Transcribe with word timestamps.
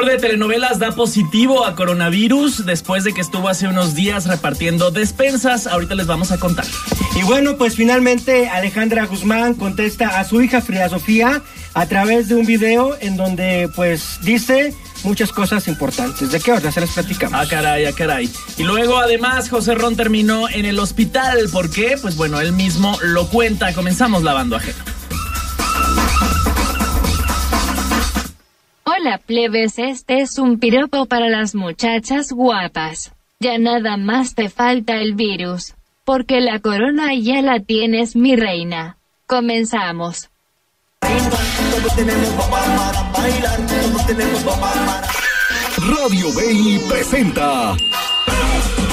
actor 0.00 0.12
de 0.12 0.18
telenovelas 0.18 0.78
da 0.78 0.92
positivo 0.92 1.66
a 1.66 1.74
coronavirus 1.74 2.64
después 2.64 3.04
de 3.04 3.12
que 3.12 3.20
estuvo 3.20 3.48
hace 3.48 3.68
unos 3.68 3.94
días 3.94 4.26
repartiendo 4.26 4.90
despensas. 4.90 5.66
Ahorita 5.66 5.94
les 5.94 6.06
vamos 6.06 6.32
a 6.32 6.38
contar. 6.38 6.64
Y 7.16 7.22
bueno, 7.22 7.58
pues 7.58 7.74
finalmente 7.74 8.48
Alejandra 8.48 9.04
Guzmán 9.04 9.54
contesta 9.54 10.18
a 10.18 10.24
su 10.24 10.40
hija 10.40 10.62
Frida 10.62 10.88
Sofía 10.88 11.42
a 11.74 11.86
través 11.86 12.28
de 12.28 12.36
un 12.36 12.46
video 12.46 12.96
en 13.00 13.18
donde 13.18 13.68
pues 13.76 14.20
dice 14.22 14.74
muchas 15.04 15.32
cosas 15.32 15.68
importantes. 15.68 16.30
¿De 16.30 16.40
qué 16.40 16.52
hora 16.52 16.72
se 16.72 16.80
les 16.80 16.90
platicamos? 16.90 17.38
Ah, 17.38 17.46
caray, 17.46 17.84
ah, 17.84 17.92
caray. 17.92 18.30
Y 18.56 18.62
luego, 18.62 18.98
además, 18.98 19.50
José 19.50 19.74
Ron 19.74 19.96
terminó 19.96 20.48
en 20.48 20.64
el 20.64 20.78
hospital. 20.78 21.50
¿Por 21.52 21.68
qué? 21.68 21.98
Pues 22.00 22.16
bueno, 22.16 22.40
él 22.40 22.52
mismo 22.52 22.96
lo 23.02 23.28
cuenta. 23.28 23.74
Comenzamos 23.74 24.22
lavando 24.22 24.56
ajeno. 24.56 24.99
Hola 29.00 29.16
plebes, 29.16 29.78
este 29.78 30.20
es 30.20 30.38
un 30.38 30.58
piropo 30.58 31.06
para 31.06 31.30
las 31.30 31.54
muchachas 31.54 32.32
guapas. 32.32 33.12
Ya 33.38 33.56
nada 33.56 33.96
más 33.96 34.34
te 34.34 34.50
falta 34.50 34.96
el 35.00 35.14
virus. 35.14 35.74
Porque 36.04 36.42
la 36.42 36.58
corona 36.58 37.14
ya 37.14 37.40
la 37.40 37.60
tienes, 37.60 38.14
mi 38.14 38.36
reina. 38.36 38.98
Comenzamos. 39.26 40.28
Radio 45.78 46.32
Bay 46.34 46.80
presenta 46.86 47.74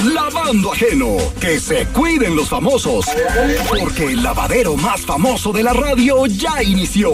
Lavando 0.04 0.72
Ajeno. 0.72 1.16
Que 1.38 1.60
se 1.60 1.84
cuiden 1.88 2.34
los 2.34 2.48
famosos. 2.48 3.04
Porque 3.78 4.12
el 4.12 4.22
lavadero 4.22 4.74
más 4.74 5.02
famoso 5.02 5.52
de 5.52 5.64
la 5.64 5.74
radio 5.74 6.24
ya 6.24 6.62
inició. 6.62 7.12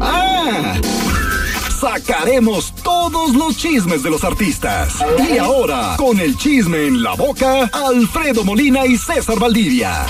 ¡Ah! 0.00 0.74
Sacaremos 1.86 2.74
todos 2.82 3.36
los 3.36 3.56
chismes 3.56 4.02
de 4.02 4.10
los 4.10 4.24
artistas. 4.24 4.96
Y 5.32 5.38
ahora, 5.38 5.94
con 5.96 6.18
el 6.18 6.36
chisme 6.36 6.88
en 6.88 7.00
la 7.00 7.14
boca, 7.14 7.70
Alfredo 7.72 8.42
Molina 8.42 8.84
y 8.84 8.98
César 8.98 9.38
Valdivia. 9.38 10.04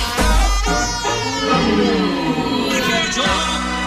Yo 3.14 3.22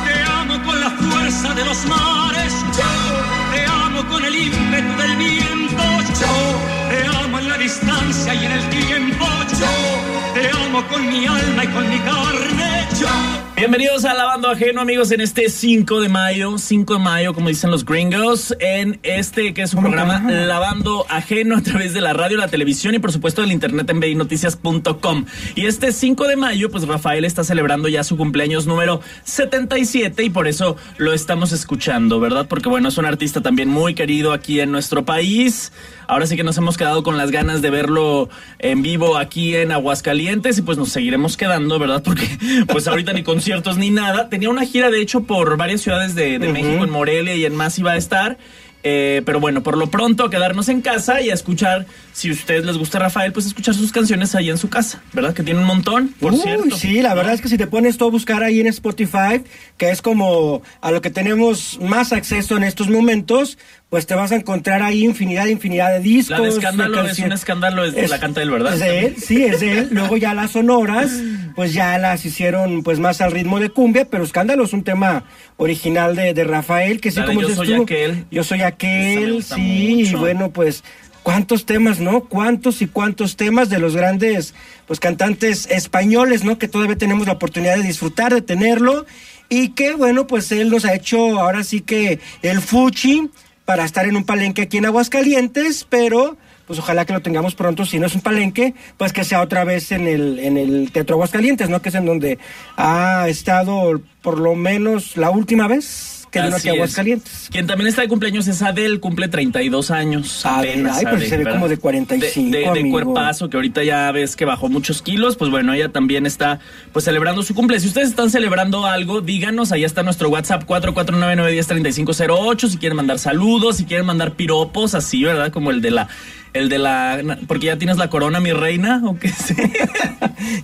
te 0.06 0.22
amo 0.22 0.64
con 0.64 0.80
la 0.80 0.92
fuerza 0.92 1.56
de 1.56 1.66
los 1.66 1.84
mares, 1.88 2.54
yo 2.78 3.56
te 3.56 3.66
amo 3.66 4.08
con 4.08 4.23
el 4.23 4.36
ímpetu 4.36 5.02
del 5.02 5.16
viento, 5.17 5.84
yo 6.22 6.92
te 6.92 7.08
amo 7.23 7.40
en 7.40 7.50
la 7.50 7.58
distancia 7.58 8.36
y 8.36 8.45
en 8.45 8.52
el 8.52 8.70
tiempo, 8.70 9.26
yo 9.60 10.40
te 10.40 10.52
amo 10.52 10.88
con 10.90 11.08
mi 11.10 11.26
alma 11.26 11.64
y 11.64 11.67
con 11.70 11.90
mi 11.90 11.98
carne, 12.02 12.88
yo. 13.00 13.48
Bienvenidos 13.59 14.05
a 14.05 14.13
Lavando 14.13 14.49
Ajeno, 14.49 14.79
amigos, 14.79 15.11
en 15.11 15.19
este 15.19 15.49
5 15.49 15.99
de 15.99 16.07
mayo, 16.07 16.57
5 16.57 16.93
de 16.93 16.99
mayo, 16.99 17.33
como 17.33 17.49
dicen 17.49 17.69
los 17.69 17.83
gringos, 17.83 18.55
en 18.61 19.02
este 19.03 19.53
que 19.53 19.63
es 19.63 19.73
un 19.73 19.81
programa 19.81 20.21
Lavando 20.21 21.05
Ajeno 21.09 21.57
a 21.57 21.61
través 21.61 21.93
de 21.93 21.99
la 21.99 22.13
radio, 22.13 22.37
la 22.37 22.47
televisión 22.47 22.95
y 22.95 22.99
por 22.99 23.11
supuesto 23.11 23.41
del 23.41 23.52
internet 23.52 23.89
en 23.89 23.99
binoticias.com. 23.99 25.25
Y 25.55 25.65
este 25.65 25.91
5 25.91 26.27
de 26.30 26.37
mayo, 26.37 26.71
pues 26.71 26.87
Rafael 26.87 27.25
está 27.25 27.43
celebrando 27.43 27.89
ya 27.89 28.05
su 28.05 28.15
cumpleaños 28.15 28.65
número 28.65 29.02
77 29.25 30.23
y 30.23 30.30
por 30.30 30.47
eso 30.47 30.77
lo 30.95 31.11
estamos 31.11 31.52
escuchando, 31.52 32.21
¿verdad? 32.21 32.47
Porque 32.47 32.69
bueno, 32.69 32.87
es 32.87 32.97
un 32.97 33.05
artista 33.05 33.41
también 33.41 33.67
muy 33.67 33.93
querido 33.93 34.31
aquí 34.31 34.61
en 34.61 34.71
nuestro 34.71 35.03
país. 35.03 35.73
Ahora 36.07 36.25
sí 36.25 36.35
que 36.35 36.43
nos 36.43 36.57
hemos 36.57 36.75
quedado 36.77 37.03
con 37.03 37.17
las 37.17 37.30
ganas 37.30 37.61
de 37.61 37.69
verlo 37.69 38.30
en 38.57 38.81
vivo 38.81 39.17
aquí 39.17 39.55
en 39.55 39.71
Aguascalientes 39.71 40.57
y 40.57 40.61
pues 40.61 40.77
nos 40.77 40.89
seguiremos 40.89 41.37
quedando, 41.37 41.77
¿verdad? 41.77 42.02
Porque 42.02 42.25
pues 42.67 42.87
ahorita 42.87 43.13
ni 43.13 43.21
conciertos 43.50 43.78
ni 43.78 43.89
nada. 43.89 44.30
Tenía 44.30 44.50
una 44.50 44.66
gira 44.66 44.92
de 44.92 45.02
hecho 45.02 45.22
por 45.22 45.58
varias 45.58 45.81
ciudades 45.81 46.14
de, 46.14 46.38
de 46.38 46.50
México, 46.50 46.83
en 46.83 46.89
Morelia 46.89 47.36
y 47.36 47.45
en 47.45 47.55
más 47.55 47.80
iba 47.80 47.92
a 47.93 47.98
estar. 47.98 48.37
Eh, 48.82 49.23
pero 49.26 49.42
bueno, 49.42 49.61
por 49.61 49.76
lo 49.77 49.87
pronto 49.87 50.23
a 50.23 50.30
quedarnos 50.30 50.70
en 50.70 50.80
casa 50.82 51.20
y 51.20 51.30
a 51.30 51.33
escuchar, 51.33 51.86
si 52.14 52.30
a 52.30 52.32
ustedes 52.32 52.64
les 52.64 52.77
gusta 52.77 52.98
Rafael, 52.98 53.33
pues 53.33 53.45
escuchar 53.45 53.76
sus 53.76 53.92
canciones 53.92 54.36
ahí 54.36 54.49
en 54.49 54.58
su 54.58 54.70
casa, 54.70 55.02
¿verdad? 55.11 55.33
Que 55.33 55.43
tiene 55.43 55.60
un 55.60 55.65
montón, 55.65 56.15
por 56.17 56.32
Uy, 56.32 56.39
cierto. 56.39 56.77
sí, 56.77 57.02
la 57.02 57.14
verdad 57.14 57.33
es 57.33 57.42
que 57.42 57.49
si 57.49 57.58
te 57.58 57.67
pones 57.67 57.98
todo 57.98 58.08
a 58.08 58.11
buscar 58.14 58.42
ahí 58.42 58.61
en 58.61 58.67
Spotify, 58.67 59.43
que 59.76 59.89
es 59.89 60.02
como 60.02 60.61
a 60.80 60.92
lo 60.92 61.02
que 61.02 61.10
tenemos 61.10 61.77
más 61.81 62.14
acceso 62.14 62.55
en 62.55 62.64
estos 62.64 62.87
momentos, 62.87 63.58
pues 63.89 64.05
te 64.05 64.14
vas 64.14 64.32
a 64.32 64.36
encontrar 64.36 64.83
ahí 64.83 65.04
infinidad, 65.04 65.48
infinidad 65.48 65.92
de 65.92 66.00
discos. 66.00 66.38
La 66.38 66.44
de 66.44 66.50
escándalo 66.50 67.04
de 67.04 67.11
es 67.11 67.20
un 67.20 67.32
escándalo, 67.32 67.86
es, 67.86 67.95
Es- 67.95 68.10
la 68.11 68.20
canta 68.20 68.42
él, 68.42 68.52
¿verdad? 68.52 68.73
Es 68.76 68.80
de 68.80 69.00
él, 69.00 69.16
sí, 69.17 69.44
es 69.44 69.60
de 69.61 69.80
él. 69.80 69.88
Luego 69.92 70.16
ya 70.17 70.33
las 70.36 70.52
sonoras, 70.52 71.11
pues 71.55 71.73
ya 71.73 71.98
las 71.98 72.23
hicieron 72.23 72.83
pues 72.83 72.99
más 72.99 73.20
al 73.22 73.32
ritmo 73.32 73.60
de 73.60 73.70
cumbia, 73.70 74.05
pero 74.05 74.23
Escándalo 74.23 74.64
es 74.64 74.73
un 74.73 74.83
tema 74.83 75.23
original 75.58 76.16
de, 76.16 76.33
de 76.36 76.44
Rafael, 76.44 77.02
que 77.02 77.10
sí, 77.11 77.20
La 77.20 77.26
como 77.26 77.42
Yo 77.42 77.49
soy 77.55 77.67
tú, 77.76 77.83
aquel. 77.83 78.26
Yo 78.30 78.44
soy 78.44 78.61
aquel, 78.61 79.44
sí, 79.44 80.02
y 80.08 80.14
bueno, 80.14 80.52
pues 80.52 80.83
cuántos 81.23 81.66
temas, 81.66 81.99
¿no? 81.99 82.22
Cuántos 82.26 82.82
y 82.83 82.88
cuántos 82.88 83.38
temas 83.38 83.70
de 83.70 83.80
los 83.80 83.95
grandes 83.95 84.54
pues 84.86 84.99
cantantes 84.99 85.67
españoles, 85.70 86.44
¿no? 86.44 86.60
Que 86.60 86.67
todavía 86.67 86.95
tenemos 86.95 87.26
la 87.28 87.33
oportunidad 87.33 87.76
de 87.78 87.83
disfrutar, 87.83 88.33
de 88.33 88.42
tenerlo. 88.42 89.05
Y 89.49 89.70
que 89.70 89.94
bueno, 89.94 90.28
pues 90.28 90.52
él 90.52 90.70
nos 90.70 90.86
ha 90.86 90.94
hecho 90.94 91.39
ahora 91.39 91.64
sí 91.64 91.82
que 91.82 92.20
el 92.44 92.61
fuchi 92.61 93.30
para 93.69 93.85
estar 93.85 94.07
en 94.07 94.17
un 94.17 94.23
palenque 94.23 94.63
aquí 94.63 94.77
en 94.77 94.87
Aguascalientes, 94.87 95.85
pero 95.87 96.37
pues 96.65 96.80
ojalá 96.80 97.05
que 97.05 97.13
lo 97.13 97.21
tengamos 97.21 97.53
pronto, 97.53 97.85
si 97.85 97.99
no 97.99 98.07
es 98.07 98.15
un 98.15 98.21
palenque, 98.21 98.73
pues 98.97 99.13
que 99.13 99.23
sea 99.23 99.41
otra 99.41 99.63
vez 99.63 99.91
en 99.91 100.07
el, 100.07 100.39
en 100.39 100.57
el 100.57 100.91
Teatro 100.91 101.17
Aguascalientes, 101.17 101.69
¿no? 101.69 101.80
Que 101.80 101.89
es 101.89 101.95
en 101.95 102.07
donde 102.07 102.39
ha 102.77 103.30
estado 103.30 104.02
por 104.23 104.39
lo 104.39 104.55
menos 104.55 105.17
la 105.17 105.30
última 105.30 105.67
vez 105.67 106.18
que 106.32 106.42
vino 106.42 106.56
aquí 106.56 106.70
a 106.70 106.72
es. 106.72 106.78
Aguascalientes. 106.78 107.48
Quien 107.52 107.67
también 107.67 107.88
está 107.88 108.02
de 108.02 108.08
cumpleaños 108.08 108.48
es 108.48 108.62
Adele, 108.62 109.00
cumple 109.00 109.28
32 109.28 109.92
años. 109.92 110.45
Apenas, 110.45 110.98
ay, 110.98 111.06
Adele, 111.06 111.26
se 111.28 111.38
ve 111.38 111.44
¿verdad? 111.44 111.60
como 111.60 111.67
de 111.70 111.78
45, 111.78 112.73
De, 112.73 112.84
de- 112.84 112.90
cuerpazo, 112.92 113.50
que 113.50 113.58
ahorita 113.58 113.84
ya 113.84 114.12
ves 114.12 114.36
que 114.36 114.45
bajó 114.45 114.70
muchos 114.70 115.02
kilos, 115.02 115.36
pues 115.38 115.52
bueno, 115.52 115.73
ella 115.73 115.90
también 115.90 116.26
está 116.26 116.60
pues 116.94 117.06
celebrando 117.06 117.44
su 117.44 117.54
cumple. 117.56 117.80
Si 117.80 117.88
ustedes 117.88 118.10
están 118.10 118.30
celebrando 118.30 118.86
algo, 118.86 119.22
díganos, 119.22 119.72
ahí 119.72 119.84
está 119.84 120.04
nuestro 120.04 120.30
WhatsApp 120.30 120.64
449-910-3508, 120.67 122.70
si 122.70 122.78
quieren 122.78 122.96
mandar 122.96 123.20
saludos, 123.20 123.78
si 123.78 123.86
quieren 123.86 124.06
mandar 124.06 124.34
piropos, 124.34 124.96
así, 124.96 125.23
¿verdad? 125.23 125.52
Como 125.52 125.72
el 125.72 125.82
de 125.82 125.92
la... 125.92 126.08
El 126.54 126.67
de 126.70 126.80
la... 126.80 127.37
Porque 127.48 127.67
ya 127.67 127.77
tienes 127.77 127.98
la 127.98 128.10
corona, 128.10 128.39
mi 128.39 128.51
reina, 128.54 129.01
o 129.06 129.18
qué 129.18 129.30
sé. 129.30 129.56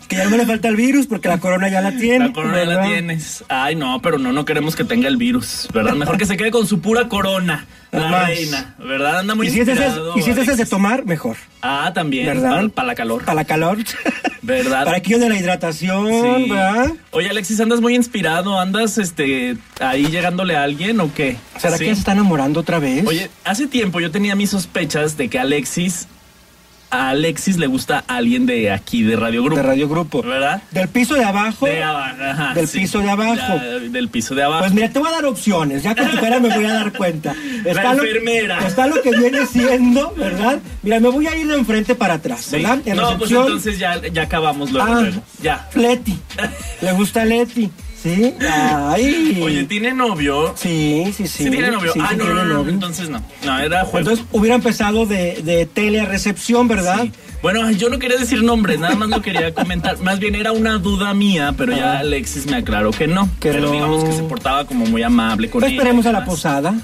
Que 0.07 0.15
ya 0.15 0.25
no 0.29 0.37
le 0.37 0.45
falta 0.45 0.67
el 0.69 0.75
virus 0.77 1.05
porque 1.05 1.27
la 1.27 1.37
corona 1.39 1.67
ya 1.69 1.81
la 1.81 1.91
tiene. 1.97 2.27
La 2.27 2.33
corona 2.33 2.57
ya 2.59 2.65
la 2.65 2.83
tienes. 2.87 3.43
Ay, 3.49 3.75
no, 3.75 4.01
pero 4.01 4.17
no, 4.17 4.31
no 4.31 4.45
queremos 4.45 4.75
que 4.75 4.83
tenga 4.85 5.07
el 5.07 5.17
virus, 5.17 5.67
¿verdad? 5.73 5.93
Mejor 5.95 6.17
que 6.17 6.25
se 6.25 6.37
quede 6.37 6.49
con 6.49 6.65
su 6.65 6.79
pura 6.79 7.07
corona, 7.09 7.65
la 7.91 8.25
reina, 8.25 8.75
¿verdad? 8.79 9.19
Anda 9.19 9.35
muy 9.35 9.47
Y 9.47 9.51
si 9.51 9.59
es 9.61 9.67
y 10.15 10.21
si 10.21 10.31
es 10.31 10.37
esas 10.37 10.57
de 10.57 10.65
tomar, 10.65 11.05
mejor. 11.05 11.35
Ah, 11.61 11.91
también, 11.93 12.25
¿Verdad? 12.27 12.49
para, 12.51 12.69
para 12.69 12.87
la 12.87 12.95
calor. 12.95 13.25
Para 13.25 13.35
la 13.35 13.45
calor. 13.45 13.77
¿Verdad? 14.41 14.85
Para 14.85 14.97
aquello 14.97 15.19
de 15.19 15.29
la 15.29 15.37
hidratación, 15.37 16.07
Sí. 16.07 16.49
¿verdad? 16.49 16.91
Oye, 17.11 17.29
Alexis, 17.29 17.59
andas 17.59 17.81
muy 17.81 17.95
inspirado, 17.95 18.59
andas 18.59 18.97
este 18.97 19.57
ahí 19.81 20.05
llegándole 20.07 20.55
a 20.55 20.63
alguien 20.63 20.99
o 21.01 21.13
qué? 21.13 21.35
¿Será 21.57 21.77
Sí. 21.77 21.85
que 21.85 21.93
se 21.93 21.99
está 21.99 22.11
enamorando 22.13 22.59
otra 22.61 22.79
vez? 22.79 23.05
Oye, 23.05 23.29
hace 23.43 23.67
tiempo 23.67 23.99
yo 23.99 24.09
tenía 24.11 24.35
mis 24.35 24.51
sospechas 24.51 25.17
de 25.17 25.27
que 25.29 25.39
Alexis 25.39 25.74
a 26.91 27.09
Alexis 27.09 27.57
le 27.57 27.67
gusta 27.67 28.03
alguien 28.07 28.45
de 28.45 28.71
aquí 28.71 29.03
de 29.03 29.15
Radio 29.17 29.43
Grupo. 29.43 29.57
de 29.57 29.63
Radio 29.63 29.89
Grupo. 29.89 30.21
¿Verdad? 30.21 30.61
Del 30.71 30.87
piso 30.87 31.15
de 31.15 31.25
abajo. 31.25 31.65
De 31.65 31.83
abajo, 31.83 32.15
ajá, 32.23 32.53
Del 32.53 32.67
sí. 32.67 32.79
piso 32.79 32.99
de 32.99 33.09
abajo. 33.09 33.59
Del 33.89 34.07
piso 34.07 34.33
de 34.35 34.43
abajo. 34.43 34.61
Pues 34.61 34.73
mira, 34.73 34.89
te 34.89 34.99
voy 34.99 35.09
a 35.09 35.11
dar 35.11 35.25
opciones. 35.25 35.83
Ya 35.83 35.93
con 35.95 36.09
tu 36.09 36.17
cara 36.19 36.39
me 36.39 36.47
voy 36.55 36.63
a 36.63 36.73
dar 36.73 36.93
cuenta. 36.93 37.35
La 37.65 37.93
lo- 37.95 38.03
enfermera. 38.03 38.65
está 38.65 38.87
lo 38.87 39.01
que 39.01 39.11
viene 39.11 39.45
siendo, 39.45 40.13
¿verdad? 40.15 40.59
Mira, 40.83 40.99
me 41.01 41.09
voy 41.09 41.27
a 41.27 41.35
ir 41.35 41.47
de 41.47 41.55
enfrente 41.55 41.95
para 41.95 42.13
atrás, 42.13 42.41
Sí. 42.45 42.57
¿verdad? 42.57 42.79
En 42.85 42.95
No, 42.97 43.17
pues 43.17 43.31
entonces 43.31 43.77
ya, 43.79 43.99
ya 44.07 44.21
acabamos 44.23 44.71
luego. 44.71 44.93
Ah. 44.93 45.09
Ya. 45.41 45.67
Leti. 45.75 46.17
Le 46.81 46.91
gusta 46.93 47.25
Leti. 47.25 47.69
¿Sí? 48.05 48.35
Ay. 48.47 49.41
Oye, 49.43 49.63
¿tiene 49.63 49.91
novio? 49.91 50.53
Sí, 50.55 51.05
sí, 51.07 51.27
sí. 51.27 51.45
Sí, 51.45 51.49
tiene 51.49 51.71
novio. 51.71 51.91
Sí, 51.91 51.99
ah, 52.03 52.09
sí 52.11 52.17
no, 52.17 52.23
tiene 52.25 52.39
no, 52.43 52.53
novio. 52.53 52.71
entonces 52.71 53.09
no. 53.09 53.19
No, 53.43 53.59
era 53.59 53.81
juego. 53.85 53.97
Entonces 53.97 54.25
hubiera 54.31 54.55
empezado 54.55 55.07
de, 55.07 55.41
de 55.43 55.65
tele 55.65 56.01
a 56.01 56.05
recepción, 56.05 56.67
¿verdad? 56.67 57.01
Sí. 57.01 57.11
Bueno, 57.41 57.69
yo 57.71 57.89
no 57.89 57.97
quería 57.97 58.17
decir 58.17 58.43
nombres, 58.43 58.79
nada 58.79 58.95
más 58.95 59.09
lo 59.09 59.23
quería 59.23 59.53
comentar. 59.55 59.97
Más 60.01 60.19
bien 60.19 60.35
era 60.35 60.51
una 60.51 60.77
duda 60.77 61.15
mía, 61.15 61.55
pero 61.57 61.75
ya 61.75 61.97
Alexis 61.99 62.45
me 62.45 62.57
aclaró 62.57 62.91
que 62.91 63.07
no. 63.07 63.27
Que 63.39 63.51
pero 63.51 63.65
no. 63.67 63.71
digamos 63.71 64.03
que 64.03 64.11
se 64.13 64.21
portaba 64.23 64.65
como 64.65 64.85
muy 64.85 65.01
amable 65.01 65.49
con 65.49 65.61
Pues 65.61 65.71
ella 65.71 65.81
esperemos 65.81 66.05
a 66.05 66.11
la 66.11 66.25
posada, 66.25 66.75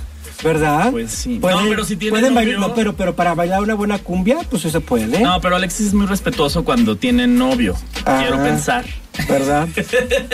¿verdad? 0.44 0.90
Pues 0.90 1.12
sí. 1.12 1.38
Pueden- 1.40 1.60
No, 1.64 1.70
pero 1.70 1.86
si 1.86 1.98
tiene 1.98 2.12
pueden 2.18 2.34
novio- 2.34 2.48
bailar- 2.58 2.60
no, 2.70 2.74
pero, 2.74 2.96
pero 2.96 3.16
para 3.16 3.36
bailar 3.36 3.62
una 3.62 3.76
buena 3.76 4.00
cumbia, 4.00 4.38
pues 4.50 4.64
eso 4.66 4.72
se 4.72 4.82
puede. 4.82 5.20
No, 5.22 5.40
pero 5.40 5.56
Alexis 5.56 5.88
es 5.88 5.94
muy 5.94 6.08
respetuoso 6.08 6.64
cuando 6.64 6.96
tiene 6.96 7.28
novio. 7.28 7.76
Ah. 8.06 8.18
Quiero 8.22 8.42
pensar. 8.44 8.86
¿Verdad? 9.28 9.68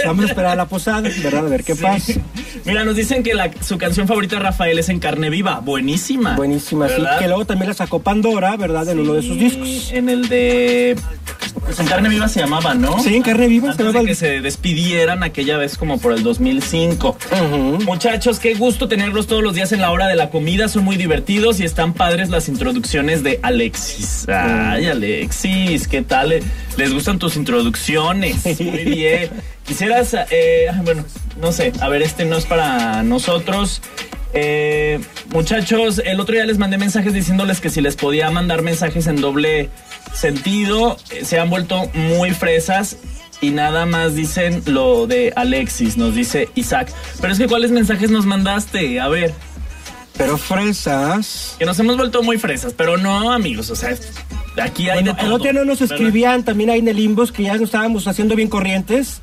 Vamos 0.05 0.25
a 0.25 0.27
esperar 0.27 0.51
a 0.51 0.55
la 0.55 0.65
posada, 0.67 1.01
¿verdad? 1.01 1.45
A 1.45 1.49
ver 1.49 1.63
qué 1.63 1.75
Sí. 1.75 1.81
pasa. 1.81 2.13
Mira, 2.65 2.83
nos 2.85 2.95
dicen 2.95 3.23
que 3.23 3.33
la, 3.33 3.49
su 3.61 3.77
canción 3.77 4.07
favorita 4.07 4.35
de 4.37 4.43
Rafael 4.43 4.77
es 4.79 4.89
En 4.89 4.99
Carne 4.99 5.29
Viva. 5.29 5.59
Buenísima. 5.61 6.35
Buenísima, 6.35 6.87
sí. 6.87 6.93
¿Verdad? 6.95 7.19
Que 7.19 7.27
luego 7.27 7.45
también 7.45 7.69
la 7.69 7.73
sacó 7.75 7.99
Pandora, 8.01 8.55
¿verdad? 8.57 8.87
En 8.89 8.99
uno 8.99 9.13
de 9.13 9.21
sus 9.23 9.37
discos. 9.37 9.91
En 9.91 10.09
el 10.09 10.29
de. 10.29 10.95
Pues 11.65 11.79
en 11.79 11.87
carne 11.87 12.07
viva 12.07 12.27
se 12.29 12.39
llamaba, 12.39 12.75
¿no? 12.75 12.99
Sí, 13.03 13.15
en 13.15 13.23
carne 13.23 13.47
viva 13.47 13.65
se 13.65 13.71
Antes 13.71 13.85
llamaba 13.87 14.01
de 14.01 14.05
que 14.05 14.15
se 14.15 14.41
despidieran 14.41 15.23
aquella 15.23 15.57
vez 15.57 15.77
como 15.77 15.99
por 15.99 16.13
el 16.13 16.23
2005. 16.23 17.17
Muchachos, 17.85 18.39
qué 18.39 18.53
gusto 18.53 18.87
tenerlos 18.87 19.27
todos 19.27 19.43
los 19.43 19.53
días 19.55 19.71
en 19.71 19.81
la 19.81 19.91
hora 19.91 20.07
de 20.07 20.15
la 20.15 20.29
comida. 20.29 20.67
Son 20.69 20.83
muy 20.85 20.95
divertidos 20.97 21.59
y 21.59 21.63
están 21.65 21.93
padres 21.93 22.29
las 22.29 22.47
introducciones 22.47 23.23
de 23.23 23.39
Alexis. 23.43 24.27
Ay, 24.29 24.85
Alexis, 24.85 25.87
¿qué 25.87 26.03
tal? 26.03 26.35
¿Les 26.77 26.93
gustan 26.93 27.17
tus 27.19 27.35
introducciones? 27.35 28.45
Muy 28.71 28.83
bien. 28.85 29.29
Quisieras, 29.65 30.15
eh, 30.31 30.67
bueno, 30.83 31.03
no 31.41 31.51
sé, 31.51 31.73
a 31.81 31.89
ver, 31.89 32.01
este 32.01 32.25
no 32.25 32.37
es 32.37 32.45
para 32.45 33.03
nosotros. 33.03 33.81
Eh, 34.33 34.99
muchachos, 35.29 36.01
el 36.05 36.19
otro 36.19 36.35
día 36.35 36.45
les 36.45 36.57
mandé 36.57 36.77
mensajes 36.77 37.13
diciéndoles 37.13 37.59
que 37.61 37.69
si 37.69 37.81
les 37.81 37.95
podía 37.95 38.29
mandar 38.29 38.61
mensajes 38.61 39.07
en 39.07 39.19
doble 39.21 39.69
sentido, 40.13 40.97
eh, 41.11 41.25
se 41.25 41.39
han 41.39 41.49
vuelto 41.49 41.89
muy 41.93 42.31
fresas 42.31 42.97
y 43.41 43.51
nada 43.51 43.85
más 43.85 44.15
dicen 44.15 44.63
lo 44.65 45.07
de 45.07 45.31
Alexis, 45.35 45.97
nos 45.97 46.15
dice 46.15 46.49
Isaac. 46.55 46.91
Pero 47.21 47.33
es 47.33 47.39
que 47.39 47.47
¿cuáles 47.47 47.71
mensajes 47.71 48.09
nos 48.11 48.25
mandaste? 48.25 48.99
A 48.99 49.07
ver, 49.07 49.33
Pero 50.17 50.37
fresas. 50.37 51.55
que 51.59 51.65
nos 51.65 51.79
hemos 51.79 51.97
vuelto 51.97 52.23
muy 52.23 52.37
fresas, 52.37 52.73
pero 52.75 52.97
no 52.97 53.31
amigos, 53.31 53.69
o 53.69 53.75
sea, 53.75 53.95
aquí 54.61 54.89
hay 54.89 54.99
Bueno, 55.03 55.13
de 55.13 55.25
el 55.25 55.31
otro 55.33 55.43
día 55.43 55.53
no 55.53 55.65
nos 55.65 55.79
¿verdad? 55.79 55.95
escribían 55.95 56.43
también 56.43 56.69
ahí 56.69 56.79
en 56.79 56.87
el 56.87 56.99
inbox 56.99 57.31
que 57.31 57.43
ya 57.43 57.53
nos 57.53 57.63
estábamos 57.63 58.07
haciendo 58.07 58.35
bien 58.35 58.49
corrientes. 58.49 59.21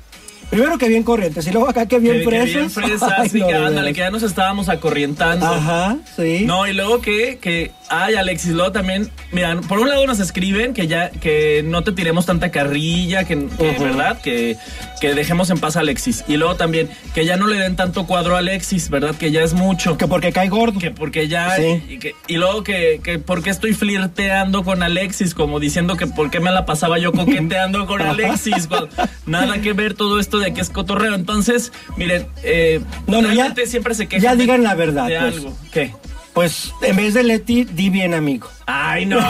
Primero 0.51 0.77
que 0.79 0.89
bien 0.89 1.03
corrientes 1.03 1.47
y 1.47 1.51
luego 1.53 1.69
acá 1.69 1.87
que 1.87 1.99
bien 1.99 2.15
Que- 2.17 2.21
que 2.21 2.27
fresas. 2.27 2.47
bien 2.55 2.71
fresas, 2.71 3.13
Ay, 3.19 3.29
sí, 3.29 3.41
no, 3.41 3.47
que 3.49 3.55
de 3.55 3.65
ándale, 3.65 3.93
que 3.93 4.01
ya 4.01 4.11
nos 4.11 4.23
estábamos 4.23 4.69
acorrientando. 4.69 5.47
Ajá, 5.47 5.97
sí. 6.17 6.45
No, 6.47 6.67
y 6.69 6.75
luego 6.75 7.01
que, 7.01 7.39
que, 7.41 7.73
ay, 8.03 8.15
Alexis, 8.17 8.53
luego 8.53 8.73
también, 8.73 9.11
mira, 9.33 9.59
por 9.69 9.79
un 9.79 9.89
lado 9.89 10.07
nos 10.07 10.21
escriben 10.21 10.75
que 10.75 10.87
ya, 10.87 11.11
que 11.11 11.63
no 11.65 11.83
te 11.85 11.93
tiremos 11.93 12.27
tanta 12.27 12.51
carrilla, 12.51 13.25
que, 13.25 13.47
que. 13.47 13.77
¿verdad? 13.79 14.21
Que, 14.23 14.57
que 15.01 15.15
dejemos 15.15 15.51
en 15.51 15.59
paz 15.59 15.77
a 15.77 15.81
Alexis. 15.81 16.25
Y 16.29 16.37
luego 16.37 16.57
también, 16.57 16.89
que 17.15 17.25
ya 17.25 17.37
no 17.37 17.47
le 17.47 17.57
den 17.59 17.77
tanto 17.77 18.07
cuadro 18.07 18.37
a 18.37 18.39
Alexis, 18.39 18.89
¿verdad? 18.91 19.15
Que 19.15 19.31
ya 19.31 19.43
es 19.43 19.53
mucho. 19.55 19.97
Que 19.99 20.07
porque 20.07 20.33
cae 20.33 20.49
gordo. 20.49 20.79
Que 20.79 20.91
porque 20.91 21.29
ya, 21.29 21.57
Sí. 21.57 21.83
y, 21.89 21.99
que- 21.99 22.15
y 22.27 22.37
luego 22.37 22.63
que, 22.65 23.01
que 23.03 23.19
porque 23.19 23.51
estoy 23.51 23.73
flirteando 23.75 24.65
con 24.65 24.83
Alexis, 24.83 25.35
como 25.35 25.61
diciendo 25.61 25.97
que 25.97 26.07
por 26.07 26.31
qué 26.31 26.41
me 26.41 26.51
la 26.51 26.67
pasaba 26.67 26.99
yo 26.99 27.13
coqueteando 27.13 27.87
con 27.87 28.01
Alexis. 28.03 28.67
cuando- 28.67 28.89
nada 29.27 29.61
que 29.61 29.73
ver 29.73 29.95
todo 29.95 30.19
esto 30.21 30.39
de 30.39 30.53
que 30.55 30.61
es 30.61 30.71
cotorreo. 30.71 31.15
Entonces, 31.15 31.73
miren, 31.97 32.27
eh, 32.43 32.81
No, 33.07 33.21
no, 33.23 33.33
ya- 33.33 33.55
siempre 33.67 33.95
se 33.95 34.07
quejan 34.07 34.23
ya 34.23 34.35
digan 34.37 34.63
la 34.63 34.75
verdad, 34.75 35.07
de 35.09 35.19
pues. 35.21 35.35
algo. 35.35 35.57
¿Qué? 35.73 35.93
Pues 36.35 36.73
en 36.83 36.97
vez 36.97 37.15
de 37.15 37.23
Leti, 37.23 37.65
di 37.65 37.91
bien 37.91 38.13
amigo. 38.13 38.49
Ay, 38.67 39.07
no. 39.07 39.21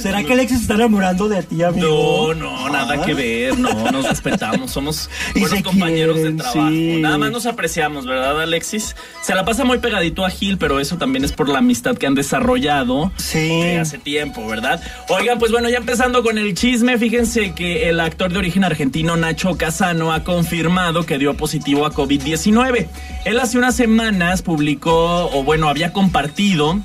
¿Será 0.00 0.22
que 0.22 0.32
Alexis 0.32 0.62
está 0.62 0.74
enamorando 0.74 1.28
de 1.28 1.42
ti, 1.42 1.62
amigo? 1.62 2.32
No, 2.34 2.36
no, 2.66 2.68
nada 2.70 3.04
que 3.04 3.12
ver, 3.12 3.58
no, 3.58 3.90
nos 3.90 4.08
respetamos, 4.08 4.70
somos 4.70 5.10
Y 5.34 5.40
buenos 5.40 5.62
compañeros 5.62 6.16
quieren, 6.16 6.36
de 6.36 6.42
trabajo. 6.44 6.68
sí. 6.70 6.98
Nada 7.00 7.18
más 7.18 7.30
nos 7.32 7.46
apreciamos, 7.46 8.06
¿verdad, 8.06 8.40
Alexis? 8.40 8.94
Se 9.22 9.34
la 9.34 9.44
pasa 9.44 9.64
muy 9.64 9.78
pegadito 9.78 10.24
a 10.24 10.30
Gil, 10.30 10.58
pero 10.58 10.78
eso 10.80 10.96
también 10.96 11.24
es 11.24 11.32
por 11.32 11.48
la 11.48 11.58
amistad 11.58 11.96
que 11.96 12.06
han 12.06 12.14
desarrollado 12.14 13.10
Sí. 13.16 13.48
de 13.48 13.78
hace 13.80 13.98
tiempo, 13.98 14.46
¿verdad? 14.46 14.80
Oigan, 15.08 15.38
pues 15.38 15.50
bueno, 15.50 15.68
ya 15.68 15.78
empezando 15.78 16.22
con 16.22 16.38
el 16.38 16.54
chisme, 16.54 16.96
fíjense 16.98 17.52
que 17.52 17.88
el 17.88 18.00
actor 18.00 18.32
de 18.32 18.38
origen 18.38 18.64
argentino 18.64 19.16
Nacho 19.16 19.56
Casano 19.56 20.12
ha 20.12 20.22
confirmado 20.24 21.04
que 21.04 21.18
dio 21.18 21.34
positivo 21.36 21.84
a 21.84 21.92
COVID-19. 21.92 22.86
Él 23.28 23.38
hace 23.40 23.58
unas 23.58 23.76
semanas 23.76 24.40
publicó, 24.40 25.26
o 25.30 25.44
bueno, 25.44 25.68
había 25.68 25.92
compartido 25.92 26.80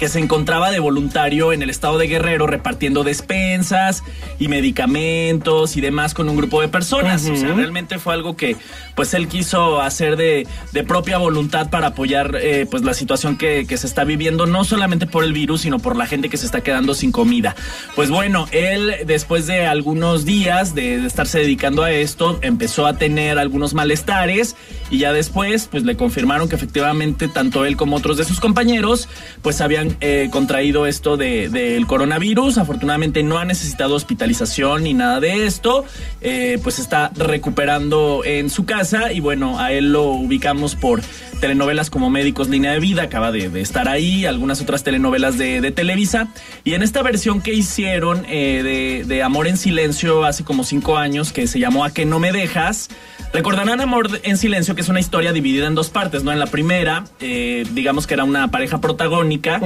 que 0.00 0.08
se 0.08 0.18
encontraba 0.18 0.70
de 0.70 0.80
voluntario 0.80 1.52
en 1.52 1.60
el 1.60 1.68
estado 1.68 1.98
de 1.98 2.08
Guerrero 2.08 2.46
repartiendo 2.46 3.04
despensas 3.04 4.02
y 4.38 4.48
medicamentos 4.48 5.76
y 5.76 5.82
demás 5.82 6.14
con 6.14 6.26
un 6.30 6.38
grupo 6.38 6.62
de 6.62 6.68
personas. 6.68 7.28
O 7.28 7.36
sea, 7.36 7.52
realmente 7.52 7.98
fue 7.98 8.14
algo 8.14 8.34
que 8.34 8.56
pues 8.94 9.12
él 9.12 9.28
quiso 9.28 9.82
hacer 9.82 10.16
de, 10.16 10.46
de 10.72 10.84
propia 10.84 11.18
voluntad 11.18 11.68
para 11.68 11.88
apoyar 11.88 12.38
eh, 12.40 12.66
pues 12.70 12.82
la 12.82 12.94
situación 12.94 13.36
que, 13.36 13.66
que 13.66 13.76
se 13.76 13.86
está 13.86 14.04
viviendo, 14.04 14.46
no 14.46 14.64
solamente 14.64 15.06
por 15.06 15.22
el 15.22 15.34
virus, 15.34 15.60
sino 15.60 15.78
por 15.78 15.96
la 15.96 16.06
gente 16.06 16.30
que 16.30 16.38
se 16.38 16.46
está 16.46 16.62
quedando 16.62 16.94
sin 16.94 17.12
comida. 17.12 17.54
Pues 17.94 18.08
bueno, 18.08 18.48
él 18.52 18.94
después 19.04 19.46
de 19.46 19.66
algunos 19.66 20.24
días 20.24 20.74
de, 20.74 20.98
de 20.98 21.06
estarse 21.06 21.40
dedicando 21.40 21.82
a 21.82 21.92
esto, 21.92 22.38
empezó 22.40 22.86
a 22.86 22.96
tener 22.96 23.38
algunos 23.38 23.74
malestares 23.74 24.56
y 24.90 24.96
ya 24.96 25.12
después 25.12 25.68
pues 25.70 25.84
le 25.84 25.98
confirmaron 25.98 26.48
que 26.48 26.56
efectivamente 26.56 27.28
tanto 27.28 27.66
él 27.66 27.76
como 27.76 27.96
otros 27.96 28.16
de 28.16 28.24
sus 28.24 28.40
compañeros 28.40 29.06
pues 29.42 29.60
habían 29.60 29.89
eh, 30.00 30.28
contraído 30.30 30.86
esto 30.86 31.16
de- 31.16 31.48
del 31.48 31.86
coronavirus. 31.86 32.58
Afortunadamente 32.58 33.22
no 33.22 33.38
ha 33.38 33.44
necesitado 33.44 33.94
hospitalización 33.94 34.84
ni 34.84 34.94
nada 34.94 35.20
de 35.20 35.46
esto. 35.46 35.84
Eh, 36.20 36.58
pues 36.62 36.78
está 36.78 37.10
recuperando 37.16 38.22
en 38.24 38.50
su 38.50 38.64
casa 38.64 39.12
y 39.12 39.20
bueno, 39.20 39.58
a 39.58 39.72
él 39.72 39.92
lo 39.92 40.04
ubicamos 40.04 40.76
por 40.76 41.00
telenovelas 41.40 41.88
como 41.88 42.10
Médicos 42.10 42.50
Línea 42.50 42.72
de 42.72 42.80
Vida, 42.80 43.02
acaba 43.04 43.32
de, 43.32 43.48
de 43.48 43.62
estar 43.62 43.88
ahí, 43.88 44.26
algunas 44.26 44.60
otras 44.60 44.84
telenovelas 44.84 45.38
de, 45.38 45.62
de 45.62 45.70
Televisa. 45.70 46.28
Y 46.64 46.74
en 46.74 46.82
esta 46.82 47.02
versión 47.02 47.40
que 47.40 47.54
hicieron 47.54 48.26
eh, 48.28 48.60
de, 48.62 49.04
de 49.06 49.22
Amor 49.22 49.46
en 49.46 49.56
Silencio 49.56 50.24
hace 50.24 50.44
como 50.44 50.64
cinco 50.64 50.98
años, 50.98 51.32
que 51.32 51.46
se 51.46 51.58
llamó 51.58 51.84
A 51.84 51.92
que 51.94 52.04
no 52.04 52.18
me 52.18 52.30
dejas, 52.32 52.90
recordarán 53.32 53.80
Amor 53.80 54.20
en 54.22 54.36
Silencio, 54.36 54.74
que 54.74 54.82
es 54.82 54.88
una 54.90 55.00
historia 55.00 55.32
dividida 55.32 55.66
en 55.66 55.74
dos 55.74 55.88
partes, 55.88 56.24
¿no? 56.24 56.30
En 56.32 56.38
la 56.40 56.46
primera, 56.46 57.04
eh, 57.20 57.64
digamos 57.72 58.06
que 58.06 58.12
era 58.14 58.24
una 58.24 58.48
pareja 58.50 58.80
protagónica 58.82 59.60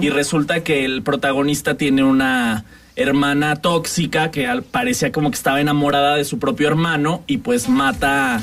y 0.00 0.08
resulta 0.10 0.62
que 0.64 0.84
el 0.84 1.02
protagonista 1.02 1.74
tiene 1.74 2.02
una 2.02 2.64
hermana 2.96 3.56
tóxica 3.56 4.30
que 4.30 4.48
parecía 4.70 5.12
como 5.12 5.30
que 5.30 5.36
estaba 5.36 5.60
enamorada 5.60 6.16
de 6.16 6.24
su 6.24 6.38
propio 6.38 6.68
hermano 6.68 7.22
y 7.26 7.38
pues 7.38 7.68
mata 7.68 8.42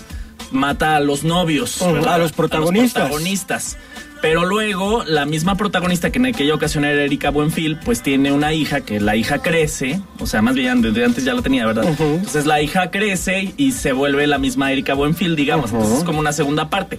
mata 0.51 0.95
a 0.95 0.99
los 0.99 1.23
novios, 1.23 1.81
Ujú, 1.81 1.93
¿verdad? 1.93 2.13
a 2.13 2.17
los 2.19 2.31
protagonistas. 2.31 3.03
protagonistas. 3.09 3.77
Pero 4.21 4.45
luego 4.45 5.03
la 5.03 5.25
misma 5.25 5.55
protagonista 5.55 6.09
que 6.09 6.19
en 6.19 6.27
aquella 6.27 6.55
ocasión 6.55 6.83
era 6.85 7.03
Erika 7.03 7.29
Buenfil, 7.29 7.77
pues 7.77 8.01
tiene 8.01 8.31
una 8.31 8.53
hija 8.53 8.81
que 8.81 8.99
la 8.99 9.15
hija 9.15 9.39
crece, 9.39 9.99
o 10.19 10.25
sea, 10.25 10.41
más 10.41 10.55
bien 10.55 10.81
desde 10.81 11.05
antes 11.05 11.25
ya 11.25 11.33
la 11.33 11.41
tenía, 11.41 11.65
¿verdad? 11.65 11.85
Entonces 11.87 12.45
la 12.45 12.61
hija 12.61 12.89
crece 12.89 13.53
y 13.57 13.73
se 13.73 13.91
vuelve 13.91 14.25
la 14.25 14.37
misma 14.37 14.71
Erika 14.71 14.93
Buenfil, 14.93 15.35
digamos. 15.35 15.71
Entonces 15.71 15.99
es 15.99 16.03
como 16.03 16.19
una 16.19 16.33
segunda 16.33 16.69
parte. 16.69 16.97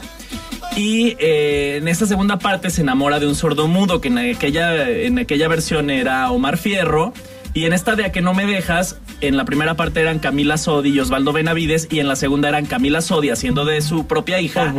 Y 0.76 1.16
eh, 1.18 1.78
en 1.78 1.88
esta 1.88 2.04
segunda 2.06 2.38
parte 2.38 2.68
se 2.68 2.82
enamora 2.82 3.18
de 3.18 3.26
un 3.26 3.34
sordomudo 3.34 4.00
que 4.00 4.08
en 4.08 4.18
aquella, 4.18 4.88
en 4.88 5.18
aquella 5.18 5.48
versión 5.48 5.88
era 5.90 6.30
Omar 6.30 6.58
Fierro. 6.58 7.14
Y 7.54 7.64
en 7.64 7.72
esta 7.72 7.96
de 7.96 8.04
A 8.04 8.12
que 8.12 8.20
no 8.20 8.34
me 8.34 8.44
dejas, 8.44 8.98
en 9.20 9.36
la 9.36 9.44
primera 9.44 9.74
parte 9.74 10.00
eran 10.00 10.18
Camila 10.18 10.56
Sodi 10.56 10.90
y 10.90 11.00
Osvaldo 11.00 11.32
Benavides. 11.32 11.88
Y 11.90 12.00
en 12.00 12.08
la 12.08 12.16
segunda 12.16 12.48
eran 12.48 12.66
Camila 12.66 13.00
Sodi 13.00 13.30
haciendo 13.30 13.64
de 13.64 13.80
su 13.80 14.06
propia 14.06 14.40
hija 14.40 14.74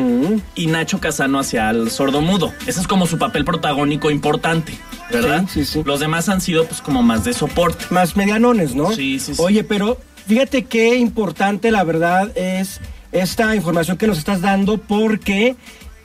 y 0.55 0.67
Nacho 0.67 0.99
Casano 0.99 1.39
hacia 1.39 1.69
el 1.69 1.89
sordomudo. 1.91 2.53
Ese 2.65 2.79
es 2.79 2.87
como 2.87 3.07
su 3.07 3.17
papel 3.17 3.45
protagónico 3.45 4.11
importante, 4.11 4.73
¿verdad? 5.11 5.45
Sí, 5.47 5.65
sí, 5.65 5.73
sí. 5.73 5.83
Los 5.85 5.99
demás 5.99 6.29
han 6.29 6.41
sido 6.41 6.65
pues 6.65 6.81
como 6.81 7.03
más 7.03 7.23
de 7.23 7.33
soporte. 7.33 7.85
Más 7.89 8.15
medianones, 8.15 8.75
¿no? 8.75 8.91
Sí, 8.91 9.19
sí, 9.19 9.35
sí. 9.35 9.41
Oye, 9.41 9.63
pero 9.63 9.97
fíjate 10.27 10.65
qué 10.65 10.95
importante 10.97 11.71
la 11.71 11.83
verdad 11.83 12.31
es 12.35 12.81
esta 13.11 13.55
información 13.55 13.97
que 13.97 14.07
nos 14.07 14.17
estás 14.17 14.41
dando 14.41 14.77
porque 14.77 15.55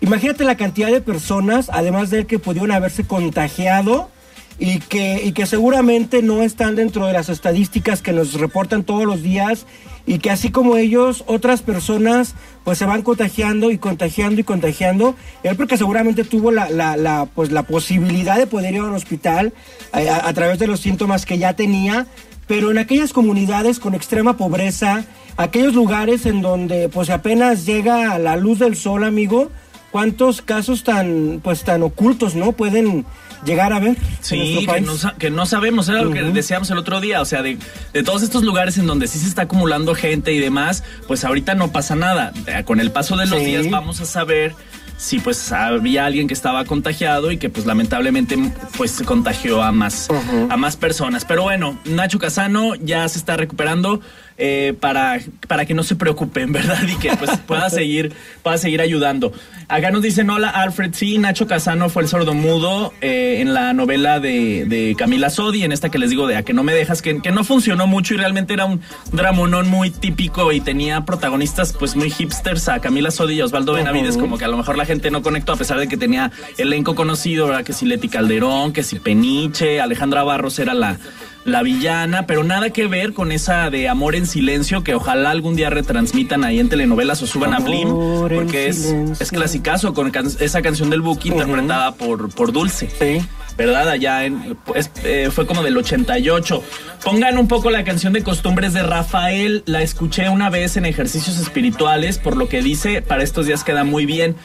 imagínate 0.00 0.44
la 0.44 0.56
cantidad 0.56 0.90
de 0.90 1.00
personas, 1.00 1.70
además 1.72 2.10
de 2.10 2.20
él, 2.20 2.26
que 2.26 2.38
pudieron 2.38 2.72
haberse 2.72 3.04
contagiado 3.04 4.10
y 4.58 4.78
que, 4.80 5.22
y 5.24 5.32
que 5.32 5.46
seguramente 5.46 6.22
no 6.22 6.42
están 6.42 6.76
dentro 6.76 7.06
de 7.06 7.12
las 7.12 7.28
estadísticas 7.28 8.02
que 8.02 8.12
nos 8.12 8.34
reportan 8.34 8.84
todos 8.84 9.04
los 9.04 9.22
días 9.22 9.66
y 10.06 10.18
que 10.18 10.30
así 10.30 10.50
como 10.50 10.76
ellos, 10.76 11.24
otras 11.26 11.62
personas 11.62 12.34
pues 12.64 12.78
se 12.78 12.86
van 12.86 13.02
contagiando 13.02 13.70
y 13.70 13.78
contagiando 13.78 14.40
y 14.40 14.44
contagiando. 14.44 15.14
Él 15.42 15.56
porque 15.56 15.76
seguramente 15.76 16.24
tuvo 16.24 16.50
la, 16.50 16.70
la, 16.70 17.26
pues, 17.34 17.52
la 17.52 17.62
posibilidad 17.64 18.36
de 18.36 18.46
poder 18.46 18.74
ir 18.74 18.80
a 18.80 18.84
un 18.84 18.94
hospital 18.94 19.52
eh, 19.94 20.08
a, 20.08 20.28
a 20.28 20.32
través 20.32 20.58
de 20.58 20.66
los 20.66 20.80
síntomas 20.80 21.26
que 21.26 21.38
ya 21.38 21.54
tenía, 21.54 22.06
pero 22.46 22.70
en 22.70 22.78
aquellas 22.78 23.12
comunidades 23.12 23.78
con 23.78 23.94
extrema 23.94 24.36
pobreza, 24.36 25.04
aquellos 25.36 25.74
lugares 25.74 26.26
en 26.26 26.42
donde 26.42 26.88
pues 26.88 27.10
apenas 27.10 27.64
llega 27.64 28.18
la 28.18 28.36
luz 28.36 28.58
del 28.58 28.76
sol, 28.76 29.04
amigo, 29.04 29.50
cuántos 29.92 30.42
casos 30.42 30.82
tan 30.82 31.40
pues 31.42 31.62
tan 31.62 31.82
ocultos, 31.82 32.34
¿no? 32.34 32.52
Pueden 32.52 33.04
llegar 33.44 33.72
a 33.72 33.80
ver 33.80 33.96
en 33.96 33.96
Sí, 34.20 34.36
nuestro 34.36 34.60
que 34.60 34.66
país. 34.66 34.86
no, 35.04 35.18
que 35.18 35.30
no 35.30 35.46
sabemos, 35.46 35.88
era 35.88 36.02
lo 36.02 36.10
que 36.12 36.22
decíamos 36.22 36.70
el 36.70 36.78
otro 36.78 37.00
día, 37.00 37.20
o 37.20 37.24
sea, 37.24 37.42
de, 37.42 37.58
de 37.92 38.02
todos 38.02 38.22
estos 38.22 38.42
lugares 38.44 38.78
en 38.78 38.86
donde 38.86 39.06
sí 39.08 39.18
se 39.18 39.26
está 39.28 39.42
acumulando 39.42 39.94
gente 39.94 40.32
y 40.32 40.38
demás, 40.38 40.84
pues 41.08 41.24
ahorita 41.24 41.54
no 41.54 41.72
pasa 41.72 41.94
nada. 41.96 42.32
Eh, 42.46 42.62
Con 42.64 42.80
el 42.80 42.90
paso 42.90 43.16
de 43.16 43.26
los 43.26 43.38
Sí. 43.40 43.46
días 43.46 43.68
vamos 43.70 44.00
a 44.00 44.04
saber 44.04 44.54
si 45.02 45.18
pues 45.18 45.50
había 45.50 46.06
alguien 46.06 46.28
que 46.28 46.34
estaba 46.34 46.64
contagiado 46.64 47.32
y 47.32 47.36
que 47.36 47.50
pues 47.50 47.66
lamentablemente 47.66 48.38
pues 48.76 48.92
se 48.92 49.04
contagió 49.04 49.60
a 49.60 49.72
más, 49.72 50.08
a 50.48 50.56
más 50.56 50.76
personas. 50.76 51.24
Pero 51.24 51.42
bueno, 51.42 51.76
Nacho 51.84 52.20
Casano 52.20 52.76
ya 52.76 53.08
se 53.08 53.18
está 53.18 53.36
recuperando. 53.36 54.00
Eh, 54.38 54.74
para, 54.80 55.20
para 55.46 55.66
que 55.66 55.74
no 55.74 55.82
se 55.82 55.94
preocupen, 55.94 56.52
¿verdad? 56.52 56.82
Y 56.88 56.96
que 56.96 57.14
pues 57.16 57.30
pueda 57.46 57.68
seguir, 57.68 58.12
pueda 58.42 58.56
seguir 58.56 58.80
ayudando. 58.80 59.32
Acá 59.68 59.90
nos 59.90 60.02
dicen, 60.02 60.30
hola 60.30 60.48
Alfred, 60.48 60.92
sí, 60.94 61.18
Nacho 61.18 61.46
Casano 61.46 61.88
fue 61.88 62.02
el 62.02 62.08
sordomudo 62.08 62.92
eh, 63.02 63.36
en 63.40 63.54
la 63.54 63.72
novela 63.72 64.20
de, 64.20 64.64
de, 64.64 64.94
Camila 64.96 65.30
Sodi, 65.30 65.64
en 65.64 65.70
esta 65.70 65.90
que 65.90 65.98
les 65.98 66.10
digo 66.10 66.26
de 66.26 66.36
A 66.36 66.42
que 66.42 66.54
no 66.54 66.62
me 66.62 66.72
dejas, 66.72 67.02
que, 67.02 67.20
que 67.20 67.30
no 67.30 67.44
funcionó 67.44 67.86
mucho 67.86 68.14
y 68.14 68.16
realmente 68.16 68.54
era 68.54 68.64
un 68.64 68.80
dramonón 69.12 69.68
muy 69.68 69.90
típico 69.90 70.50
y 70.50 70.60
tenía 70.60 71.04
protagonistas 71.04 71.74
pues 71.78 71.94
muy 71.94 72.10
hipsters 72.10 72.68
a 72.68 72.80
Camila 72.80 73.10
Sodi 73.10 73.34
y 73.34 73.42
Osvaldo 73.42 73.74
Benavides, 73.74 74.16
como 74.16 74.38
que 74.38 74.44
a 74.44 74.48
lo 74.48 74.56
mejor 74.56 74.76
la 74.76 74.86
gente 74.86 74.91
no 75.10 75.22
conectó 75.22 75.52
a 75.52 75.56
pesar 75.56 75.78
de 75.78 75.88
que 75.88 75.96
tenía 75.96 76.30
elenco 76.58 76.94
conocido, 76.94 77.46
¿verdad? 77.46 77.64
Que 77.64 77.72
si 77.72 77.86
Leti 77.86 78.08
Calderón, 78.08 78.72
que 78.72 78.82
si 78.82 78.98
Peniche, 78.98 79.80
Alejandra 79.80 80.22
Barros 80.22 80.58
era 80.58 80.74
la 80.74 80.98
la 81.44 81.62
villana, 81.62 82.26
pero 82.26 82.44
nada 82.44 82.70
que 82.70 82.86
ver 82.86 83.12
con 83.12 83.32
esa 83.32 83.70
de 83.70 83.88
Amor 83.88 84.14
en 84.14 84.26
Silencio 84.26 84.84
que 84.84 84.94
ojalá 84.94 85.30
algún 85.30 85.56
día 85.56 85.70
retransmitan 85.70 86.44
ahí 86.44 86.60
en 86.60 86.68
telenovelas 86.68 87.22
o 87.22 87.26
suban 87.26 87.54
a 87.54 87.58
Blim, 87.58 87.88
porque 87.88 88.68
es, 88.68 88.94
es 89.18 89.30
clasicazo 89.30 89.92
con 89.94 90.12
esa 90.40 90.62
canción 90.62 90.90
del 90.90 91.00
Buki 91.00 91.30
interpretada 91.30 91.94
por, 91.94 92.30
por 92.30 92.52
Dulce. 92.52 92.88
Sí. 92.98 93.26
¿Verdad? 93.56 93.88
Allá 93.90 94.24
en, 94.24 94.56
eh, 95.04 95.28
fue 95.30 95.46
como 95.46 95.62
del 95.62 95.76
88. 95.76 96.62
Pongan 97.04 97.36
un 97.36 97.48
poco 97.48 97.70
la 97.70 97.84
canción 97.84 98.14
de 98.14 98.22
costumbres 98.22 98.72
de 98.72 98.82
Rafael. 98.82 99.62
La 99.66 99.82
escuché 99.82 100.30
una 100.30 100.48
vez 100.48 100.78
en 100.78 100.86
ejercicios 100.86 101.38
espirituales, 101.38 102.18
por 102.18 102.36
lo 102.36 102.48
que 102.48 102.62
dice, 102.62 103.02
para 103.02 103.22
estos 103.22 103.46
días 103.46 103.62
queda 103.62 103.84
muy 103.84 104.06
bien. 104.06 104.36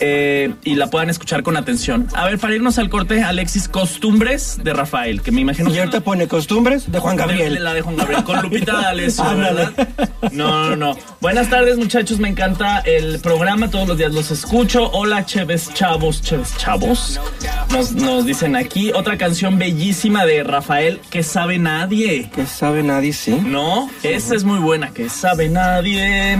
Eh, 0.00 0.54
y 0.64 0.74
la 0.76 0.88
puedan 0.88 1.10
escuchar 1.10 1.42
con 1.42 1.56
atención. 1.56 2.06
A 2.14 2.26
ver, 2.26 2.38
para 2.38 2.54
irnos 2.54 2.78
al 2.78 2.88
corte, 2.88 3.22
Alexis, 3.22 3.68
costumbres 3.68 4.58
de 4.62 4.72
Rafael, 4.72 5.22
que 5.22 5.32
me 5.32 5.40
imagino. 5.40 5.74
Y 5.74 5.78
ahorita 5.78 6.00
pone 6.00 6.28
costumbres 6.28 6.90
de 6.90 6.98
Juan 6.98 7.16
Gabriel. 7.16 7.62
la 7.62 7.74
de 7.74 7.82
Juan 7.82 7.96
Gabriel, 7.96 8.24
con 8.24 8.40
Lupita 8.42 8.72
D'Alessio, 8.80 9.24
¿verdad? 9.36 9.72
No, 10.32 10.70
no, 10.70 10.76
no. 10.76 10.96
Buenas 11.20 11.50
tardes, 11.50 11.76
muchachos, 11.76 12.18
me 12.18 12.28
encanta 12.28 12.78
el 12.80 13.18
programa, 13.20 13.70
todos 13.70 13.88
los 13.88 13.98
días 13.98 14.12
los 14.12 14.30
escucho. 14.30 14.90
Hola, 14.92 15.24
Cheves 15.26 15.72
Chavos, 15.74 16.22
Cheves 16.22 16.56
Chavos. 16.56 17.20
Nos, 17.72 17.92
nos 17.92 18.24
dicen 18.26 18.56
aquí 18.56 18.92
otra 18.92 19.18
canción 19.18 19.58
bellísima 19.58 20.24
de 20.26 20.42
Rafael, 20.42 21.00
que 21.10 21.22
sabe 21.22 21.58
nadie. 21.58 22.30
Que 22.34 22.46
sabe 22.46 22.82
nadie, 22.82 23.12
sí. 23.12 23.32
No, 23.32 23.90
esa 24.02 24.34
es 24.34 24.44
muy 24.44 24.58
buena, 24.58 24.90
que 24.90 25.08
sabe 25.08 25.48
nadie. 25.48 26.38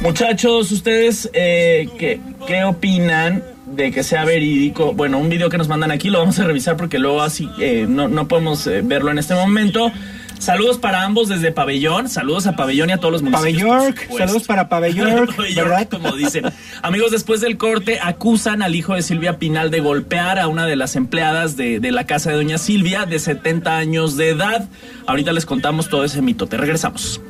Muchachos, 0.00 0.70
ustedes, 0.72 1.30
eh, 1.32 1.88
¿qué, 1.98 2.20
qué 2.46 2.64
opinan? 2.64 2.81
Opinan 2.82 3.44
de 3.64 3.92
que 3.92 4.02
sea 4.02 4.24
verídico? 4.24 4.92
Bueno, 4.92 5.18
un 5.20 5.28
video 5.28 5.48
que 5.48 5.56
nos 5.56 5.68
mandan 5.68 5.92
aquí 5.92 6.10
lo 6.10 6.18
vamos 6.18 6.40
a 6.40 6.44
revisar 6.44 6.76
porque 6.76 6.98
luego 6.98 7.22
así 7.22 7.48
eh, 7.60 7.86
no, 7.88 8.08
no, 8.08 8.26
podemos 8.26 8.66
eh, 8.66 8.80
verlo 8.82 9.12
en 9.12 9.18
este 9.18 9.34
momento. 9.34 9.92
Saludos 10.40 10.78
para 10.78 11.04
ambos 11.04 11.28
desde 11.28 11.52
Pabellón. 11.52 12.08
Saludos 12.08 12.48
a 12.48 12.56
Pabellón 12.56 12.90
y 12.90 12.94
a 12.94 12.98
todos 12.98 13.12
los 13.12 13.22
municipios. 13.22 13.70
Pabellón, 13.70 13.94
saludos 14.18 14.42
para 14.48 14.68
Pabellón, 14.68 15.28
¿verdad? 15.54 15.88
Como 15.88 16.10
dicen. 16.16 16.46
Amigos, 16.82 17.12
después 17.12 17.40
del 17.40 17.56
corte 17.56 18.00
acusan 18.02 18.62
al 18.62 18.74
hijo 18.74 18.96
de 18.96 19.02
Silvia 19.02 19.38
Pinal 19.38 19.70
de 19.70 19.78
golpear 19.78 20.40
a 20.40 20.48
una 20.48 20.66
de 20.66 20.74
las 20.74 20.96
empleadas 20.96 21.56
de, 21.56 21.78
de 21.78 21.92
la 21.92 22.04
casa 22.04 22.30
de 22.30 22.36
doña 22.36 22.58
Silvia 22.58 23.06
de 23.06 23.20
70 23.20 23.76
años 23.76 24.16
de 24.16 24.30
edad. 24.30 24.68
Ahorita 25.06 25.32
les 25.32 25.46
contamos 25.46 25.88
todo 25.88 26.02
ese 26.02 26.20
mito. 26.20 26.48
Te 26.48 26.56
regresamos. 26.56 27.20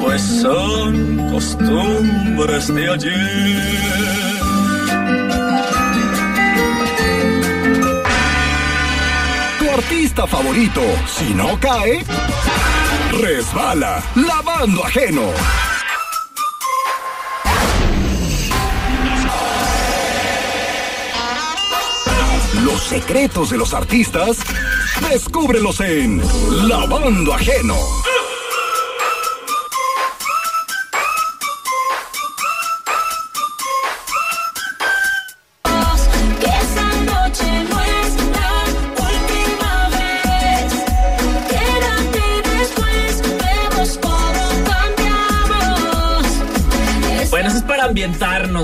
Pues 0.00 0.22
son 0.22 1.30
costumbres 1.30 2.74
de 2.74 2.90
ayer 2.90 4.17
artista 9.78 10.26
favorito. 10.26 10.82
Si 11.06 11.32
no 11.34 11.58
cae, 11.60 12.04
resbala, 13.12 14.02
lavando 14.16 14.84
ajeno. 14.84 15.22
Los 22.64 22.82
secretos 22.82 23.50
de 23.50 23.58
los 23.58 23.72
artistas, 23.72 24.38
descúbrelos 25.10 25.78
en 25.80 26.22
Lavando 26.68 27.32
ajeno. 27.34 27.76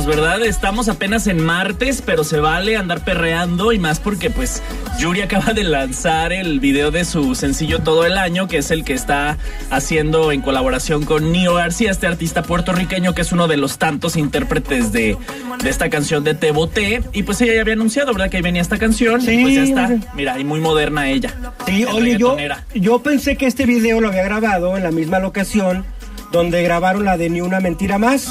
¿Verdad? 0.03 0.43
Estamos 0.43 0.89
apenas 0.89 1.29
en 1.29 1.45
martes, 1.45 2.03
pero 2.05 2.25
se 2.25 2.41
vale 2.41 2.77
andar 2.77 3.05
perreando 3.05 3.73
y 3.73 3.79
más 3.79 4.01
porque 4.01 4.29
pues 4.29 4.61
Yuri 4.99 5.23
acaba 5.23 5.53
de 5.53 5.63
lanzar 5.63 6.33
el 6.33 6.59
video 6.59 6.91
de 6.91 7.05
su 7.05 7.37
sencillo 7.37 7.79
Todo 7.79 8.05
el 8.05 8.19
Año, 8.19 8.49
que 8.49 8.59
es 8.59 8.73
el 8.73 8.85
que 8.85 8.93
está 8.93 9.39
haciendo 9.71 10.33
en 10.33 10.41
colaboración 10.41 11.05
con 11.05 11.31
Nio 11.31 11.55
García, 11.55 11.93
este 11.93 12.09
artista 12.09 12.43
puertorriqueño 12.43 13.15
que 13.15 13.23
es 13.23 13.31
uno 13.31 13.47
de 13.47 13.57
los 13.57 13.79
tantos 13.79 14.17
intérpretes 14.17 14.91
de, 14.91 15.17
de 15.63 15.71
esta 15.71 15.89
canción 15.91 16.25
de 16.25 16.35
Te 16.35 16.51
Boté. 16.51 17.03
Y 17.13 17.23
pues 17.23 17.41
ella 17.41 17.55
ya 17.55 17.61
había 17.61 17.75
anunciado, 17.75 18.13
¿verdad? 18.13 18.31
Que 18.31 18.39
ahí 18.39 18.43
venía 18.43 18.63
esta 18.63 18.79
canción. 18.79 19.21
Sí. 19.21 19.33
Y 19.39 19.43
pues 19.43 19.55
ya 19.55 19.63
está, 19.63 19.91
mira, 20.15 20.41
y 20.41 20.45
muy 20.45 20.59
moderna 20.59 21.09
ella. 21.09 21.33
Sí, 21.67 21.85
oye, 21.85 22.19
yo, 22.19 22.37
yo 22.75 22.99
pensé 22.99 23.37
que 23.37 23.47
este 23.47 23.65
video 23.65 24.01
lo 24.01 24.09
había 24.09 24.25
grabado 24.25 24.77
en 24.77 24.83
la 24.83 24.91
misma 24.91 25.21
locación 25.21 25.85
donde 26.35 26.65
grabaron 26.65 27.05
la 27.05 27.17
de 27.17 27.31
Ni 27.31 27.41
una 27.41 27.61
mentira 27.61 27.97
más. 27.97 28.29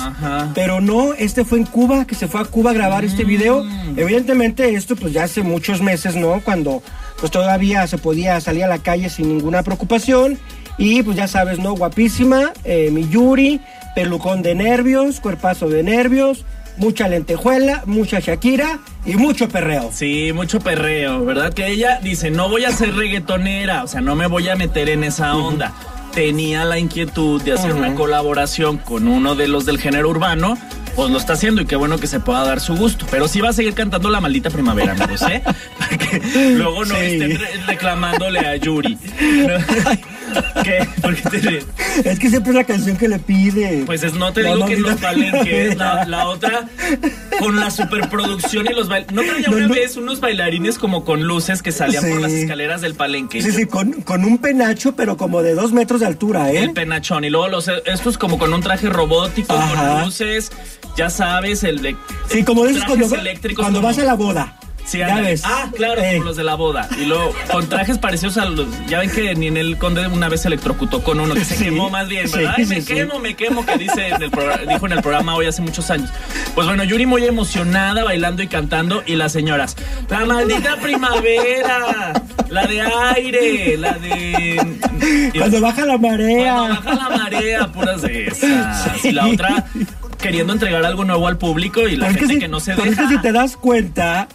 Pero 0.54 0.82
no, 0.82 1.14
este 1.14 1.46
fue 1.46 1.60
en 1.60 1.66
Cuba, 1.66 2.06
que 2.06 2.16
se 2.16 2.28
fue 2.28 2.42
a 2.42 2.44
Cuba 2.44 2.72
a 2.72 2.74
grabar 2.74 3.06
este 3.06 3.24
video. 3.24 3.64
Mm. 3.64 3.98
Evidentemente 3.98 4.74
esto 4.76 4.98
pues 4.98 5.14
ya 5.14 5.24
hace 5.24 5.42
muchos 5.42 5.82
meses, 5.82 6.18
¿no? 6.18 6.42
Cuando 6.44 6.84
pues 7.22 7.32
todavía 7.32 7.88
se 7.88 7.98
podía 7.98 8.42
salir 8.42 8.66
a 8.66 8.68
la 8.68 8.80
calle 8.80 9.10
sin 9.10 9.30
ninguna 9.30 9.64
preocupación. 9.64 10.38
Y 10.78 11.02
pues 11.04 11.16
ya 11.16 11.30
sabes, 11.30 11.60
¿no? 11.60 11.76
Guapísima, 11.76 12.52
eh, 12.66 12.90
mi 12.92 13.08
Yuri, 13.08 13.62
pelucón 13.96 14.42
de 14.42 14.54
nervios, 14.54 15.22
cuerpazo 15.22 15.70
de 15.70 15.84
nervios, 15.84 16.44
mucha 16.76 17.08
lentejuela, 17.08 17.84
mucha 17.86 18.20
Shakira 18.20 18.80
y 19.06 19.16
mucho 19.16 19.48
perreo. 19.48 19.92
Sí, 19.94 20.32
mucho 20.34 20.60
perreo, 20.60 21.24
¿verdad? 21.24 21.54
Que 21.54 21.68
ella 21.68 22.00
dice, 22.04 22.32
no 22.32 22.50
voy 22.50 22.66
a 22.66 22.72
ser 22.72 22.96
reggaetonera, 22.96 23.84
o 23.84 23.88
sea, 23.88 24.02
no 24.02 24.16
me 24.16 24.28
voy 24.28 24.50
a 24.50 24.58
meter 24.58 24.90
en 24.90 25.06
esa 25.06 25.38
onda 25.38 25.74
tenía 26.14 26.64
la 26.66 26.80
inquietud 26.80 27.42
de 27.42 27.54
hacer 27.54 27.74
una 27.74 27.96
colaboración 27.96 28.78
con 28.78 29.08
uno 29.08 29.36
de 29.36 29.48
los 29.48 29.66
del 29.66 29.80
género 29.80 30.10
urbano, 30.10 30.58
pues 30.96 31.10
lo 31.10 31.18
está 31.18 31.34
haciendo 31.34 31.62
y 31.62 31.66
qué 31.66 31.76
bueno 31.76 31.98
que 31.98 32.08
se 32.08 32.20
pueda 32.20 32.44
dar 32.44 32.60
su 32.60 32.76
gusto. 32.76 33.06
Pero 33.10 33.28
sí 33.28 33.42
va 33.42 33.50
a 33.50 33.54
seguir 33.54 33.74
cantando 33.74 34.10
la 34.10 34.22
maldita 34.22 34.50
primavera, 34.50 34.94
amigos, 34.94 35.22
¿eh? 35.24 35.42
Para 35.80 35.98
que 35.98 36.22
luego 36.56 36.86
no 36.86 36.96
estén 36.96 37.40
reclamándole 37.68 38.40
a 38.40 38.56
Yuri. 38.56 38.98
¿Qué? 40.64 40.88
¿Por 41.02 41.16
qué 41.16 41.30
te 41.30 41.38
ríes? 41.38 41.66
Es 42.04 42.20
que 42.20 42.30
siempre 42.30 42.52
es 42.52 42.56
la 42.56 42.64
canción 42.64 42.98
que 42.98 43.08
le 43.08 43.20
pide. 43.20 43.84
Pues 43.86 44.04
es, 44.04 44.14
no 44.14 44.34
te 44.34 44.44
digo 44.44 44.66
que 44.66 44.78
los 44.78 45.00
palenques. 45.00 45.78
La, 45.78 46.06
la 46.08 46.28
otra, 46.28 46.68
con 47.40 47.60
la 47.60 47.72
superproducción 47.72 48.66
y 48.66 48.74
los 48.74 48.88
bailarines. 48.88 49.16
¿No 49.16 49.22
traía 49.24 49.50
una 49.50 49.74
vez 49.74 49.98
unos 49.98 50.20
bailarines 50.20 50.78
como 50.78 51.04
con 51.06 51.24
luces 51.24 51.62
que 51.62 51.72
salían 51.72 52.04
por 52.10 52.22
las 52.22 52.32
escaleras 52.32 52.82
del 52.82 52.96
palenque? 52.96 53.42
Sí, 53.42 53.52
sí, 53.52 53.66
con, 53.66 53.94
con, 54.02 54.24
un 54.24 54.38
penacho, 54.38 54.96
pero 54.96 55.18
como 55.18 55.42
de 55.42 55.54
dos 55.54 55.74
metros 55.74 56.02
de 56.02 56.08
altura, 56.08 56.52
¿eh? 56.52 56.64
El 56.64 56.72
penachón. 56.72 57.26
Y 57.26 57.30
luego 57.30 57.48
los, 57.48 57.70
estos 57.86 58.18
como 58.18 58.38
con 58.38 58.54
un 58.54 58.62
traje 58.62 58.90
robótico, 58.90 59.56
con 59.56 60.04
luces, 60.04 60.52
ya 60.96 61.10
sabes, 61.10 61.64
el 61.64 61.82
de. 61.82 61.96
Sí, 62.30 62.44
como 62.44 62.66
esos 62.66 62.84
cuando, 62.86 63.08
cuando 63.56 63.82
vas 63.82 64.00
a 64.00 64.04
la 64.04 64.14
boda. 64.16 64.60
Sí, 64.86 64.98
ya 65.00 65.22
ves. 65.22 65.44
Ah, 65.46 65.70
claro, 65.74 66.02
como 66.02 66.24
los 66.26 66.36
de 66.36 66.44
la 66.44 66.56
boda. 66.56 66.88
Y 67.00 67.06
luego, 67.06 67.34
con 67.52 67.68
trajes 67.68 67.98
parecidos 67.98 68.38
a 68.38 68.46
los. 68.46 68.68
Ya 68.88 69.00
ven 69.00 69.10
que 69.10 69.34
ni 69.36 69.48
en 69.48 69.58
el 69.58 69.78
conde 69.78 70.06
una 70.08 70.30
vez 70.30 70.42
se 70.42 70.50
electrocutó 70.50 71.04
con 71.04 71.20
uno 71.20 71.34
que 71.34 71.46
se 71.46 71.56
quemó 71.64 71.90
más 71.90 72.08
bien, 72.10 72.30
¿verdad? 72.32 72.56
Ay, 72.58 72.66
me 72.66 72.84
quemo, 72.84 73.20
me 73.20 73.36
quemo, 73.36 73.66
que 73.66 73.78
dice 73.78 74.10
en 74.10 74.22
el 74.22 74.32
dijo 74.68 74.86
en 74.86 74.92
el 74.92 75.02
programa 75.02 75.36
hoy 75.36 75.46
hace 75.46 75.62
muchos 75.62 75.90
años. 75.90 76.10
Pues 76.54 76.68
bueno, 76.68 76.84
Yuri 76.84 77.06
muy 77.06 77.26
emocionada, 77.26 78.04
bailando 78.04 78.44
y 78.44 78.48
cantando, 78.48 79.04
y 79.06 79.16
las 79.16 79.32
señoras. 79.32 79.76
La 80.10 80.26
maldita 80.26 80.76
primavera, 80.78 82.14
la 82.50 82.68
de 82.68 82.82
aire, 82.82 83.78
la 83.78 83.94
de. 83.94 85.32
Cuando 85.38 85.62
baja 85.62 85.86
la 85.86 85.98
marea. 85.98 86.54
Cuando 86.56 86.82
baja 86.82 87.10
la 87.10 87.18
marea, 87.18 87.72
puras 87.72 88.02
de 88.02 88.28
esas. 88.28 89.06
Y 89.06 89.12
la 89.12 89.28
otra 89.28 89.66
queriendo 90.24 90.54
entregar 90.54 90.86
algo 90.86 91.04
nuevo 91.04 91.28
al 91.28 91.38
público 91.38 91.86
y 91.86 91.98
la 91.98 92.14
gente 92.14 92.40
que, 92.40 92.48
no 92.48 92.62
se 92.62 92.74
deja. 92.74 92.88
Es 92.88 92.98
que 92.98 93.08
si 93.08 93.18
te 93.18 93.34
das 93.34 93.58
cuenta, 93.58 94.30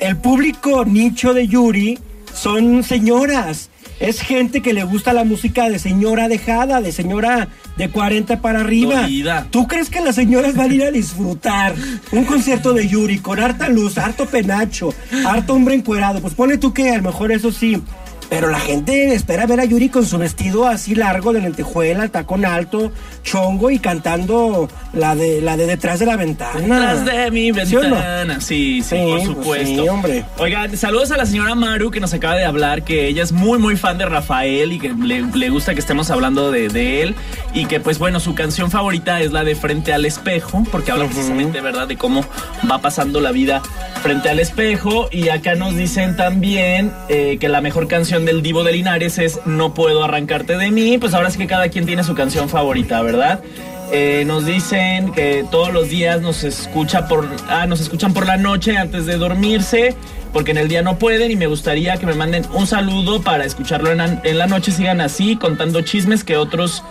el 0.00 0.16
público 0.16 0.84
nicho 0.84 1.34
de 1.34 1.48
Yuri 1.48 1.98
son 2.34 2.82
señoras. 2.82 3.70
es 3.98 4.20
gente 4.20 4.60
que 4.60 4.74
le 4.74 4.84
gusta 4.84 5.14
la 5.14 5.24
música 5.24 5.70
de 5.70 5.78
señora 5.78 6.28
dejada, 6.28 6.82
de 6.82 6.92
señora 6.92 7.48
de 7.78 7.88
40 7.88 8.42
para 8.42 8.60
arriba. 8.60 9.02
Dolida. 9.02 9.46
¿Tú 9.50 9.66
crees 9.66 9.88
que 9.88 10.00
las 10.00 10.14
señoras 10.14 10.54
van 10.54 10.70
a 10.70 10.74
ir 10.74 10.84
a 10.84 10.90
disfrutar 10.90 11.74
un 12.12 12.24
concierto 12.24 12.74
de 12.74 12.88
Yuri 12.88 13.18
con 13.18 13.40
harta 13.40 13.68
luz, 13.68 13.96
harto 13.96 14.26
penacho, 14.26 14.92
harto 15.26 15.54
hombre 15.54 15.74
encuerado? 15.74 16.20
Pues 16.20 16.34
pone 16.34 16.58
tú 16.58 16.74
que 16.74 16.90
a 16.90 16.96
lo 16.96 17.04
mejor 17.04 17.32
eso 17.32 17.50
sí. 17.52 17.82
Pero 18.28 18.48
la 18.50 18.58
gente 18.58 19.14
espera 19.14 19.46
ver 19.46 19.60
a 19.60 19.64
Yuri 19.64 19.88
con 19.88 20.04
su 20.04 20.18
vestido 20.18 20.66
así 20.66 20.94
largo 20.94 21.32
de 21.32 21.40
lentejuela, 21.40 22.02
el 22.04 22.10
tacón 22.10 22.44
alto, 22.44 22.90
chongo 23.22 23.70
y 23.70 23.78
cantando 23.78 24.68
la 24.92 25.14
de 25.14 25.40
la 25.40 25.56
de 25.56 25.66
detrás 25.66 26.00
de 26.00 26.06
la 26.06 26.16
ventana. 26.16 26.58
Detrás 26.60 27.04
de 27.04 27.30
mi 27.30 27.52
¿Sí 27.64 27.76
o 27.76 27.82
no? 27.82 27.90
ventana. 27.96 28.40
Sí, 28.40 28.82
sí, 28.82 28.96
por 28.96 29.10
pues 29.10 29.24
supuesto. 29.24 29.82
sí, 29.82 29.88
hombre. 29.88 30.24
Oigan, 30.38 30.76
saludos 30.76 31.10
a 31.12 31.16
la 31.16 31.26
señora 31.26 31.54
Maru 31.54 31.90
que 31.90 32.00
nos 32.00 32.12
acaba 32.14 32.34
de 32.34 32.44
hablar 32.44 32.82
que 32.82 33.06
ella 33.06 33.22
es 33.22 33.32
muy, 33.32 33.58
muy 33.58 33.76
fan 33.76 33.96
de 33.98 34.06
Rafael 34.06 34.72
y 34.72 34.78
que 34.78 34.92
le, 34.92 35.22
le 35.22 35.48
gusta 35.50 35.74
que 35.74 35.80
estemos 35.80 36.10
hablando 36.10 36.50
de, 36.50 36.68
de 36.68 37.02
él. 37.02 37.14
Y 37.54 37.66
que, 37.66 37.80
pues 37.80 37.98
bueno, 37.98 38.18
su 38.20 38.34
canción 38.34 38.70
favorita 38.70 39.20
es 39.20 39.32
la 39.32 39.44
de 39.44 39.54
Frente 39.54 39.92
al 39.92 40.04
Espejo, 40.04 40.64
porque 40.72 40.90
habla 40.90 41.06
precisamente, 41.06 41.60
¿verdad?, 41.60 41.86
de 41.88 41.96
cómo 41.96 42.24
va 42.70 42.78
pasando 42.80 43.20
la 43.20 43.30
vida 43.32 43.62
frente 44.02 44.28
al 44.28 44.40
espejo. 44.40 45.08
Y 45.10 45.28
acá 45.28 45.54
nos 45.54 45.74
dicen 45.76 46.16
también 46.16 46.92
eh, 47.08 47.38
que 47.40 47.48
la 47.48 47.60
mejor 47.60 47.88
canción 47.88 48.15
del 48.24 48.42
Divo 48.42 48.64
de 48.64 48.72
Linares 48.72 49.18
es 49.18 49.40
No 49.44 49.74
puedo 49.74 50.02
arrancarte 50.04 50.56
de 50.56 50.70
mí. 50.70 50.98
Pues 50.98 51.14
ahora 51.14 51.30
sí 51.30 51.38
que 51.38 51.46
cada 51.46 51.68
quien 51.68 51.86
tiene 51.86 52.04
su 52.04 52.14
canción 52.14 52.48
favorita, 52.48 53.02
¿verdad? 53.02 53.42
Eh, 53.92 54.24
nos 54.26 54.44
dicen 54.44 55.12
que 55.12 55.44
todos 55.50 55.72
los 55.72 55.88
días 55.88 56.20
nos 56.20 56.42
escucha 56.42 57.06
por 57.06 57.28
ah, 57.48 57.66
nos 57.66 57.80
escuchan 57.80 58.12
por 58.12 58.26
la 58.26 58.36
noche 58.36 58.76
antes 58.76 59.06
de 59.06 59.16
dormirse 59.16 59.94
porque 60.32 60.50
en 60.50 60.58
el 60.58 60.66
día 60.66 60.82
no 60.82 60.98
pueden 60.98 61.30
y 61.30 61.36
me 61.36 61.46
gustaría 61.46 61.96
que 61.96 62.04
me 62.04 62.14
manden 62.14 62.44
un 62.52 62.66
saludo 62.66 63.22
para 63.22 63.44
escucharlo 63.44 63.92
en, 63.92 64.00
en 64.00 64.38
la 64.38 64.48
noche 64.48 64.72
sigan 64.72 65.00
así 65.00 65.36
contando 65.36 65.82
chismes 65.82 66.24
que 66.24 66.36
otros 66.36 66.82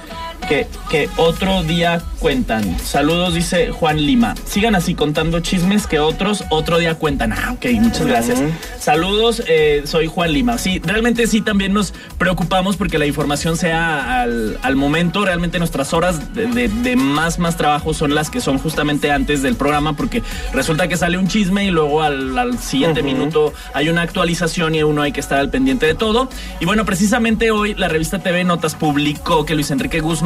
que, 0.47 0.67
que 0.89 1.09
otro 1.17 1.63
día 1.63 2.01
cuentan. 2.19 2.79
Saludos 2.79 3.33
dice 3.33 3.71
Juan 3.71 3.97
Lima. 4.05 4.35
Sigan 4.45 4.75
así 4.75 4.93
contando 4.95 5.39
chismes 5.39 5.87
que 5.87 5.99
otros 5.99 6.43
otro 6.49 6.77
día 6.77 6.95
cuentan. 6.95 7.33
Ah 7.33 7.53
ok 7.53 7.65
muchas 7.81 8.05
gracias. 8.05 8.39
Saludos 8.79 9.43
eh, 9.47 9.83
soy 9.85 10.07
Juan 10.07 10.31
Lima. 10.33 10.57
Sí 10.57 10.79
realmente 10.83 11.25
sí 11.27 11.41
también 11.41 11.73
nos 11.73 11.93
preocupamos 12.17 12.77
porque 12.77 12.97
la 12.97 13.05
información 13.05 13.57
sea 13.57 14.21
al, 14.21 14.59
al 14.61 14.75
momento. 14.75 15.25
Realmente 15.25 15.57
nuestras 15.59 15.93
horas 15.93 16.33
de, 16.33 16.47
de- 16.47 16.67
de 16.69 16.95
más 16.95 17.39
más 17.39 17.57
trabajo 17.57 17.93
son 17.93 18.13
las 18.13 18.29
que 18.29 18.41
son 18.41 18.57
justamente 18.59 19.11
antes 19.11 19.41
del 19.41 19.55
programa 19.55 19.93
porque 19.93 20.21
resulta 20.53 20.87
que 20.87 20.97
sale 20.97 21.17
un 21.17 21.27
chisme 21.27 21.65
y 21.65 21.71
luego 21.71 22.01
al, 22.03 22.37
al 22.37 22.59
siguiente 22.59 23.01
minuto 23.03 23.53
hay 23.73 23.89
una 23.89 24.01
actualización 24.03 24.75
y 24.75 24.83
uno 24.83 25.01
hay 25.01 25.11
que 25.11 25.19
estar 25.19 25.39
al 25.39 25.49
pendiente 25.49 25.85
de 25.85 25.95
todo. 25.95 26.29
Y 26.59 26.65
bueno 26.65 26.85
precisamente 26.85 27.51
hoy 27.51 27.73
la 27.75 27.87
revista 27.87 28.19
TV 28.19 28.43
Notas 28.43 28.75
publicó 28.75 29.45
que 29.45 29.55
Luis 29.55 29.71
Enrique 29.71 30.01
Guzmán 30.01 30.24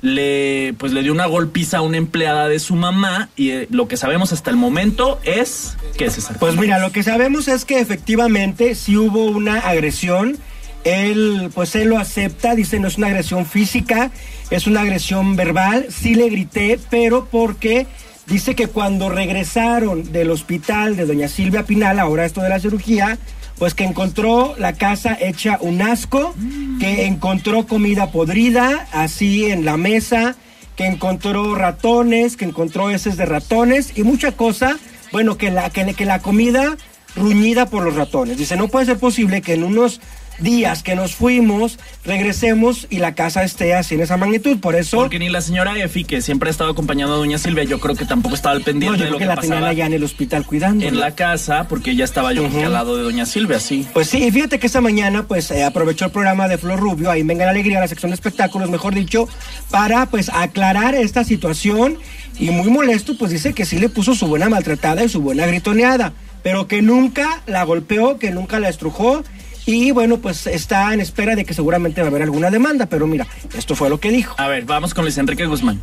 le 0.00 0.74
pues 0.78 0.92
le 0.92 1.02
dio 1.02 1.12
una 1.12 1.26
golpiza 1.26 1.78
a 1.78 1.80
una 1.80 1.96
empleada 1.96 2.48
de 2.48 2.58
su 2.58 2.74
mamá 2.74 3.30
y 3.36 3.50
eh, 3.50 3.68
lo 3.70 3.88
que 3.88 3.96
sabemos 3.96 4.32
hasta 4.32 4.50
el 4.50 4.56
momento 4.56 5.18
es 5.24 5.76
que 5.96 6.10
César 6.10 6.38
Pues 6.38 6.56
mira, 6.56 6.78
lo 6.78 6.92
que 6.92 7.02
sabemos 7.02 7.48
es 7.48 7.64
que 7.64 7.80
efectivamente 7.80 8.74
sí 8.74 8.96
hubo 8.96 9.24
una 9.24 9.60
agresión. 9.60 10.36
Él, 10.84 11.50
pues 11.54 11.74
él 11.76 11.88
lo 11.88 11.98
acepta, 11.98 12.54
dice 12.54 12.78
no 12.78 12.88
es 12.88 12.98
una 12.98 13.06
agresión 13.06 13.46
física, 13.46 14.10
es 14.50 14.66
una 14.66 14.82
agresión 14.82 15.34
verbal. 15.34 15.86
Sí 15.88 16.14
le 16.14 16.28
grité, 16.28 16.78
pero 16.90 17.26
porque 17.30 17.86
dice 18.26 18.54
que 18.54 18.66
cuando 18.66 19.08
regresaron 19.08 20.12
del 20.12 20.30
hospital 20.30 20.96
de 20.96 21.06
doña 21.06 21.28
Silvia 21.28 21.64
Pinal, 21.64 21.98
ahora 21.98 22.26
esto 22.26 22.42
de 22.42 22.50
la 22.50 22.60
cirugía, 22.60 23.18
pues 23.58 23.74
que 23.74 23.84
encontró 23.84 24.54
la 24.58 24.72
casa 24.72 25.16
hecha 25.18 25.58
un 25.60 25.82
asco, 25.82 26.34
que 26.80 27.06
encontró 27.06 27.66
comida 27.66 28.10
podrida 28.10 28.86
así 28.92 29.46
en 29.46 29.64
la 29.64 29.76
mesa, 29.76 30.36
que 30.76 30.86
encontró 30.86 31.54
ratones, 31.54 32.36
que 32.36 32.44
encontró 32.44 32.90
heces 32.90 33.16
de 33.16 33.26
ratones 33.26 33.96
y 33.96 34.02
mucha 34.02 34.32
cosa, 34.32 34.76
bueno, 35.12 35.38
que 35.38 35.50
la, 35.50 35.70
que, 35.70 35.94
que 35.94 36.04
la 36.04 36.20
comida 36.20 36.76
ruñida 37.16 37.66
por 37.66 37.84
los 37.84 37.94
ratones. 37.94 38.36
Dice, 38.38 38.56
no 38.56 38.68
puede 38.68 38.86
ser 38.86 38.98
posible 38.98 39.40
que 39.40 39.54
en 39.54 39.62
unos 39.62 40.00
días 40.38 40.82
que 40.82 40.94
nos 40.94 41.14
fuimos, 41.14 41.78
regresemos 42.04 42.86
y 42.90 42.98
la 42.98 43.14
casa 43.14 43.44
esté 43.44 43.74
así 43.74 43.94
en 43.94 44.00
esa 44.02 44.16
magnitud. 44.16 44.58
Por 44.58 44.74
eso... 44.74 44.96
porque 44.98 45.18
ni 45.18 45.28
la 45.28 45.40
señora 45.40 45.78
Efi 45.78 46.04
que 46.04 46.20
siempre 46.22 46.48
ha 46.48 46.52
estado 46.52 46.70
acompañando 46.70 47.14
a 47.14 47.16
doña 47.18 47.38
Silvia 47.38 47.64
yo 47.64 47.80
creo 47.80 47.94
que 47.94 48.04
tampoco 48.04 48.34
estaba 48.34 48.54
al 48.54 48.60
no, 48.60 48.64
pendiente 48.64 48.98
yo 48.98 49.04
de 49.04 49.10
creo 49.10 49.12
lo 49.12 49.18
que 49.18 49.24
que, 49.24 49.28
la 49.28 49.36
tenían 49.36 49.58
pasaba 49.58 49.70
allá 49.70 49.86
en 49.86 49.92
el 49.92 50.04
hospital 50.04 50.46
cuidando. 50.46 50.84
en 50.84 51.00
la 51.00 51.14
casa 51.14 51.68
porque 51.68 51.92
ella 51.92 52.04
estaba 52.04 52.32
yo 52.32 52.48
que 52.50 52.64
al 52.64 52.72
lado 52.72 52.96
de 52.96 53.02
doña 53.02 53.26
Silvia 53.26 53.60
sí 53.60 53.86
Pues 53.92 54.08
sí, 54.08 54.24
y 54.24 54.30
fíjate 54.30 54.58
que 54.58 54.66
esta 54.66 54.80
mañana 54.80 55.26
pues 55.26 55.50
eh, 55.50 55.64
aprovechó 55.64 56.06
el 56.06 56.10
programa 56.10 56.48
de 56.48 56.58
Flor 56.58 56.78
Rubio, 56.78 57.10
ahí 57.10 57.22
venga 57.22 57.44
la 57.44 57.50
alegría, 57.50 57.80
la 57.80 57.88
sección 57.88 58.10
de 58.10 58.14
espectáculos, 58.14 58.70
mejor 58.70 58.94
dicho, 58.94 59.28
para 59.70 60.06
pues 60.06 60.28
aclarar 60.28 60.94
esta 60.94 61.24
situación 61.24 61.98
y 62.38 62.50
muy 62.50 62.68
molesto 62.68 63.16
pues 63.18 63.30
dice 63.30 63.52
que 63.52 63.64
sí 63.64 63.78
le 63.78 63.88
puso 63.88 64.14
su 64.14 64.26
buena 64.26 64.48
maltratada 64.48 65.04
y 65.04 65.08
su 65.08 65.20
buena 65.20 65.46
gritoneada, 65.46 66.12
pero 66.42 66.66
que 66.66 66.82
nunca 66.82 67.42
la 67.46 67.64
golpeó, 67.64 68.18
que 68.18 68.30
nunca 68.30 68.58
la 68.58 68.68
estrujó 68.68 69.22
y 69.66 69.90
bueno 69.90 70.18
pues 70.18 70.46
está 70.46 70.92
en 70.94 71.00
espera 71.00 71.36
de 71.36 71.44
que 71.44 71.54
seguramente 71.54 72.00
va 72.00 72.08
a 72.08 72.10
haber 72.10 72.22
alguna 72.22 72.50
demanda, 72.50 72.86
pero 72.86 73.06
mira, 73.06 73.26
esto 73.56 73.74
fue 73.74 73.88
lo 73.88 73.98
que 73.98 74.10
dijo. 74.10 74.34
a 74.38 74.48
ver 74.48 74.64
vamos 74.64 74.94
con 74.94 75.04
Luis 75.04 75.18
Enrique 75.18 75.46
Guzmán 75.46 75.80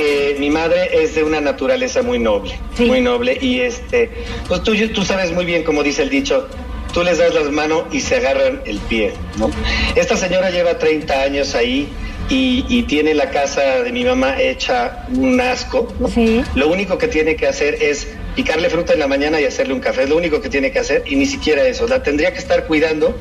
Eh, 0.00 0.36
mi 0.38 0.50
madre 0.50 1.02
es 1.02 1.14
de 1.14 1.24
una 1.24 1.40
naturaleza 1.40 2.02
muy 2.02 2.18
noble, 2.18 2.52
muy 2.78 3.00
noble 3.00 3.38
y 3.40 3.60
este, 3.60 4.10
pues 4.46 4.62
tú, 4.62 4.74
tú 4.94 5.04
sabes 5.04 5.32
muy 5.32 5.44
bien 5.44 5.64
como 5.64 5.82
dice 5.82 6.02
el 6.02 6.10
dicho, 6.10 6.48
tú 6.92 7.02
les 7.02 7.18
das 7.18 7.34
las 7.34 7.50
manos 7.50 7.84
y 7.92 8.00
se 8.00 8.16
agarran 8.16 8.60
el 8.64 8.78
pie, 8.78 9.12
¿no? 9.38 9.50
Esta 9.96 10.16
señora 10.16 10.50
lleva 10.50 10.78
30 10.78 11.22
años 11.22 11.54
ahí 11.54 11.88
y, 12.28 12.64
y 12.68 12.82
tiene 12.82 13.14
la 13.14 13.30
casa 13.30 13.82
de 13.82 13.90
mi 13.92 14.04
mamá 14.04 14.40
hecha 14.40 15.06
un 15.10 15.40
asco, 15.40 15.92
¿no? 15.98 16.08
Sí. 16.08 16.42
Lo 16.54 16.68
único 16.68 16.98
que 16.98 17.08
tiene 17.08 17.36
que 17.36 17.46
hacer 17.46 17.74
es 17.82 18.08
picarle 18.38 18.70
fruta 18.70 18.92
en 18.92 19.00
la 19.00 19.08
mañana 19.08 19.40
y 19.40 19.44
hacerle 19.46 19.74
un 19.74 19.80
café, 19.80 20.04
es 20.04 20.10
lo 20.10 20.16
único 20.16 20.40
que 20.40 20.48
tiene 20.48 20.70
que 20.70 20.78
hacer 20.78 21.02
y 21.06 21.16
ni 21.16 21.26
siquiera 21.26 21.66
eso, 21.66 21.88
la 21.88 22.04
tendría 22.04 22.32
que 22.32 22.38
estar 22.38 22.66
cuidando 22.68 23.18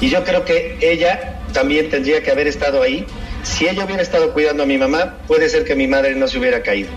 y 0.00 0.10
yo 0.10 0.22
creo 0.22 0.44
que 0.44 0.78
ella 0.80 1.40
también 1.52 1.90
tendría 1.90 2.22
que 2.22 2.30
haber 2.30 2.46
estado 2.46 2.80
ahí. 2.80 3.04
Si 3.42 3.66
ella 3.66 3.84
hubiera 3.84 4.00
estado 4.00 4.32
cuidando 4.32 4.62
a 4.62 4.66
mi 4.66 4.78
mamá, 4.78 5.16
puede 5.26 5.48
ser 5.48 5.64
que 5.64 5.74
mi 5.74 5.88
madre 5.88 6.14
no 6.14 6.28
se 6.28 6.38
hubiera 6.38 6.62
caído. 6.62 6.88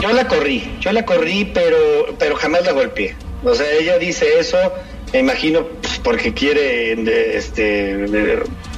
Yo 0.00 0.12
la 0.12 0.28
corrí, 0.28 0.76
yo 0.78 0.92
la 0.92 1.04
corrí, 1.04 1.50
pero, 1.52 2.14
pero 2.20 2.36
jamás 2.36 2.64
la 2.64 2.70
golpeé. 2.70 3.16
O 3.42 3.52
sea, 3.52 3.68
ella 3.72 3.98
dice 3.98 4.38
eso, 4.38 4.58
me 5.12 5.18
imagino, 5.18 5.66
pues, 5.66 5.98
porque 5.98 6.34
quiere 6.34 6.92
este, 7.36 7.96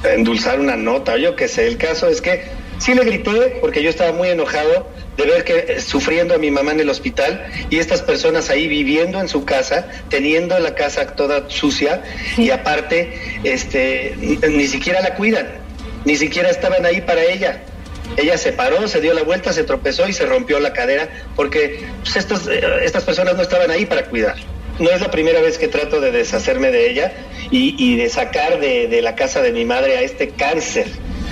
endulzar 0.05 0.61
una 0.61 0.77
nota, 0.77 1.13
o 1.13 1.19
yo 1.19 1.37
qué 1.37 1.47
sé. 1.47 1.67
El 1.67 1.77
caso 1.77 2.09
es 2.09 2.23
que 2.23 2.43
sí 2.81 2.95
le 2.95 3.05
grité, 3.05 3.59
porque 3.61 3.83
yo 3.83 3.91
estaba 3.91 4.13
muy 4.13 4.29
enojado 4.29 4.89
de 5.17 5.25
ver 5.25 5.45
que 5.45 5.59
eh, 5.69 5.81
sufriendo 5.81 6.35
a 6.35 6.39
mi 6.39 6.51
mamá 6.51 6.73
en 6.73 6.81
el 6.81 6.89
hospital 6.89 7.47
y 7.69 7.79
estas 7.79 8.03
personas 8.03 8.49
ahí 8.51 8.67
viviendo 8.67 9.21
en 9.21 9.29
su 9.29 9.45
casa, 9.45 9.87
teniendo 10.09 10.59
la 10.59 10.75
casa 10.75 11.15
toda 11.15 11.49
sucia 11.49 12.03
y 12.37 12.51
aparte, 12.51 13.13
este, 13.45 14.15
ni, 14.17 14.67
siquiera 14.67 15.03
la 15.03 15.15
cuidan, 15.15 15.47
ni 16.05 16.17
siquiera 16.17 16.49
estaban 16.49 16.85
ahí 16.87 17.03
para 17.03 17.23
ella. 17.23 17.63
Ella 18.17 18.37
se 18.39 18.53
paró, 18.53 18.89
se 18.89 19.01
dio 19.01 19.15
la 19.15 19.23
vuelta, 19.23 19.53
se 19.53 19.63
tropezó 19.63 20.09
y 20.09 20.13
se 20.13 20.27
rompió 20.27 20.59
la 20.59 20.73
cadera 20.73 21.09
porque 21.37 21.85
pues, 22.03 22.17
estas, 22.17 22.49
eh, 22.49 22.61
estas 22.83 23.05
personas 23.05 23.37
no 23.37 23.43
estaban 23.43 23.71
ahí 23.71 23.85
para 23.87 24.07
cuidar. 24.07 24.37
No 24.79 24.91
es 24.91 25.03
la 25.03 25.11
primera 25.11 25.43
vez 25.43 25.59
que 25.59 25.69
trato 25.69 26.01
de 26.01 26.11
deshacerme 26.11 26.71
de 26.71 26.91
ella 26.91 27.13
y, 27.51 27.77
y 27.79 27.97
de 27.97 28.09
sacar 28.09 28.59
de, 28.59 28.89
de 28.89 29.03
la 29.03 29.15
casa 29.15 29.43
de 29.43 29.53
mi 29.53 29.67
madre 29.67 29.99
a 29.99 30.01
este 30.01 30.31
cáncer, 30.31 30.87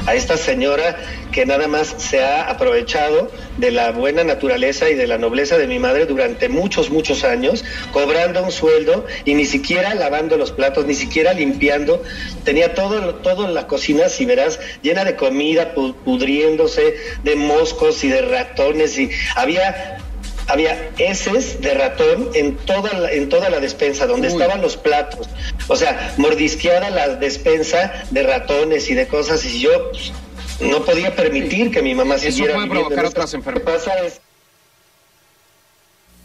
a 0.08 0.14
esta 0.14 0.38
señora 0.38 0.96
que 1.32 1.44
nada 1.44 1.68
más 1.68 1.94
se 1.98 2.24
ha 2.24 2.44
aprovechado 2.50 3.30
de 3.58 3.70
la 3.70 3.90
buena 3.92 4.24
naturaleza 4.24 4.88
y 4.88 4.94
de 4.94 5.06
la 5.06 5.18
nobleza 5.18 5.58
de 5.58 5.66
mi 5.66 5.78
madre 5.78 6.06
durante 6.06 6.48
muchos, 6.48 6.88
muchos 6.90 7.24
años, 7.24 7.62
cobrando 7.92 8.42
un 8.42 8.50
sueldo 8.50 9.04
y 9.26 9.34
ni 9.34 9.44
siquiera 9.44 9.94
lavando 9.94 10.38
los 10.38 10.50
platos, 10.50 10.86
ni 10.86 10.94
siquiera 10.94 11.34
limpiando. 11.34 12.02
Tenía 12.44 12.72
todo, 12.74 13.16
todo 13.16 13.48
la 13.48 13.66
cocina, 13.66 14.08
si 14.08 14.24
verás, 14.24 14.58
llena 14.80 15.04
de 15.04 15.14
comida, 15.16 15.74
pu- 15.74 15.94
pudriéndose, 16.04 16.94
de 17.22 17.36
moscos 17.36 18.02
y 18.04 18.08
de 18.08 18.22
ratones 18.22 18.98
y 18.98 19.10
había 19.36 19.98
había 20.48 20.90
heces 20.98 21.60
de 21.60 21.74
ratón 21.74 22.30
en 22.34 22.56
toda 22.56 22.92
la, 22.94 23.12
en 23.12 23.28
toda 23.28 23.50
la 23.50 23.60
despensa, 23.60 24.06
donde 24.06 24.28
estaban 24.28 24.60
los 24.60 24.76
platos. 24.76 25.28
O 25.68 25.76
sea, 25.76 26.14
mordisqueada 26.16 26.90
la 26.90 27.16
despensa 27.16 27.92
de 28.10 28.22
ratones 28.22 28.90
y 28.90 28.94
de 28.94 29.06
cosas, 29.06 29.44
y 29.44 29.60
yo 29.60 29.90
pues, 29.90 30.12
no 30.60 30.82
podía 30.84 31.14
permitir 31.14 31.70
que 31.70 31.82
mi 31.82 31.94
mamá 31.94 32.16
Eso 32.16 32.30
siguiera 32.30 32.54
puede 32.54 32.66
viviendo 32.66 32.88
provocar 32.88 33.04
en 33.04 33.10
otras 33.10 33.34
enfermedades. 33.34 33.66
Lo 33.66 33.82
que 33.82 33.88
pasa 33.88 34.06
es 34.06 34.20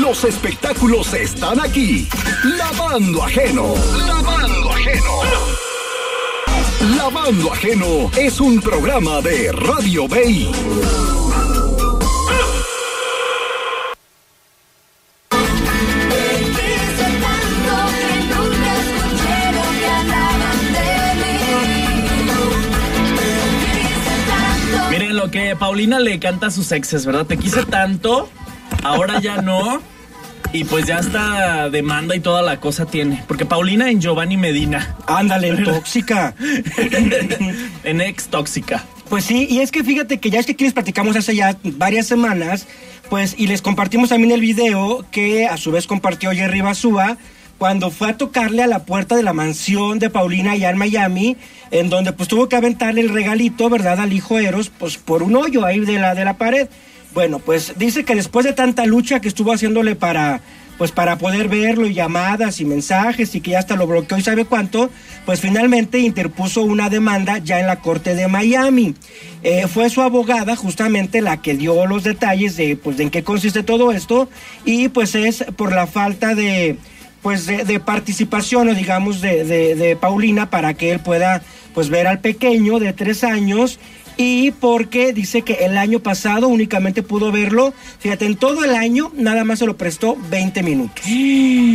Los 0.00 0.24
espectáculos 0.24 1.12
están 1.14 1.60
aquí. 1.60 2.08
Lavando 2.44 3.22
ajeno. 3.22 3.74
Lavando 4.06 4.70
ajeno. 4.70 5.52
Lavando 6.96 7.52
ajeno 7.52 8.10
es 8.16 8.40
un 8.40 8.60
programa 8.60 9.20
de 9.20 9.52
Radio 9.52 10.08
Bay. 10.08 10.50
Paulina 25.56 25.98
le 26.00 26.18
canta 26.18 26.46
a 26.46 26.50
sus 26.50 26.72
exes, 26.72 27.06
¿verdad? 27.06 27.26
Te 27.26 27.36
quise 27.36 27.64
tanto, 27.64 28.28
ahora 28.82 29.20
ya 29.20 29.42
no. 29.42 29.80
Y 30.52 30.64
pues 30.64 30.86
ya 30.86 30.98
está 30.98 31.70
demanda 31.70 32.14
y 32.14 32.20
toda 32.20 32.42
la 32.42 32.60
cosa 32.60 32.84
tiene. 32.84 33.24
Porque 33.26 33.46
Paulina 33.46 33.90
en 33.90 34.00
Giovanni 34.00 34.36
Medina, 34.36 34.96
Ándale, 35.06 35.56
tóxica. 35.64 36.34
en 37.84 38.00
ex 38.02 38.28
tóxica. 38.28 38.84
Pues 39.08 39.24
sí, 39.24 39.46
y 39.48 39.60
es 39.60 39.70
que 39.70 39.82
fíjate 39.82 40.18
que 40.20 40.30
ya 40.30 40.40
es 40.40 40.46
que 40.46 40.52
aquí 40.52 40.64
les 40.64 40.72
platicamos 40.72 41.16
hace 41.16 41.34
ya 41.34 41.56
varias 41.62 42.06
semanas, 42.06 42.66
pues, 43.10 43.34
y 43.36 43.46
les 43.46 43.60
compartimos 43.62 44.08
también 44.08 44.32
el 44.32 44.40
video 44.40 45.04
que 45.10 45.46
a 45.46 45.56
su 45.56 45.70
vez 45.70 45.86
compartió 45.86 46.30
Jerry 46.32 46.60
Basúa 46.62 47.18
cuando 47.62 47.92
fue 47.92 48.08
a 48.08 48.16
tocarle 48.16 48.64
a 48.64 48.66
la 48.66 48.80
puerta 48.80 49.14
de 49.14 49.22
la 49.22 49.32
mansión 49.32 50.00
de 50.00 50.10
Paulina 50.10 50.50
allá 50.50 50.70
en 50.70 50.78
Miami, 50.78 51.36
en 51.70 51.90
donde 51.90 52.12
pues 52.12 52.28
tuvo 52.28 52.48
que 52.48 52.56
aventarle 52.56 53.02
el 53.02 53.10
regalito, 53.10 53.70
¿verdad?, 53.70 54.00
al 54.00 54.12
hijo 54.12 54.40
Eros, 54.40 54.68
pues 54.68 54.98
por 54.98 55.22
un 55.22 55.36
hoyo 55.36 55.64
ahí 55.64 55.78
de 55.78 56.00
la, 56.00 56.16
de 56.16 56.24
la 56.24 56.36
pared. 56.36 56.66
Bueno, 57.14 57.38
pues 57.38 57.74
dice 57.78 58.04
que 58.04 58.16
después 58.16 58.44
de 58.44 58.52
tanta 58.52 58.84
lucha 58.84 59.20
que 59.20 59.28
estuvo 59.28 59.52
haciéndole 59.52 59.94
para 59.94 60.40
pues 60.76 60.90
para 60.90 61.18
poder 61.18 61.48
verlo 61.48 61.86
y 61.86 61.94
llamadas 61.94 62.60
y 62.60 62.64
mensajes 62.64 63.32
y 63.36 63.40
que 63.40 63.52
ya 63.52 63.60
hasta 63.60 63.76
lo 63.76 63.86
bloqueó 63.86 64.18
y 64.18 64.22
sabe 64.22 64.44
cuánto, 64.44 64.90
pues 65.24 65.40
finalmente 65.40 66.00
interpuso 66.00 66.62
una 66.62 66.88
demanda 66.88 67.38
ya 67.38 67.60
en 67.60 67.68
la 67.68 67.76
corte 67.76 68.16
de 68.16 68.26
Miami. 68.26 68.96
Eh, 69.44 69.68
fue 69.68 69.88
su 69.90 70.02
abogada 70.02 70.56
justamente 70.56 71.20
la 71.20 71.40
que 71.40 71.54
dio 71.54 71.86
los 71.86 72.02
detalles 72.02 72.56
de 72.56 72.74
pues 72.74 72.96
de 72.96 73.04
en 73.04 73.10
qué 73.10 73.22
consiste 73.22 73.62
todo 73.62 73.92
esto 73.92 74.28
y 74.64 74.88
pues 74.88 75.14
es 75.14 75.44
por 75.56 75.72
la 75.72 75.86
falta 75.86 76.34
de 76.34 76.76
pues 77.22 77.46
de, 77.46 77.64
de 77.64 77.80
participación 77.80 78.68
o 78.68 78.74
digamos 78.74 79.20
de, 79.20 79.44
de- 79.44 79.74
de 79.74 79.96
Paulina 79.96 80.50
para 80.50 80.74
que 80.74 80.90
él 80.90 81.00
pueda 81.00 81.42
pues 81.74 81.88
ver 81.88 82.06
al 82.06 82.18
pequeño 82.20 82.78
de 82.78 82.92
tres 82.92 83.24
años 83.24 83.78
y 84.18 84.50
porque 84.50 85.14
dice 85.14 85.40
que 85.40 85.54
el 85.64 85.78
año 85.78 86.00
pasado 86.00 86.46
únicamente 86.48 87.02
pudo 87.02 87.32
verlo, 87.32 87.72
fíjate, 87.98 88.26
en 88.26 88.36
todo 88.36 88.62
el 88.62 88.74
año 88.74 89.10
nada 89.16 89.42
más 89.42 89.60
se 89.60 89.64
lo 89.66 89.78
prestó 89.78 90.18
20 90.30 90.62
minutos. 90.62 91.02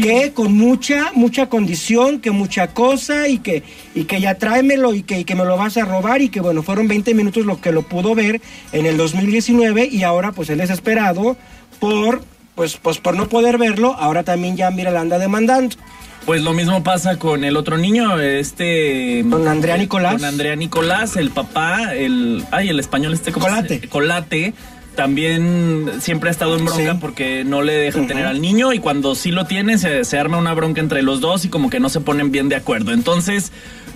Que 0.04 0.32
con 0.34 0.54
mucha, 0.56 1.12
mucha 1.16 1.50
condición, 1.50 2.20
que 2.20 2.30
mucha 2.32 2.68
cosa 2.68 3.28
y 3.28 3.40
que, 3.40 3.64
y 3.96 4.04
que 4.04 4.22
ya 4.22 4.36
tráemelo 4.36 4.94
y 4.94 5.02
que, 5.02 5.20
y 5.22 5.24
que 5.26 5.34
me 5.36 5.44
lo 5.46 5.58
vas 5.58 5.76
a 5.78 5.86
robar 5.86 6.22
y 6.22 6.30
que 6.30 6.40
bueno, 6.40 6.62
fueron 6.62 6.88
20 6.88 7.14
minutos 7.16 7.46
lo 7.46 7.60
que 7.60 7.72
lo 7.72 7.82
pudo 7.82 8.14
ver 8.14 8.40
en 8.72 8.86
el 8.86 8.96
2019 8.98 9.88
y 9.92 10.04
ahora 10.04 10.32
pues 10.32 10.50
él 10.52 10.62
es 10.62 10.70
esperado 10.70 11.36
por, 11.80 12.22
pues, 12.58 12.76
pues 12.76 12.98
por 12.98 13.15
no 13.15 13.30
poder 13.30 13.58
verlo, 13.58 13.93
ahora 13.98 14.24
también 14.24 14.58
ya 14.58 14.70
mira 14.72 14.91
la 14.91 15.00
anda 15.00 15.17
demandando. 15.20 15.78
Pues 16.26 16.41
lo 16.41 16.52
mismo 16.54 16.84
pasa 16.84 17.17
con 17.17 17.46
el 17.46 17.56
otro 17.56 17.78
niño, 17.78 18.20
este... 18.20 19.24
Con 19.30 19.48
Andrea 19.48 19.78
Nicolás. 19.78 20.15
Con 20.15 20.26
Andrea 20.26 20.58
Nicolás, 20.58 21.15
el 21.15 21.30
papá, 21.32 21.93
el... 21.96 22.43
Ay, 22.52 22.67
el 22.67 22.80
español 22.82 23.13
este... 23.13 23.32
¿cómo 23.32 23.46
se- 23.46 23.52
Colate. 23.54 23.88
Colate. 23.88 24.54
También 24.98 25.91
siempre 26.02 26.30
ha 26.30 26.32
estado 26.32 26.58
en 26.58 26.65
bronca 26.65 26.93
Sí. 26.93 26.98
porque 27.00 27.43
no 27.46 27.62
le 27.62 27.74
dejan 27.74 28.08
tener 28.08 28.26
al 28.26 28.41
niño 28.41 28.74
y 28.74 28.80
cuando 28.80 29.13
sí 29.15 29.30
lo 29.32 29.46
tiene 29.46 29.78
se, 29.78 30.04
se 30.04 30.17
arma 30.17 30.38
una 30.38 30.54
bronca 30.56 30.82
entre 30.82 31.04
los 31.04 31.22
dos 31.22 31.46
y 31.46 31.50
como 31.50 31.70
que 31.70 31.80
no 31.80 31.88
se 31.88 32.02
ponen 32.02 32.32
bien 32.32 32.50
de 32.50 32.56
acuerdo. 32.56 32.91
Entonces, 32.91 33.52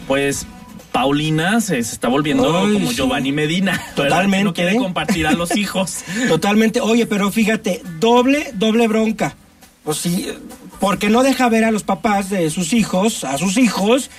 pues 0.08 0.46
Paulina 0.92 1.62
se, 1.62 1.82
se 1.84 1.94
está 1.94 2.08
volviendo 2.08 2.44
Ay, 2.58 2.74
como 2.74 2.90
sí. 2.90 2.96
Giovanni 2.96 3.32
Medina. 3.32 3.82
Totalmente, 3.96 4.44
No 4.44 4.54
quiere 4.54 4.76
compartir 4.78 5.28
a 5.28 5.32
los 5.34 5.56
hijos. 5.56 6.00
Totalmente. 6.28 6.82
Oye, 6.82 7.06
pero 7.06 7.32
fíjate, 7.32 7.82
doble, 8.00 8.52
doble 8.54 8.88
bronca. 8.88 9.36
Pues 9.84 9.98
sí, 9.98 10.28
porque 10.80 11.10
no 11.10 11.24
deja 11.24 11.50
ver 11.50 11.64
a 11.64 11.72
los 11.72 11.84
papás 11.84 12.30
de 12.30 12.50
sus 12.50 12.74
hijos, 12.74 13.24
a 13.24 13.38
sus 13.38 13.58
hijos. 13.58 14.10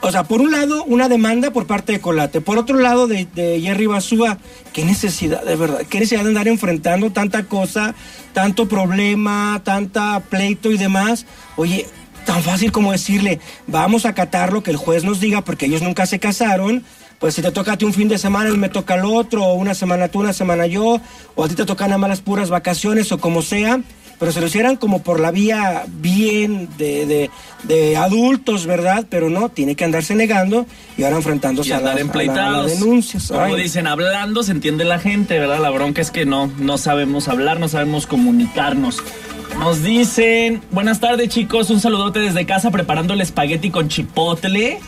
O 0.00 0.10
sea, 0.10 0.24
por 0.24 0.42
un 0.42 0.50
lado, 0.50 0.84
una 0.84 1.08
demanda 1.08 1.50
por 1.50 1.66
parte 1.66 1.92
de 1.92 2.00
Colate. 2.00 2.40
Por 2.42 2.58
otro 2.58 2.78
lado, 2.78 3.06
de, 3.06 3.26
de 3.34 3.60
Jerry 3.60 3.86
Basúa. 3.86 4.38
Qué 4.72 4.84
necesidad, 4.84 5.42
de 5.44 5.56
verdad. 5.56 5.80
Qué 5.88 5.98
necesidad 5.98 6.24
de 6.24 6.28
andar 6.28 6.46
enfrentando 6.48 7.10
tanta 7.10 7.44
cosa, 7.44 7.94
tanto 8.34 8.68
problema, 8.68 9.62
tanta 9.64 10.20
pleito 10.20 10.70
y 10.70 10.76
demás. 10.78 11.24
Oye, 11.56 11.86
tan 12.24 12.42
fácil 12.42 12.72
como 12.72 12.92
decirle, 12.92 13.40
vamos 13.66 14.04
a 14.06 14.10
acatar 14.10 14.52
lo 14.52 14.62
que 14.62 14.70
el 14.70 14.76
juez 14.76 15.04
nos 15.04 15.20
diga, 15.20 15.42
porque 15.42 15.66
ellos 15.66 15.82
nunca 15.82 16.06
se 16.06 16.18
casaron. 16.18 16.84
Pues 17.20 17.34
si 17.34 17.42
te 17.42 17.52
toca 17.52 17.72
a 17.72 17.76
ti 17.78 17.84
un 17.84 17.94
fin 17.94 18.08
de 18.08 18.18
semana, 18.18 18.50
él 18.50 18.58
me 18.58 18.68
toca 18.68 18.96
el 18.96 19.04
otro, 19.04 19.44
o 19.44 19.54
una 19.54 19.74
semana 19.74 20.08
tú, 20.08 20.20
una 20.20 20.32
semana 20.32 20.66
yo, 20.66 21.00
o 21.36 21.44
a 21.44 21.48
ti 21.48 21.54
te 21.54 21.64
tocan 21.64 21.92
a 21.92 21.98
malas 21.98 22.20
puras 22.20 22.50
vacaciones, 22.50 23.12
o 23.12 23.18
como 23.18 23.40
sea. 23.40 23.80
pero 24.18 24.30
se 24.32 24.40
lo 24.40 24.46
hicieran 24.46 24.76
como 24.76 25.02
por 25.02 25.20
la 25.20 25.30
vía 25.30 25.84
bien 25.88 26.68
de, 26.76 27.04
de, 27.06 27.30
de 27.64 27.96
adultos, 27.96 28.66
¿verdad? 28.66 29.06
Pero 29.10 29.28
no, 29.30 29.48
tiene 29.48 29.74
que 29.74 29.84
andarse 29.84 30.14
negando 30.14 30.66
y 30.98 31.02
ahora 31.04 31.16
enfrentándose 31.16 31.70
y 31.70 31.72
a, 31.72 31.80
las, 31.80 31.82
a 31.82 31.94
la- 31.94 31.98
a 31.98 32.00
empleitados. 32.00 32.70
las 32.70 32.80
denuncias. 32.80 33.28
Como 33.28 33.40
Ay. 33.42 33.62
dicen, 33.62 33.86
hablando 33.86 34.42
se 34.42 34.52
entiende 34.52 34.84
la 34.84 34.98
gente, 34.98 35.38
¿verdad? 35.38 35.60
La 35.60 35.70
bronca 35.70 36.00
es 36.02 36.10
que 36.10 36.26
no, 36.26 36.46
no 36.58 36.78
sabemos 36.78 37.28
hablar, 37.28 37.58
no 37.58 37.68
sabemos 37.68 38.06
comunicarnos. 38.06 39.02
Nos 39.58 39.82
dicen, 39.82 40.60
buenas 40.72 41.00
tardes 41.00 41.28
chicos, 41.28 41.70
un 41.70 41.80
saludote 41.80 42.18
desde 42.18 42.44
casa 42.44 42.70
preparando 42.70 43.14
el 43.14 43.20
espagueti 43.20 43.70
con 43.70 43.88
chipotle. 43.88 44.78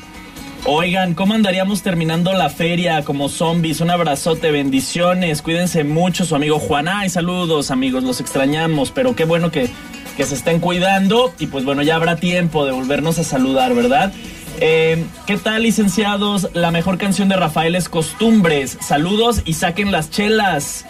Oigan, 0.64 1.14
¿cómo 1.14 1.34
andaríamos 1.34 1.82
terminando 1.82 2.32
la 2.32 2.50
feria 2.50 3.02
como 3.02 3.28
zombies? 3.28 3.80
Un 3.80 3.90
abrazote, 3.90 4.50
bendiciones, 4.50 5.40
cuídense 5.40 5.84
mucho, 5.84 6.24
su 6.24 6.34
amigo 6.34 6.58
Juan. 6.58 6.88
Ay, 6.88 7.08
saludos 7.08 7.70
amigos, 7.70 8.02
los 8.02 8.20
extrañamos, 8.20 8.90
pero 8.90 9.14
qué 9.14 9.24
bueno 9.24 9.50
que, 9.50 9.70
que 10.16 10.24
se 10.24 10.34
estén 10.34 10.60
cuidando 10.60 11.32
y 11.38 11.46
pues 11.46 11.64
bueno, 11.64 11.82
ya 11.82 11.94
habrá 11.94 12.16
tiempo 12.16 12.66
de 12.66 12.72
volvernos 12.72 13.18
a 13.18 13.24
saludar, 13.24 13.74
¿verdad? 13.74 14.12
Eh, 14.60 15.04
¿Qué 15.26 15.36
tal, 15.36 15.62
licenciados? 15.62 16.48
La 16.52 16.70
mejor 16.70 16.98
canción 16.98 17.28
de 17.28 17.36
Rafael 17.36 17.74
es 17.76 17.88
Costumbres. 17.88 18.76
Saludos 18.80 19.42
y 19.44 19.54
saquen 19.54 19.92
las 19.92 20.10
chelas. 20.10 20.84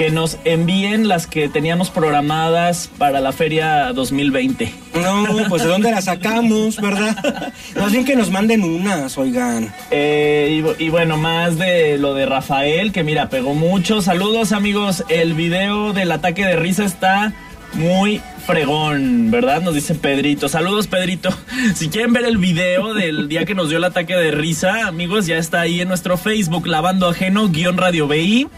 Que 0.00 0.10
nos 0.10 0.38
envíen 0.46 1.08
las 1.08 1.26
que 1.26 1.50
teníamos 1.50 1.90
programadas 1.90 2.88
para 2.96 3.20
la 3.20 3.32
feria 3.32 3.92
2020. 3.92 4.72
No, 4.94 5.26
pues 5.50 5.62
de 5.62 5.68
dónde 5.68 5.90
la 5.90 6.00
sacamos, 6.00 6.80
¿verdad? 6.80 7.52
Más 7.78 7.92
bien 7.92 8.06
que 8.06 8.16
nos 8.16 8.30
manden 8.30 8.64
unas, 8.64 9.18
oigan. 9.18 9.70
Eh, 9.90 10.64
y, 10.78 10.84
y 10.86 10.88
bueno, 10.88 11.18
más 11.18 11.58
de 11.58 11.98
lo 11.98 12.14
de 12.14 12.24
Rafael, 12.24 12.92
que 12.92 13.04
mira, 13.04 13.28
pegó 13.28 13.52
mucho. 13.52 14.00
Saludos 14.00 14.52
amigos, 14.52 15.04
el 15.10 15.34
video 15.34 15.92
del 15.92 16.12
ataque 16.12 16.46
de 16.46 16.56
risa 16.56 16.86
está 16.86 17.34
muy 17.74 18.22
fregón, 18.46 19.30
¿verdad? 19.30 19.60
Nos 19.60 19.74
dice 19.74 19.94
Pedrito. 19.94 20.48
Saludos 20.48 20.86
Pedrito. 20.86 21.28
Si 21.74 21.90
quieren 21.90 22.14
ver 22.14 22.24
el 22.24 22.38
video 22.38 22.94
del 22.94 23.28
día 23.28 23.44
que 23.44 23.54
nos 23.54 23.68
dio 23.68 23.76
el 23.76 23.84
ataque 23.84 24.16
de 24.16 24.30
risa, 24.30 24.86
amigos, 24.86 25.26
ya 25.26 25.36
está 25.36 25.60
ahí 25.60 25.82
en 25.82 25.88
nuestro 25.88 26.16
Facebook, 26.16 26.66
lavando 26.66 27.06
ajeno, 27.06 27.50
guion 27.50 27.76
radio 27.76 28.08
BI. 28.08 28.48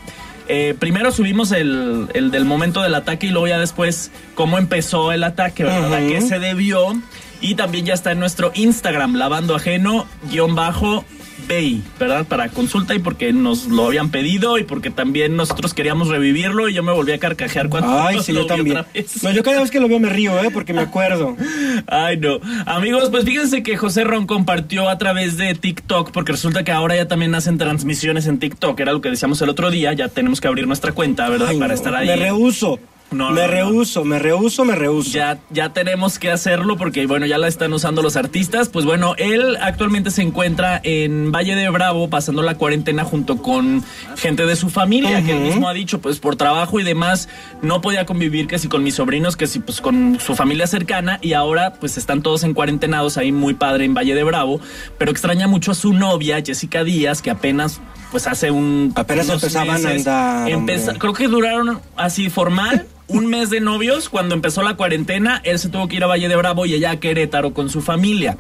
Eh, 0.48 0.74
primero 0.78 1.12
subimos 1.12 1.52
el, 1.52 2.08
el 2.14 2.30
del 2.30 2.44
momento 2.44 2.82
del 2.82 2.94
ataque 2.94 3.28
y 3.28 3.30
luego 3.30 3.46
ya 3.48 3.58
después 3.58 4.10
cómo 4.34 4.58
empezó 4.58 5.12
el 5.12 5.24
ataque, 5.24 5.64
¿verdad? 5.64 5.94
¿A 5.94 5.98
qué 5.98 6.20
se 6.20 6.38
debió? 6.38 7.00
Y 7.40 7.54
también 7.54 7.86
ya 7.86 7.94
está 7.94 8.12
en 8.12 8.20
nuestro 8.20 8.52
Instagram, 8.54 9.14
lavando 9.16 9.54
ajeno, 9.56 10.06
guion 10.30 10.54
bajo, 10.54 11.04
Bay, 11.48 11.82
¿verdad? 11.98 12.26
Para 12.26 12.48
consulta 12.48 12.94
y 12.94 12.98
porque 12.98 13.32
nos 13.32 13.66
lo 13.66 13.86
habían 13.86 14.10
pedido 14.10 14.58
y 14.58 14.64
porque 14.64 14.90
también 14.90 15.36
nosotros 15.36 15.74
queríamos 15.74 16.08
revivirlo 16.08 16.68
y 16.68 16.74
yo 16.74 16.82
me 16.82 16.92
volví 16.92 17.12
a 17.12 17.18
carcajear 17.18 17.68
cuando 17.68 18.00
Ay, 18.00 18.20
sí, 18.22 18.32
lo 18.32 18.40
yo 18.40 18.44
vi 18.44 18.48
también. 18.48 18.76
otra 18.78 18.92
vez. 18.92 19.22
No, 19.22 19.30
yo 19.30 19.42
cada 19.42 19.60
vez 19.60 19.70
que 19.70 19.80
lo 19.80 19.88
veo 19.88 19.98
me 19.98 20.08
río, 20.08 20.38
¿eh? 20.42 20.50
Porque 20.52 20.72
me 20.72 20.80
acuerdo. 20.82 21.36
Ay, 21.86 22.16
no. 22.16 22.40
Amigos, 22.66 23.10
pues 23.10 23.24
fíjense 23.24 23.62
que 23.62 23.76
José 23.76 24.04
Ron 24.04 24.26
compartió 24.26 24.88
a 24.88 24.98
través 24.98 25.36
de 25.36 25.54
TikTok, 25.54 26.10
porque 26.12 26.32
resulta 26.32 26.64
que 26.64 26.72
ahora 26.72 26.96
ya 26.96 27.08
también 27.08 27.34
hacen 27.34 27.58
transmisiones 27.58 28.26
en 28.26 28.38
TikTok, 28.38 28.78
era 28.80 28.92
lo 28.92 29.00
que 29.00 29.10
decíamos 29.10 29.40
el 29.42 29.48
otro 29.48 29.70
día, 29.70 29.92
ya 29.92 30.08
tenemos 30.08 30.40
que 30.40 30.48
abrir 30.48 30.66
nuestra 30.66 30.92
cuenta, 30.92 31.28
¿verdad? 31.28 31.48
Ay, 31.50 31.58
Para 31.58 31.68
no, 31.68 31.74
estar 31.74 31.94
ahí. 31.94 32.06
Me 32.06 32.16
rehuso. 32.16 32.78
No, 33.12 33.30
me 33.30 33.40
no, 33.42 33.46
no. 33.46 33.52
rehuso, 33.52 34.04
me 34.04 34.18
rehuso, 34.18 34.64
me 34.64 34.74
rehuso. 34.74 35.10
Ya, 35.10 35.38
ya 35.50 35.72
tenemos 35.72 36.18
que 36.18 36.30
hacerlo 36.30 36.76
porque, 36.76 37.06
bueno, 37.06 37.26
ya 37.26 37.38
la 37.38 37.48
están 37.48 37.72
usando 37.72 38.02
los 38.02 38.16
artistas. 38.16 38.68
Pues 38.68 38.84
bueno, 38.84 39.14
él 39.18 39.56
actualmente 39.60 40.10
se 40.10 40.22
encuentra 40.22 40.80
en 40.82 41.30
Valle 41.32 41.54
de 41.54 41.68
Bravo 41.68 42.08
pasando 42.10 42.42
la 42.42 42.56
cuarentena 42.56 43.04
junto 43.04 43.42
con 43.42 43.84
gente 44.16 44.46
de 44.46 44.56
su 44.56 44.70
familia, 44.70 45.22
que 45.24 45.32
él 45.32 45.40
mismo 45.42 45.68
ha 45.68 45.72
dicho, 45.74 46.00
pues 46.00 46.18
por 46.18 46.36
trabajo 46.36 46.80
y 46.80 46.82
demás, 46.84 47.28
no 47.62 47.80
podía 47.80 48.06
convivir 48.06 48.46
que 48.46 48.58
si 48.58 48.68
con 48.68 48.82
mis 48.82 48.94
sobrinos, 48.94 49.36
que 49.36 49.46
si 49.46 49.58
pues 49.60 49.80
con 49.80 50.18
su 50.20 50.34
familia 50.34 50.66
cercana 50.66 51.18
y 51.22 51.34
ahora 51.34 51.74
pues 51.74 51.98
están 51.98 52.22
todos 52.22 52.42
en 52.44 52.54
cuarentenados 52.54 53.16
ahí 53.18 53.32
muy 53.32 53.54
padre 53.54 53.84
en 53.84 53.94
Valle 53.94 54.14
de 54.14 54.24
Bravo, 54.24 54.60
pero 54.98 55.10
extraña 55.10 55.46
mucho 55.48 55.72
a 55.72 55.74
su 55.74 55.92
novia, 55.92 56.42
Jessica 56.44 56.84
Díaz, 56.84 57.22
que 57.22 57.30
apenas 57.30 57.80
pues 58.10 58.26
hace 58.26 58.50
un... 58.50 58.92
Apenas 58.94 59.28
empezaban 59.28 59.84
a 59.86 59.90
andar, 59.90 60.48
empeza- 60.50 60.82
hombre. 60.88 60.98
creo 60.98 61.12
que 61.14 61.28
duraron 61.28 61.80
así 61.96 62.28
formal 62.30 62.86
un 63.08 63.26
mes 63.26 63.50
de 63.50 63.60
novios. 63.60 64.08
Cuando 64.08 64.34
empezó 64.34 64.62
la 64.62 64.74
cuarentena, 64.76 65.40
él 65.44 65.58
se 65.58 65.68
tuvo 65.68 65.88
que 65.88 65.96
ir 65.96 66.04
a 66.04 66.06
Valle 66.06 66.28
de 66.28 66.36
Bravo 66.36 66.66
y 66.66 66.74
ella 66.74 66.92
a 66.92 66.96
Querétaro 67.00 67.52
con 67.52 67.68
su 67.70 67.80
familia. 67.82 68.36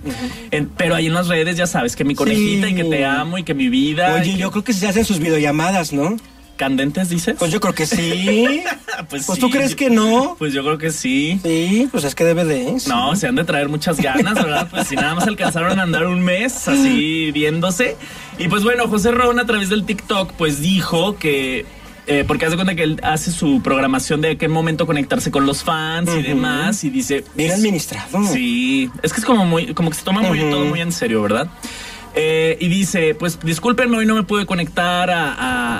En- 0.50 0.68
pero 0.68 0.94
ahí 0.94 1.06
en 1.06 1.14
las 1.14 1.28
redes 1.28 1.56
ya 1.56 1.66
sabes 1.66 1.96
que 1.96 2.04
mi 2.04 2.14
conejita 2.14 2.68
y 2.68 2.74
que 2.74 2.84
te 2.84 3.04
amo 3.04 3.38
y 3.38 3.42
que 3.44 3.54
mi 3.54 3.68
vida. 3.68 4.14
Oye, 4.20 4.36
yo 4.36 4.50
creo 4.50 4.64
que 4.64 4.72
se 4.72 4.86
hacen 4.88 5.04
sus 5.04 5.18
videollamadas, 5.18 5.92
¿no? 5.92 6.16
¿Candentes 6.56 7.08
dices? 7.08 7.34
Pues 7.38 7.50
yo 7.50 7.60
creo 7.60 7.74
que 7.74 7.86
sí. 7.86 8.62
pues, 9.08 9.24
pues 9.26 9.36
sí, 9.36 9.40
tú 9.40 9.50
crees 9.50 9.74
que 9.74 9.90
no. 9.90 10.36
Pues 10.38 10.52
yo 10.52 10.62
creo 10.62 10.78
que 10.78 10.92
sí. 10.92 11.40
Sí, 11.42 11.88
pues 11.90 12.04
es 12.04 12.14
que 12.14 12.24
debe 12.24 12.44
de. 12.44 12.76
No, 12.86 13.16
se 13.16 13.26
han 13.26 13.34
de 13.34 13.44
traer 13.44 13.68
muchas 13.68 13.96
ganas, 14.00 14.34
¿verdad? 14.34 14.68
Pues 14.70 14.86
si 14.86 14.94
nada 14.94 15.14
más 15.14 15.26
alcanzaron 15.26 15.80
a 15.80 15.82
andar 15.82 16.06
un 16.06 16.20
mes 16.20 16.68
así 16.68 17.32
viéndose. 17.32 17.96
Y 18.38 18.48
pues 18.48 18.62
bueno, 18.62 18.86
José 18.86 19.10
Ron 19.10 19.40
a 19.40 19.46
través 19.46 19.70
del 19.70 19.84
TikTok 19.84 20.32
pues 20.34 20.60
dijo 20.60 21.16
que... 21.16 21.64
eh, 22.06 22.24
porque 22.26 22.46
hace 22.46 22.56
cuenta 22.56 22.74
que 22.74 22.82
él 22.82 23.00
hace 23.02 23.30
su 23.30 23.60
programación 23.62 24.20
de 24.20 24.36
qué 24.36 24.48
momento 24.48 24.86
conectarse 24.86 25.30
con 25.30 25.46
los 25.46 25.62
fans 25.62 26.10
y 26.18 26.22
demás 26.22 26.82
y 26.84 26.90
dice... 26.90 27.24
Bien 27.36 27.52
administrado. 27.52 28.26
Sí, 28.26 28.90
es 29.02 29.12
que 29.12 29.20
es 29.20 29.24
como 29.26 29.44
muy, 29.46 29.72
como 29.74 29.90
que 29.90 29.96
se 29.96 30.02
toma 30.04 30.22
muy, 30.22 30.38
todo 30.40 30.64
muy 30.64 30.80
en 30.80 30.92
serio, 30.92 31.22
¿verdad? 31.22 31.48
Eh, 32.14 32.58
y 32.60 32.68
dice, 32.68 33.14
pues 33.14 33.38
discúlpenme, 33.42 33.96
hoy 33.96 34.04
no 34.04 34.14
me 34.14 34.22
pude 34.22 34.44
conectar 34.44 35.10
a, 35.10 35.32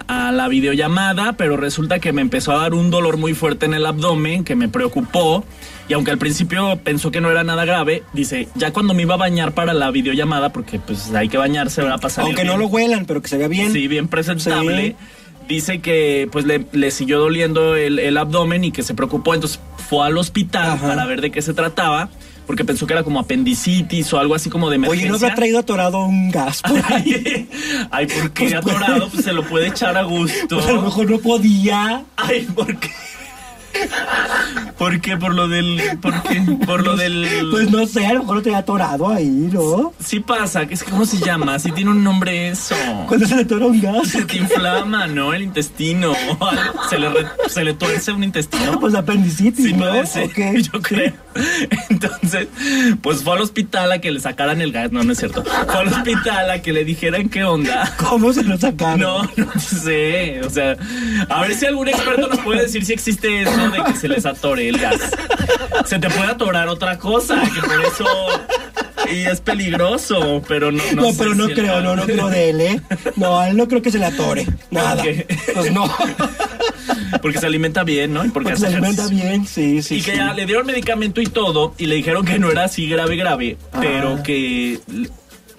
a- 0.07 0.29
a 0.29 0.33
la 0.33 0.49
videollamada, 0.49 1.35
pero 1.35 1.59
resulta 1.59 1.99
que 1.99 2.13
me 2.15 2.23
empezó 2.23 2.53
a 2.53 2.57
dar 2.57 2.73
un 2.73 2.91
dolor 2.91 3.19
muy 3.19 3.35
fuerte 3.35 3.67
en 3.67 3.75
el 3.75 3.85
abdomen 3.85 4.43
que 4.43 4.55
me 4.57 4.69
preocupó. 4.69 5.45
Y 5.91 5.93
aunque 5.93 6.11
al 6.11 6.17
principio 6.17 6.79
pensó 6.83 7.11
que 7.11 7.21
no 7.21 7.31
era 7.31 7.45
nada 7.45 7.67
grave, 7.67 8.03
dice, 8.15 8.49
ya 8.55 8.73
cuando 8.73 8.95
me 8.95 9.03
iba 9.03 9.13
a 9.15 9.19
bañar 9.19 9.53
para 9.53 9.75
la 9.75 9.91
videollamada, 9.91 10.53
porque 10.55 10.79
pues 10.79 11.13
hay 11.13 11.29
que 11.29 11.37
bañarse, 11.37 11.83
va 11.83 11.95
a 11.97 11.99
pasar. 11.99 12.25
Aunque 12.25 12.45
no 12.45 12.57
lo 12.57 12.67
huelan, 12.67 13.05
pero 13.05 13.21
que 13.21 13.29
se 13.29 13.37
vea 13.37 13.49
bien. 13.49 13.71
Sí, 13.73 13.87
bien 13.89 14.09
presentable. 14.09 14.87
Sí. 14.87 14.97
Dice 15.53 15.81
que 15.81 16.29
pues 16.33 16.47
le, 16.47 16.65
le 16.73 16.91
siguió 16.91 17.19
doliendo 17.19 17.77
el, 17.77 17.99
el 17.99 18.17
abdomen 18.17 18.65
y 18.65 18.73
que 18.73 18.83
se 18.83 18.95
preocupó, 18.95 19.35
entonces 19.35 19.61
fue 19.89 20.07
al 20.07 20.17
hospital 20.17 20.71
Ajá. 20.73 20.89
para 20.89 21.05
ver 21.05 21.21
de 21.21 21.31
qué 21.31 21.43
se 21.43 21.53
trataba, 21.53 22.09
porque 22.47 22.65
pensó 22.65 22.87
que 22.87 22.95
era 22.95 23.03
como 23.03 23.21
apendicitis 23.21 24.11
o 24.15 24.19
algo 24.19 24.35
así 24.35 24.49
como 24.49 24.71
de 24.71 24.77
emergencia. 24.77 25.03
Oye, 25.05 25.11
¿no 25.11 25.17
habrá 25.17 25.35
traído 25.35 25.59
atorado 25.59 26.05
un 26.07 26.31
gas 26.31 26.63
por 26.63 26.79
ahí? 26.93 27.47
Ay, 27.91 27.91
ay, 27.91 28.07
¿por 28.07 28.31
qué 28.33 28.45
Pues, 28.45 28.55
atorado? 28.55 29.09
Pues 29.11 29.25
se 29.25 29.33
lo 29.35 29.47
puede 29.47 29.69
echar 29.69 29.97
a 29.99 30.03
gusto. 30.05 30.57
Pues 30.57 30.67
a 30.67 30.73
lo 30.73 30.83
mejor 30.83 31.11
no 31.11 31.19
podía. 31.19 32.03
Ay, 32.17 32.49
¿por 32.55 32.75
qué? 32.79 32.91
¿Por 34.79 35.01
qué? 35.01 35.17
Por 35.17 35.35
lo 35.35 35.49
del... 35.49 35.81
¿Por 36.01 36.23
qué? 36.23 36.41
Por 36.67 36.83
lo 36.85 36.97
del... 36.97 37.27
Pues 37.51 37.71
no 37.71 37.87
sé, 37.87 38.07
a 38.07 38.15
lo 38.15 38.21
mejor 38.21 38.37
lo 38.37 38.43
tenía 38.43 38.59
atorado 38.59 39.09
ahí, 39.09 39.29
¿no? 39.53 39.93
Sí 40.05 40.21
pasa, 40.21 40.67
que 40.67 40.75
es 40.75 40.83
que 40.83 40.91
¿cómo 40.91 41.05
se 41.05 41.19
llama? 41.19 41.59
Sí 41.59 41.71
tiene 41.73 41.91
un 41.91 42.03
nombre 42.03 42.49
eso. 42.49 42.75
Cuando 43.07 43.27
se 43.27 43.37
le 43.37 43.43
atora 43.43 43.67
un 43.67 43.81
gas. 43.81 44.09
Se 44.09 44.25
te 44.25 44.39
inflama, 44.39 45.07
¿no? 45.07 45.33
El 45.35 45.43
intestino. 45.43 46.13
Se 46.91 46.99
le, 46.99 47.09
re- 47.09 47.27
se 47.49 47.65
le 47.65 47.75
tuerce 47.75 48.13
un 48.13 48.25
intestino. 48.25 48.81
Pues 48.81 48.95
apendicitis, 48.95 49.65
Sí, 49.65 49.73
¿no? 49.73 49.79
puede 49.81 50.07
ser, 50.07 50.31
yo 50.63 50.81
creo. 50.83 51.13
Entonces, 51.91 52.49
pues 53.01 53.23
fue 53.23 53.35
al 53.35 53.41
hospital 53.43 53.93
a 53.93 54.01
que 54.01 54.11
le 54.11 54.21
sacaran 54.21 54.61
el 54.61 54.73
gas. 54.73 54.93
No, 54.93 55.03
no 55.05 55.13
es 55.13 55.19
cierto. 55.19 55.45
Fue 55.45 55.77
al 55.81 55.89
hospital 55.89 56.51
a 56.51 56.61
que 56.63 56.73
le 56.73 56.85
dijeran 56.85 57.29
qué 57.29 57.45
onda. 57.45 57.95
¿Cómo 57.99 58.33
se 58.33 58.43
lo 58.43 58.57
sacaron? 58.59 59.01
No, 59.01 59.23
no 59.37 59.61
sé. 59.61 60.41
O 60.45 60.51
sea, 60.51 60.77
a 61.29 61.43
ver 61.43 61.55
si 61.55 61.67
algún 61.67 61.89
experto 61.89 62.29
nos 62.29 62.39
puede 62.41 62.63
decir 62.63 62.85
si 62.85 62.93
existe 62.93 63.43
eso 63.43 63.62
de 63.71 63.85
que 63.85 63.95
se 63.97 64.09
les 64.09 64.27
atore 64.27 64.69
el 64.69 64.79
gas. 64.79 65.01
Se 65.87 65.99
te 65.99 66.09
puede 66.09 66.31
atorar 66.31 66.69
otra 66.69 66.99
cosa, 66.99 67.43
que 67.55 67.61
por 67.61 67.85
eso. 67.85 68.05
Y 69.13 69.23
es 69.27 69.41
peligroso, 69.41 70.43
pero 70.47 70.71
no. 70.71 70.83
No, 70.95 71.03
No, 71.03 71.09
sé 71.11 71.17
pero 71.19 71.35
no 71.35 71.47
si 71.49 71.55
creo, 71.55 71.81
no, 71.81 71.97
no 71.97 72.05
creo 72.05 72.29
de 72.29 72.51
él, 72.51 72.61
¿eh? 72.61 72.81
No, 73.17 73.41
a 73.41 73.49
él 73.49 73.57
no 73.57 73.67
creo 73.69 73.83
que 73.83 73.91
se 73.91 73.99
le 73.99 74.07
atore. 74.07 74.47
Nada. 74.71 75.03
Pues 75.55 75.73
no. 75.73 75.93
Porque 77.21 77.39
se 77.39 77.47
alimenta 77.47 77.83
bien, 77.85 78.13
¿no? 78.15 78.25
Y 78.25 78.29
porque, 78.31 78.57
se 78.57 78.67
alimenta 78.67 79.07
bien, 79.09 79.47
sí, 79.47 79.83
sí. 79.83 79.97
y 79.97 80.03
que 80.03 80.13
sí. 80.13 80.17
ya 80.17 80.33
le 80.33 80.47
dieron 80.47 80.67
medicamento 80.67 81.21
y 81.21 81.27
todo, 81.27 81.75
y 81.79 81.87
le 81.87 81.97
dijeron 81.97 82.25
que 82.25 82.39
no 82.39 82.51
era 82.51 82.65
así 82.65 82.89
grave, 82.89 83.17
grave, 83.17 83.57
Ah. 83.73 83.79
pero 83.81 84.23
que 84.23 84.81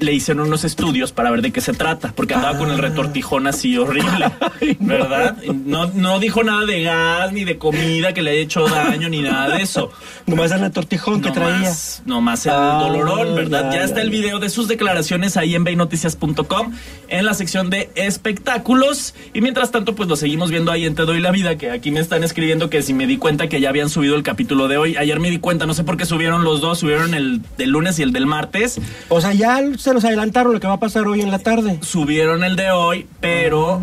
le- 0.03 0.13
hicieron 0.13 0.47
unos 0.47 0.63
estudios 0.63 1.11
para 1.11 1.31
ver 1.31 1.41
de 1.41 1.51
qué 1.51 1.61
se 1.61 1.73
trata, 1.73 2.13
porque 2.15 2.33
andaba 2.35 2.57
con 2.57 2.69
el 2.69 2.77
Ah. 2.79 2.81
retortijón 2.81 3.47
así 3.47 3.77
horrible, 3.77 4.31
¿verdad? 4.79 5.37
No, 5.65 5.87
no 5.87 6.19
dijo 6.19 6.43
nada 6.43 6.65
de 6.65 6.83
gas, 6.83 7.31
ni 7.33 7.43
de 7.45 7.57
comida 7.57 8.13
que 8.13 8.21
le 8.21 8.31
haya 8.31 8.39
hecho 8.41 8.67
daño, 8.67 9.09
ni 9.09 9.21
nada 9.21 9.55
de 9.57 9.63
eso. 9.63 9.91
Nomás 10.27 10.51
el 10.51 10.59
retortijón 10.61 11.21
que 11.21 11.29
No 11.29 11.33
traía. 11.35 11.59
más, 11.69 12.03
no 12.05 12.21
más 12.21 12.45
el 12.45 12.53
Ah, 12.55 12.79
dolorón, 12.87 13.35
¿verdad? 13.35 13.71
ya, 13.71 13.79
Ya, 13.79 13.83
está 13.83 13.97
ya, 13.97 14.03
el 14.03 14.09
video 14.09 14.39
de 14.39 14.49
sus 14.49 14.67
declaraciones 14.67 15.37
ahí 15.37 15.55
en 15.55 15.63
beynoticias.com 15.63 16.71
en 17.09 17.25
la 17.25 17.33
sección 17.33 17.69
de 17.69 17.89
espectáculos. 17.95 19.13
Y 19.33 19.41
mientras 19.41 19.71
tanto, 19.71 19.95
pues 19.95 20.09
lo 20.09 20.15
seguimos 20.15 20.49
viendo 20.49 20.71
ahí 20.71 20.85
en 20.85 20.95
Te 20.95 21.03
Doy 21.03 21.19
la 21.21 21.31
Vida, 21.31 21.57
que 21.57 21.71
aquí 21.71 21.91
me 21.91 21.99
están 21.99 22.23
escribiendo 22.23 22.69
que 22.69 22.81
si 22.81 22.93
me 22.93 23.07
di 23.07 23.17
cuenta 23.17 23.47
que 23.47 23.61
ya 23.61 23.69
habían 23.69 23.89
subido 23.89 24.15
el 24.15 24.23
capítulo 24.23 24.67
de 24.67 24.77
hoy. 24.77 24.95
Ayer 24.97 25.19
me 25.19 25.29
di 25.29 25.39
cuenta, 25.39 25.65
no 25.65 25.73
sé 25.73 25.83
por 25.83 25.97
qué 25.97 26.05
subieron 26.05 26.43
los 26.43 26.61
dos, 26.61 26.79
subieron 26.79 27.13
el 27.13 27.41
del 27.57 27.69
lunes 27.69 27.99
y 27.99 28.03
el 28.03 28.11
del 28.11 28.25
martes. 28.25 28.79
O 29.09 29.21
sea, 29.21 29.33
ya 29.33 29.61
se 29.77 29.92
nos 29.93 30.05
adelantaron 30.05 30.53
lo 30.53 30.59
que 30.59 30.67
va 30.67 30.73
a 30.73 30.79
pasar 30.79 31.07
hoy 31.07 31.21
en 31.21 31.31
la 31.31 31.39
tarde. 31.39 31.79
Subieron 31.81 32.43
el 32.43 32.55
de 32.55 32.71
hoy, 32.71 33.07
pero... 33.19 33.81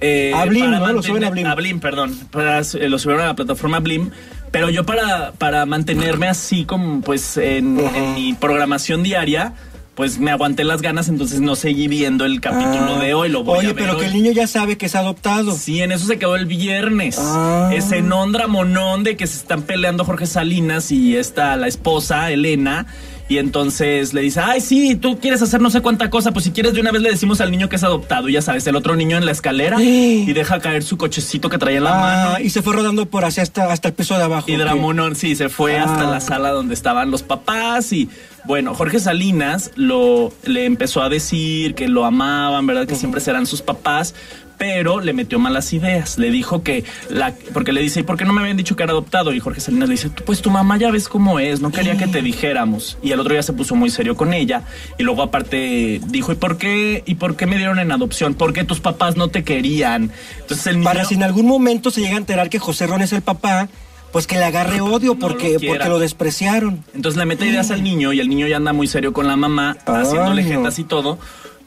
eh, 0.00 0.32
A 0.34 0.44
Blim, 0.44 0.70
¿no? 0.70 0.92
Lo 0.92 1.02
suben 1.02 1.22
mantener- 1.24 1.46
a 1.50 1.54
Blim. 1.54 1.80
perdón. 1.80 2.16
Para- 2.30 2.60
eh, 2.60 2.88
lo 2.88 2.98
subieron 2.98 3.24
a 3.24 3.28
la 3.28 3.34
plataforma 3.34 3.80
Blim 3.80 4.10
Pero 4.50 4.70
yo 4.70 4.84
para, 4.86 5.32
para 5.32 5.66
mantenerme 5.66 6.28
así 6.28 6.64
como 6.64 7.00
pues 7.02 7.36
en, 7.36 7.78
en 7.80 8.14
mi 8.14 8.32
programación 8.34 9.02
diaria, 9.02 9.52
pues 9.94 10.18
me 10.20 10.30
aguanté 10.30 10.62
las 10.64 10.80
ganas, 10.80 11.08
entonces 11.08 11.40
no 11.40 11.56
seguí 11.56 11.88
viendo 11.88 12.24
el 12.24 12.40
capítulo 12.40 12.94
Ah. 12.96 13.00
de 13.00 13.12
hoy. 13.14 13.28
Lo 13.28 13.42
voy 13.44 13.58
Oye, 13.58 13.68
a 13.70 13.72
ver 13.72 13.84
pero 13.84 13.98
que 13.98 14.06
el 14.06 14.12
niño 14.14 14.30
ya 14.32 14.46
sabe 14.46 14.78
que 14.78 14.86
es 14.86 14.94
adoptado. 14.94 15.52
Sí, 15.56 15.82
en 15.82 15.90
eso 15.92 16.06
se 16.06 16.18
quedó 16.18 16.36
el 16.36 16.46
viernes. 16.46 17.18
Ah. 17.20 17.70
Ese 17.74 18.00
nondra 18.00 18.46
monón 18.46 19.02
de 19.04 19.16
que 19.16 19.26
se 19.26 19.36
están 19.38 19.62
peleando 19.62 20.04
Jorge 20.04 20.26
Salinas 20.26 20.92
y 20.92 21.16
está 21.16 21.56
la 21.56 21.66
esposa, 21.66 22.30
Elena. 22.30 22.86
Y 23.30 23.36
entonces 23.36 24.14
le 24.14 24.22
dice, 24.22 24.40
ay, 24.40 24.60
sí, 24.62 24.94
tú 24.96 25.18
quieres 25.18 25.42
hacer 25.42 25.60
no 25.60 25.68
sé 25.68 25.82
cuánta 25.82 26.08
cosa, 26.08 26.32
pues 26.32 26.46
si 26.46 26.50
quieres 26.50 26.72
de 26.72 26.80
una 26.80 26.90
vez 26.92 27.02
le 27.02 27.10
decimos 27.10 27.42
al 27.42 27.50
niño 27.50 27.68
que 27.68 27.76
es 27.76 27.84
adoptado. 27.84 28.28
Y 28.28 28.32
ya 28.32 28.40
sabes, 28.42 28.66
el 28.66 28.74
otro 28.74 28.96
niño 28.96 29.18
en 29.18 29.26
la 29.26 29.32
escalera 29.32 29.82
y 29.82 30.32
deja 30.32 30.60
caer 30.60 30.82
su 30.82 30.96
cochecito 30.96 31.50
que 31.50 31.58
traía 31.58 31.76
en 31.78 31.84
la 31.84 31.90
Ah, 31.92 32.26
mano. 32.32 32.44
y 32.44 32.48
se 32.48 32.62
fue 32.62 32.72
rodando 32.74 33.04
por 33.06 33.26
hacia 33.26 33.42
hasta, 33.42 33.70
hasta 33.70 33.88
el 33.88 33.94
piso 33.94 34.16
de 34.16 34.22
abajo. 34.24 34.46
Y. 34.50 34.56
Dramonón, 34.56 35.14
sí, 35.14 35.36
se 35.36 35.50
fue 35.50 35.76
Ah. 35.78 35.84
hasta 35.84 36.04
la 36.10 36.20
sala 36.20 36.50
donde 36.52 36.72
estaban 36.72 37.10
los 37.10 37.22
papás 37.22 37.92
y 37.92 38.08
bueno, 38.48 38.74
Jorge 38.74 38.98
Salinas 38.98 39.72
lo 39.76 40.32
le 40.44 40.64
empezó 40.64 41.02
a 41.02 41.10
decir 41.10 41.74
que 41.74 41.86
lo 41.86 42.06
amaban, 42.06 42.66
¿verdad? 42.66 42.86
Que 42.86 42.94
siempre 42.94 43.20
serán 43.20 43.44
sus 43.44 43.60
papás, 43.60 44.14
pero 44.56 45.00
le 45.00 45.12
metió 45.12 45.38
malas 45.38 45.70
ideas. 45.74 46.16
Le 46.16 46.30
dijo 46.30 46.62
que 46.62 46.82
la 47.10 47.34
porque 47.52 47.72
le 47.72 47.82
dice, 47.82 48.00
"¿Y 48.00 48.02
por 48.04 48.16
qué 48.16 48.24
no 48.24 48.32
me 48.32 48.40
habían 48.40 48.56
dicho 48.56 48.74
que 48.74 48.84
era 48.84 48.92
adoptado?" 48.92 49.34
Y 49.34 49.38
Jorge 49.38 49.60
Salinas 49.60 49.90
le 49.90 49.96
dice, 49.96 50.08
"Pues 50.24 50.40
tu 50.40 50.48
mamá 50.48 50.78
ya 50.78 50.90
ves 50.90 51.10
cómo 51.10 51.38
es, 51.38 51.60
no 51.60 51.70
quería 51.70 51.98
que 51.98 52.06
te 52.06 52.22
dijéramos." 52.22 52.96
Y 53.02 53.12
el 53.12 53.20
otro 53.20 53.34
día 53.34 53.42
se 53.42 53.52
puso 53.52 53.74
muy 53.74 53.90
serio 53.90 54.16
con 54.16 54.32
ella 54.32 54.62
y 54.96 55.02
luego 55.02 55.22
aparte 55.22 56.00
dijo, 56.06 56.32
"¿Y 56.32 56.36
por 56.36 56.56
qué 56.56 57.02
y 57.04 57.16
por 57.16 57.36
qué 57.36 57.44
me 57.44 57.58
dieron 57.58 57.78
en 57.78 57.92
adopción? 57.92 58.32
Porque 58.32 58.64
tus 58.64 58.80
papás 58.80 59.18
no 59.18 59.28
te 59.28 59.44
querían." 59.44 60.10
Entonces 60.40 60.66
el 60.68 60.76
niño 60.76 60.84
Para 60.84 61.04
si 61.04 61.16
en 61.16 61.22
algún 61.22 61.44
momento 61.44 61.90
se 61.90 62.00
llega 62.00 62.14
a 62.14 62.18
enterar 62.18 62.48
que 62.48 62.58
José 62.58 62.86
Ron 62.86 63.02
es 63.02 63.12
el 63.12 63.20
papá, 63.20 63.68
pues 64.12 64.26
que 64.26 64.36
le 64.36 64.44
agarre 64.44 64.80
odio 64.80 65.14
No 65.14 65.18
porque, 65.20 65.54
lo 65.60 65.68
porque 65.68 65.88
lo 65.88 65.98
despreciaron. 65.98 66.84
Entonces 66.94 67.18
le 67.18 67.26
mete 67.26 67.46
ideas 67.46 67.70
al 67.70 67.82
niño 67.82 68.12
y 68.12 68.20
el 68.20 68.28
niño 68.28 68.46
ya 68.46 68.56
anda 68.56 68.72
muy 68.72 68.86
serio 68.86 69.12
con 69.12 69.26
la 69.26 69.36
mamá, 69.36 69.76
haciéndole 69.86 70.42
Ay, 70.42 70.50
no. 70.50 70.58
jetas 70.60 70.78
y 70.78 70.84
todo. 70.84 71.18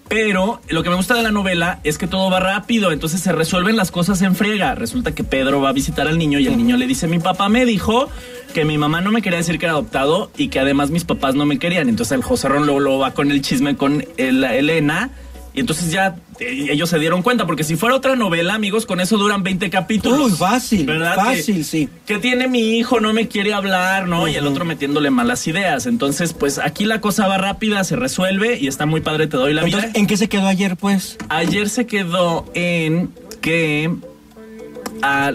Pero 0.07 0.59
lo 0.67 0.83
que 0.83 0.89
me 0.89 0.97
gusta 0.97 1.13
de 1.15 1.23
la 1.23 1.31
novela 1.31 1.79
es 1.85 1.97
que 1.97 2.05
todo 2.05 2.29
va 2.29 2.41
rápido, 2.41 2.91
entonces 2.91 3.21
se 3.21 3.31
resuelven 3.31 3.77
las 3.77 3.91
cosas 3.91 4.21
en 4.21 4.35
friega. 4.35 4.75
Resulta 4.75 5.13
que 5.15 5.23
Pedro 5.23 5.61
va 5.61 5.69
a 5.69 5.71
visitar 5.71 6.05
al 6.09 6.17
niño 6.17 6.37
y 6.39 6.47
el 6.47 6.57
niño 6.57 6.75
le 6.75 6.85
dice, 6.85 7.07
mi 7.07 7.19
papá 7.19 7.47
me 7.47 7.63
dijo 7.65 8.09
que 8.53 8.65
mi 8.65 8.77
mamá 8.77 8.99
no 8.99 9.11
me 9.11 9.21
quería 9.21 9.37
decir 9.37 9.57
que 9.57 9.67
era 9.67 9.73
adoptado 9.73 10.29
y 10.35 10.49
que 10.49 10.59
además 10.59 10.89
mis 10.89 11.05
papás 11.05 11.35
no 11.35 11.45
me 11.45 11.59
querían. 11.59 11.87
Entonces 11.87 12.11
el 12.11 12.23
José 12.23 12.49
Ron 12.49 12.65
luego, 12.65 12.81
luego 12.81 12.99
va 12.99 13.13
con 13.13 13.31
el 13.31 13.41
chisme 13.41 13.77
con 13.77 14.03
el- 14.17 14.43
Elena 14.43 15.11
y 15.53 15.59
entonces 15.59 15.91
ya 15.91 16.15
eh, 16.39 16.67
ellos 16.71 16.89
se 16.89 16.97
dieron 16.99 17.21
cuenta, 17.21 17.45
porque 17.45 17.63
si 17.63 17.75
fuera 17.75 17.95
otra 17.95 18.15
novela, 18.15 18.53
amigos, 18.53 18.85
con 18.85 18.99
eso 19.01 19.17
duran 19.17 19.43
20 19.43 19.69
capítulos. 19.69 20.31
Uy, 20.31 20.37
fácil, 20.37 20.85
¿verdad? 20.85 21.15
fácil, 21.15 21.57
Que- 21.57 21.63
sí. 21.63 21.89
que 22.05 22.19
tiene 22.19 22.47
mi 22.47 22.77
hijo, 22.77 22.99
no 22.99 23.11
me 23.13 23.27
quiere 23.27 23.53
hablar, 23.53 24.07
¿no? 24.07 24.27
Y 24.27 24.35
el 24.35 24.47
otro 24.47 24.63
metiéndole 24.65 25.09
malas 25.09 25.45
ideas. 25.47 25.85
Entonces, 25.87 26.33
pues 26.33 26.57
aquí 26.57 26.85
la 26.85 27.01
cosa 27.01 27.27
va 27.27 27.37
rápida, 27.37 27.83
se 27.83 27.95
resuelve 27.95 28.57
y 28.59 28.67
está 28.67 28.85
muy 28.85 29.01
padre, 29.01 29.27
te 29.27 29.37
doy 29.37 29.53
la 29.53 29.63
Entonces, 29.63 29.91
vida. 29.91 29.99
¿en 29.99 30.07
qué 30.07 30.17
se 30.17 30.29
quedó 30.29 30.47
ayer, 30.47 30.77
pues? 30.77 31.17
Ayer 31.29 31.69
se 31.69 31.85
quedó 31.85 32.45
en 32.53 33.09
que, 33.41 33.91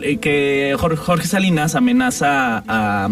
eh, 0.02 0.18
que 0.20 0.74
Jorge, 0.78 0.96
Jorge 0.96 1.26
Salinas 1.26 1.74
amenaza 1.74 2.62
a... 2.66 3.08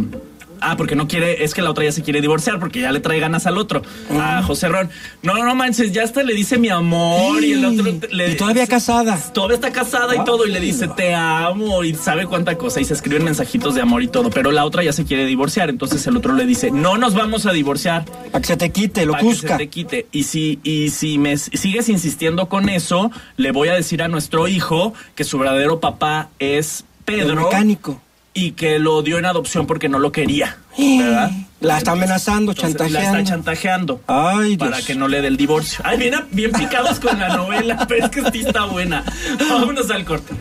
Ah, 0.61 0.77
porque 0.77 0.97
no 0.97 1.09
quiere, 1.09 1.45
es 1.45 1.55
que 1.55 1.62
la 1.62 1.71
otra 1.71 1.85
ya 1.85 1.93
se 1.93 2.03
quiere 2.03 2.21
divorciar 2.21 2.59
porque 2.59 2.81
ya 2.81 2.93
le 2.93 3.01
trae 3.01 3.21
ganas 3.21 3.47
al 3.47 3.59
otro, 3.59 3.83
a 4.19 4.43
José 4.43 4.69
Ron. 4.69 4.90
No, 5.23 5.43
no 5.45 5.55
manches, 5.55 5.93
ya 5.93 6.03
hasta 6.03 6.23
le 6.23 6.35
dice 6.35 6.59
mi 6.59 6.69
amor 6.69 7.43
y 7.45 7.53
el 7.53 7.64
otro 7.64 7.85
le 8.11 8.33
Y 8.33 8.37
todavía 8.37 8.67
casada. 8.67 9.19
Todavía 9.33 9.57
está 9.57 9.73
casada 9.73 10.14
y 10.14 10.25
todo, 10.25 10.47
y 10.47 10.51
le 10.51 10.61
dice 10.61 10.88
te 10.88 11.14
amo 11.14 11.85
y 11.85 11.95
sabe 11.95 12.27
cuánta 12.27 12.57
cosa, 12.57 12.81
y 12.81 12.85
se 12.85 12.95
escriben 12.95 13.25
mensajitos 13.25 13.75
de 13.75 13.83
amor 13.83 14.03
y 14.03 14.09
todo, 14.09 14.31
pero 14.31 14.51
la 14.51 14.64
otra 14.64 14.83
ya 14.83 14.93
se 14.93 15.05
quiere 15.05 15.27
divorciar, 15.27 15.71
entonces 15.71 16.07
el 16.07 16.17
otro 16.17 16.33
le 16.33 16.47
dice, 16.47 16.71
no 16.71 16.99
nos 16.99 17.14
vamos 17.14 17.47
a 17.47 17.53
divorciar. 17.53 18.05
Para 18.05 18.40
que 18.40 18.47
se 18.47 18.57
te 18.57 18.71
quite, 18.71 19.07
lo 19.07 19.12
para 19.12 19.23
que 19.23 19.29
busca. 19.29 19.49
se 19.49 19.59
te 19.59 19.69
quite. 19.69 20.07
Y 20.12 20.25
si, 20.25 20.61
y 20.62 20.90
si 20.90 21.19
me 21.19 21.37
sigues 21.37 21.88
insistiendo 21.88 22.49
con 22.49 22.69
eso, 22.69 23.11
le 23.37 23.53
voy 23.53 23.69
a 23.69 23.75
decir 23.75 24.03
a 24.03 24.09
nuestro 24.09 24.49
hijo 24.49 24.95
que 25.14 25.25
su 25.25 25.38
verdadero 25.38 25.81
papá 25.81 26.31
es 26.38 26.85
El 27.07 27.17
Pedro 27.17 27.45
mecánico. 27.45 28.01
Y 28.35 28.53
que 28.53 28.79
lo 28.81 29.03
dio 29.03 29.18
en 29.18 29.25
adopción 29.27 29.66
porque 29.66 29.88
no 29.88 29.99
lo 29.99 30.11
quería. 30.12 30.59
¿Verdad? 30.77 31.31
La 31.61 31.79
está 31.79 31.92
amenazando, 31.92 32.53
Entonces, 32.53 32.77
chantajeando. 32.77 33.12
La 33.14 33.20
está 33.20 33.33
chantajeando. 33.33 34.01
Ay, 34.07 34.57
Para 34.59 34.77
Dios. 34.77 34.87
que 34.87 34.94
no 34.97 35.09
le 35.09 35.23
dé 35.23 35.29
el 35.29 35.37
divorcio. 35.37 35.83
Ay, 35.85 35.97
bien, 35.99 36.14
bien 36.31 36.53
picados 36.53 37.01
con 37.01 37.18
la 37.18 37.29
novela, 37.37 37.87
pero 37.88 38.05
es 38.05 38.11
que 38.11 38.23
sí 38.33 38.40
está 38.47 38.66
buena. 38.66 39.05
Vámonos 39.49 39.88
al 39.90 40.05
corte. 40.05 40.35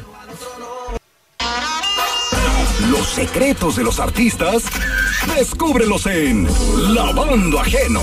Los 2.90 3.08
secretos 3.08 3.76
de 3.78 3.84
los 3.84 4.00
artistas, 4.00 4.64
descúbrelos 5.38 6.06
en 6.08 6.48
Lavando 6.94 7.60
Ajeno. 7.60 8.02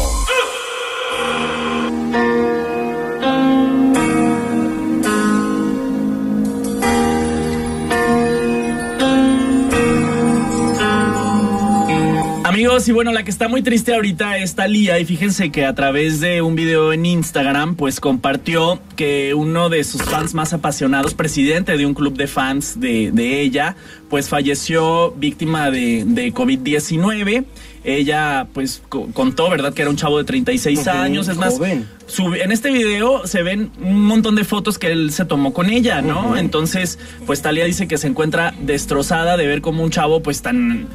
Amigos, 12.60 12.86
y 12.88 12.92
bueno, 12.92 13.10
la 13.10 13.22
que 13.22 13.30
está 13.30 13.48
muy 13.48 13.62
triste 13.62 13.94
ahorita 13.94 14.36
es 14.36 14.54
Talía 14.54 14.98
y 14.98 15.06
fíjense 15.06 15.50
que 15.50 15.64
a 15.64 15.74
través 15.74 16.20
de 16.20 16.42
un 16.42 16.56
video 16.56 16.92
en 16.92 17.06
Instagram, 17.06 17.74
pues 17.74 18.00
compartió 18.00 18.82
que 18.96 19.32
uno 19.32 19.70
de 19.70 19.82
sus 19.82 20.02
fans 20.02 20.34
más 20.34 20.52
apasionados, 20.52 21.14
presidente 21.14 21.78
de 21.78 21.86
un 21.86 21.94
club 21.94 22.18
de 22.18 22.26
fans 22.26 22.78
de, 22.78 23.12
de 23.12 23.40
ella, 23.40 23.76
pues 24.10 24.28
falleció 24.28 25.12
víctima 25.12 25.70
de, 25.70 26.04
de 26.06 26.34
COVID-19. 26.34 27.44
Ella, 27.82 28.46
pues, 28.52 28.82
co- 28.90 29.08
contó, 29.14 29.48
¿verdad?, 29.48 29.72
que 29.72 29.80
era 29.80 29.90
un 29.90 29.96
chavo 29.96 30.18
de 30.18 30.24
36 30.24 30.80
Ujú, 30.80 30.90
años. 30.90 31.28
Es 31.28 31.38
más, 31.38 31.54
joven. 31.54 31.88
su- 32.06 32.34
en 32.34 32.52
este 32.52 32.70
video 32.70 33.26
se 33.26 33.42
ven 33.42 33.70
un 33.80 34.04
montón 34.04 34.34
de 34.34 34.44
fotos 34.44 34.78
que 34.78 34.88
él 34.92 35.12
se 35.12 35.24
tomó 35.24 35.54
con 35.54 35.70
ella, 35.70 36.02
¿no? 36.02 36.36
Entonces, 36.36 36.98
pues 37.24 37.40
Talía 37.40 37.64
dice 37.64 37.88
que 37.88 37.96
se 37.96 38.06
encuentra 38.08 38.52
destrozada 38.60 39.38
de 39.38 39.46
ver 39.46 39.62
como 39.62 39.82
un 39.82 39.90
chavo, 39.90 40.20
pues 40.22 40.42
tan, 40.42 40.88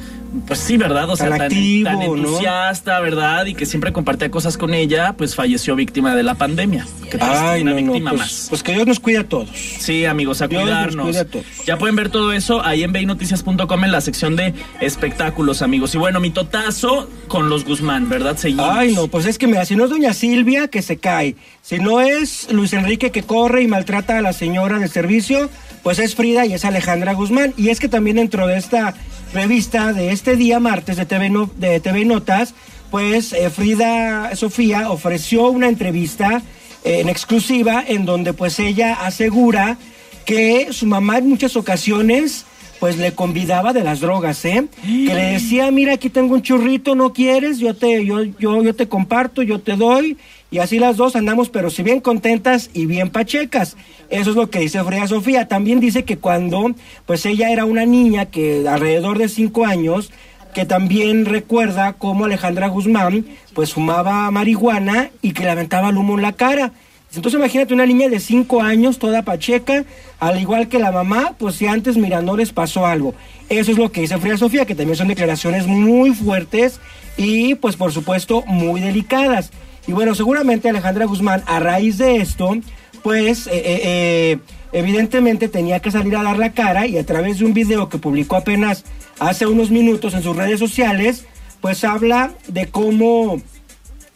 pues 0.46 0.60
sí, 0.60 0.76
¿verdad? 0.76 1.10
O 1.10 1.16
sea, 1.16 1.30
Tan 1.30 1.38
tan, 1.38 1.46
activo, 1.46 1.90
tan 1.90 1.98
¿no? 1.98 2.14
entusiasta, 2.14 3.00
¿verdad? 3.00 3.46
Y 3.46 3.54
que 3.54 3.66
siempre 3.66 3.92
compartía 3.92 4.30
cosas 4.30 4.56
con 4.56 4.72
ella, 4.72 5.14
pues 5.18 5.34
falleció 5.34 5.74
víctima 5.74 6.14
de 6.14 6.22
la 6.22 6.36
pandemia. 6.36 6.86
Triste, 7.00 7.18
Ay, 7.20 7.62
una 7.62 7.80
no, 7.80 7.92
Pues, 7.92 8.02
más. 8.02 8.46
pues 8.48 8.62
que 8.62 8.74
Dios 8.74 8.86
nos 8.86 9.00
cuide 9.00 9.18
a 9.18 9.24
todos. 9.28 9.48
Sí, 9.50 10.04
amigos, 10.04 10.40
a 10.40 10.46
Dios 10.46 10.62
nos 10.62 10.70
cuidarnos. 10.70 11.06
cuide 11.06 11.18
a 11.18 11.24
todos. 11.24 11.46
Ya 11.66 11.78
pueden 11.78 11.96
ver 11.96 12.10
todo 12.10 12.32
eso 12.32 12.64
ahí 12.64 12.84
en 12.84 12.92
beinoticias.com 13.10 13.84
en 13.84 13.92
la 13.92 14.00
sección 14.00 14.34
de 14.36 14.52
espectáculos, 14.80 15.62
amigos. 15.62 15.94
Y 15.94 15.98
bueno, 15.98 16.18
mi 16.20 16.30
totazo 16.30 17.08
con 17.28 17.48
los 17.48 17.64
Guzmán, 17.64 18.08
¿verdad? 18.08 18.36
Seguimos. 18.36 18.66
Ay, 18.70 18.94
no, 18.94 19.06
pues 19.08 19.26
es 19.26 19.38
que 19.38 19.46
mira, 19.46 19.64
si 19.64 19.76
no 19.76 19.84
es 19.84 19.90
doña 19.90 20.12
Silvia, 20.12 20.68
que 20.68 20.82
se 20.82 20.96
cae. 20.98 21.36
Si 21.62 21.78
no 21.78 22.00
es 22.00 22.48
Luis 22.50 22.72
Enrique 22.72 23.10
que 23.12 23.22
corre 23.22 23.62
y 23.62 23.68
maltrata 23.68 24.18
a 24.18 24.22
la 24.22 24.32
señora 24.32 24.78
de 24.78 24.88
servicio, 24.88 25.48
pues 25.82 25.98
es 26.00 26.14
Frida 26.14 26.46
y 26.46 26.52
es 26.54 26.64
Alejandra 26.64 27.14
Guzmán. 27.14 27.54
Y 27.56 27.68
es 27.68 27.78
que 27.80 27.88
también 27.88 28.16
dentro 28.16 28.46
de 28.46 28.56
esta 28.58 28.94
revista 29.32 29.92
de 29.92 30.10
este 30.10 30.36
día 30.36 30.58
martes 30.60 30.96
de 30.96 31.06
TV, 31.06 31.30
No- 31.30 31.50
de 31.56 31.78
TV 31.80 32.04
Notas, 32.04 32.54
pues 32.90 33.32
eh, 33.32 33.50
Frida 33.50 34.34
Sofía 34.34 34.90
ofreció 34.90 35.48
una 35.50 35.68
entrevista 35.68 36.42
eh, 36.84 37.00
en 37.00 37.08
exclusiva 37.08 37.84
en 37.86 38.04
donde 38.04 38.32
pues 38.32 38.58
ella 38.58 38.94
asegura 38.94 39.76
que 40.24 40.68
su 40.72 40.86
mamá 40.86 41.18
en 41.18 41.28
muchas 41.28 41.56
ocasiones 41.56 42.46
pues 42.80 42.98
le 42.98 43.12
convidaba 43.12 43.72
de 43.72 43.84
las 43.84 44.00
drogas, 44.00 44.44
¿eh? 44.44 44.64
Que 44.82 45.14
le 45.14 45.32
decía, 45.32 45.70
mira, 45.70 45.94
aquí 45.94 46.10
tengo 46.10 46.34
un 46.34 46.42
churrito, 46.42 46.94
¿no 46.94 47.12
quieres? 47.12 47.58
Yo 47.58 47.74
te, 47.74 48.04
yo, 48.04 48.24
yo, 48.24 48.62
yo 48.62 48.74
te 48.74 48.88
comparto, 48.88 49.42
yo 49.42 49.60
te 49.60 49.76
doy. 49.76 50.16
Y 50.50 50.58
así 50.58 50.78
las 50.78 50.96
dos 50.96 51.16
andamos, 51.16 51.48
pero 51.48 51.70
si 51.70 51.82
bien 51.82 52.00
contentas 52.00 52.70
y 52.72 52.86
bien 52.86 53.10
pachecas. 53.10 53.76
Eso 54.10 54.30
es 54.30 54.36
lo 54.36 54.48
que 54.48 54.60
dice 54.60 54.82
Freya 54.84 55.08
Sofía. 55.08 55.48
También 55.48 55.80
dice 55.80 56.04
que 56.04 56.18
cuando, 56.18 56.72
pues 57.04 57.26
ella 57.26 57.50
era 57.50 57.64
una 57.64 57.84
niña 57.84 58.26
que 58.26 58.66
alrededor 58.68 59.18
de 59.18 59.28
cinco 59.28 59.66
años, 59.66 60.12
que 60.54 60.64
también 60.64 61.26
recuerda 61.26 61.94
cómo 61.94 62.24
Alejandra 62.24 62.68
Guzmán, 62.68 63.26
pues 63.54 63.74
fumaba 63.74 64.30
marihuana 64.30 65.10
y 65.20 65.32
que 65.32 65.42
le 65.42 65.50
aventaba 65.50 65.90
el 65.90 65.96
humo 65.96 66.14
en 66.14 66.22
la 66.22 66.32
cara. 66.32 66.72
Entonces 67.16 67.38
imagínate 67.38 67.74
una 67.74 67.86
niña 67.86 68.08
de 68.08 68.20
5 68.20 68.62
años, 68.62 68.98
toda 68.98 69.22
pacheca, 69.22 69.84
al 70.20 70.40
igual 70.40 70.68
que 70.68 70.78
la 70.78 70.92
mamá, 70.92 71.34
pues 71.38 71.56
si 71.56 71.66
antes, 71.66 71.96
mira, 71.96 72.22
no 72.22 72.36
les 72.36 72.52
pasó 72.52 72.86
algo. 72.86 73.14
Eso 73.48 73.72
es 73.72 73.78
lo 73.78 73.90
que 73.90 74.02
dice 74.02 74.18
Frida 74.18 74.36
Sofía, 74.36 74.66
que 74.66 74.74
también 74.74 74.96
son 74.96 75.08
declaraciones 75.08 75.66
muy 75.66 76.14
fuertes 76.14 76.80
y 77.16 77.54
pues 77.56 77.76
por 77.76 77.92
supuesto 77.92 78.42
muy 78.46 78.80
delicadas. 78.80 79.50
Y 79.86 79.92
bueno, 79.92 80.14
seguramente 80.14 80.68
Alejandra 80.68 81.06
Guzmán, 81.06 81.42
a 81.46 81.60
raíz 81.60 81.98
de 81.98 82.16
esto, 82.16 82.56
pues 83.02 83.46
eh, 83.46 83.50
eh, 83.54 83.80
eh, 83.84 84.38
evidentemente 84.72 85.48
tenía 85.48 85.80
que 85.80 85.90
salir 85.90 86.16
a 86.16 86.22
dar 86.22 86.38
la 86.38 86.52
cara 86.52 86.86
y 86.86 86.98
a 86.98 87.06
través 87.06 87.38
de 87.38 87.44
un 87.44 87.54
video 87.54 87.88
que 87.88 87.98
publicó 87.98 88.36
apenas 88.36 88.84
hace 89.20 89.46
unos 89.46 89.70
minutos 89.70 90.14
en 90.14 90.22
sus 90.22 90.36
redes 90.36 90.58
sociales, 90.58 91.24
pues 91.60 91.84
habla 91.84 92.32
de 92.48 92.66
cómo 92.66 93.40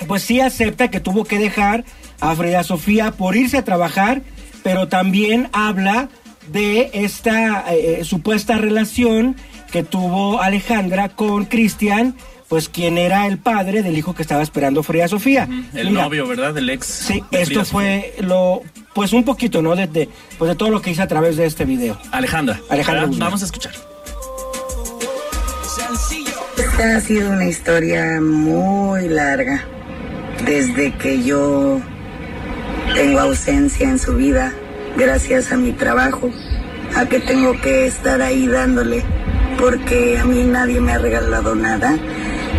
pues 0.09 0.23
sí 0.23 0.41
acepta 0.41 0.89
que 0.89 0.99
tuvo 0.99 1.25
que 1.25 1.39
dejar 1.39 1.85
a 2.21 2.35
Frida 2.35 2.63
Sofía 2.63 3.13
por 3.13 3.37
irse 3.37 3.59
a 3.59 3.65
trabajar, 3.65 4.23
pero 4.63 4.89
también 4.89 5.49
habla 5.53 6.09
de 6.53 6.91
esta 6.93 7.65
eh, 7.73 8.03
supuesta 8.05 8.59
relación 8.59 9.37
que 9.73 9.83
tuvo 9.83 10.43
Alejandra 10.43 11.09
con 11.11 11.45
Cristian, 11.45 12.15
pues 12.49 12.69
quien 12.69 12.99
era 12.99 13.27
el 13.29 13.39
padre 13.39 13.83
del 13.85 13.97
hijo 13.97 14.15
que 14.15 14.23
estaba 14.23 14.43
esperando 14.43 14.83
Frida 14.83 15.07
Sofía. 15.07 15.49
El 15.75 15.91
Mira, 15.91 16.03
novio, 16.03 16.27
¿verdad? 16.27 16.53
Del 16.53 16.69
ex. 16.71 16.85
Sí, 16.87 17.23
de 17.31 17.43
esto 17.43 17.61
Frida 17.61 17.65
fue 17.65 18.15
lo, 18.21 18.63
pues 18.93 19.13
un 19.13 19.23
poquito, 19.25 19.63
¿no? 19.63 19.77
De, 19.77 19.87
de- 19.87 20.09
pues 20.39 20.49
de 20.49 20.57
todo 20.57 20.71
lo 20.71 20.83
que 20.83 20.91
hice 20.91 21.03
a 21.03 21.07
través 21.07 21.37
de 21.37 21.47
este 21.47 21.65
video. 21.65 21.97
Alejandra. 22.11 22.59
Alejandra. 22.69 23.07
Guzmán. 23.07 23.29
Vamos 23.29 23.43
a 23.43 23.45
escuchar. 23.45 23.73
Esta 26.59 26.97
ha 26.97 27.01
sido 27.01 27.31
una 27.31 27.47
historia 27.47 28.21
muy 28.21 29.09
larga. 29.09 29.65
Desde 30.45 30.93
que 30.95 31.23
yo 31.23 31.81
tengo 32.95 33.21
ausencia 33.21 33.89
en 33.89 33.99
su 33.99 34.15
vida, 34.17 34.53
gracias 34.97 35.53
a 35.53 35.57
mi 35.57 35.73
trabajo, 35.73 36.31
a 36.97 37.07
que 37.07 37.21
tengo 37.21 37.61
que 37.61 37.87
estar 37.87 38.21
ahí 38.21 38.47
dándole, 38.47 39.03
porque 39.59 40.19
a 40.19 40.25
mí 40.25 40.43
nadie 40.45 40.81
me 40.81 40.93
ha 40.93 40.99
regalado 40.99 41.55
nada 41.55 41.97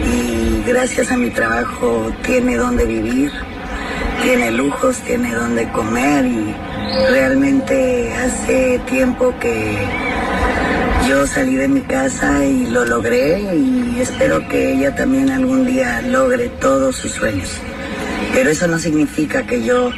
y 0.05 0.63
gracias 0.67 1.11
a 1.11 1.17
mi 1.17 1.29
trabajo 1.29 2.11
tiene 2.23 2.55
donde 2.57 2.85
vivir, 2.85 3.31
tiene 4.23 4.51
lujos, 4.51 4.97
tiene 4.99 5.33
donde 5.33 5.69
comer 5.71 6.25
y 6.25 6.55
realmente 7.09 8.13
hace 8.13 8.79
tiempo 8.89 9.33
que 9.39 9.77
yo 11.07 11.25
salí 11.27 11.55
de 11.55 11.67
mi 11.67 11.81
casa 11.81 12.45
y 12.45 12.67
lo 12.67 12.85
logré 12.85 13.41
y 13.41 13.97
espero 13.99 14.47
que 14.47 14.73
ella 14.73 14.95
también 14.95 15.29
algún 15.29 15.65
día 15.65 16.01
logre 16.01 16.49
todos 16.59 16.95
sus 16.95 17.11
sueños. 17.11 17.59
Pero 18.33 18.49
eso 18.49 18.67
no 18.67 18.79
significa 18.79 19.45
que 19.45 19.63
yo 19.63 19.91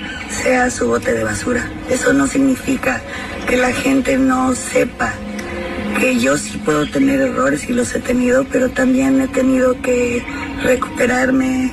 sea 0.44 0.70
su 0.70 0.88
bote 0.88 1.14
de 1.14 1.24
basura. 1.24 1.70
Eso 1.90 2.14
no 2.14 2.28
significa 2.28 3.02
que 3.48 3.58
la 3.58 3.72
gente 3.72 4.18
no 4.18 4.56
sepa 4.56 5.14
que 6.00 6.20
yo 6.20 6.38
sí 6.38 6.58
puedo 6.58 6.86
tener 6.88 7.22
errores 7.22 7.70
y 7.70 7.74
los 7.74 7.94
he 7.96 8.00
tenido, 8.00 8.46
pero 8.52 8.70
también 8.70 9.22
he 9.22 9.28
tenido 9.28 9.80
que 9.82 10.24
recuperarme, 10.64 11.72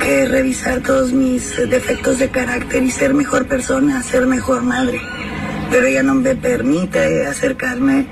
que 0.00 0.26
revisar 0.26 0.80
todos 0.80 1.12
mis 1.12 1.56
defectos 1.70 2.18
de 2.18 2.30
carácter 2.30 2.82
y 2.82 2.90
ser 2.90 3.14
mejor 3.14 3.46
persona, 3.46 4.02
ser 4.02 4.26
mejor 4.26 4.62
madre. 4.62 5.00
Pero 5.70 5.86
ella 5.86 6.02
no 6.02 6.14
me 6.14 6.34
permite 6.34 7.26
acercarme, 7.26 8.06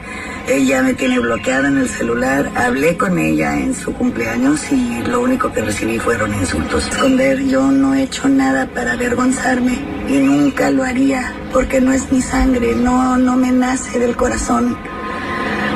ella 0.49 0.83
me 0.83 0.95
tiene 0.95 1.19
bloqueada 1.19 1.69
en 1.69 1.79
el 1.79 1.89
celular, 1.89 2.51
hablé 2.55 2.97
con 2.97 3.19
ella 3.19 3.57
en 3.59 3.75
su 3.75 3.93
cumpleaños 3.93 4.61
y 4.73 5.03
lo 5.09 5.21
único 5.21 5.53
que 5.53 5.63
recibí 5.63 5.99
fueron 5.99 6.35
insultos. 6.35 6.89
Esconder, 6.89 7.43
yo 7.45 7.71
no 7.71 7.95
he 7.95 8.03
hecho 8.03 8.29
nada 8.29 8.67
para 8.67 8.93
avergonzarme 8.93 9.79
y 10.09 10.19
nunca 10.19 10.71
lo 10.71 10.83
haría 10.83 11.33
porque 11.53 11.81
no 11.81 11.93
es 11.93 12.11
mi 12.11 12.21
sangre, 12.21 12.75
no, 12.75 13.17
no 13.17 13.37
me 13.37 13.53
nace 13.53 13.99
del 13.99 14.17
corazón 14.17 14.77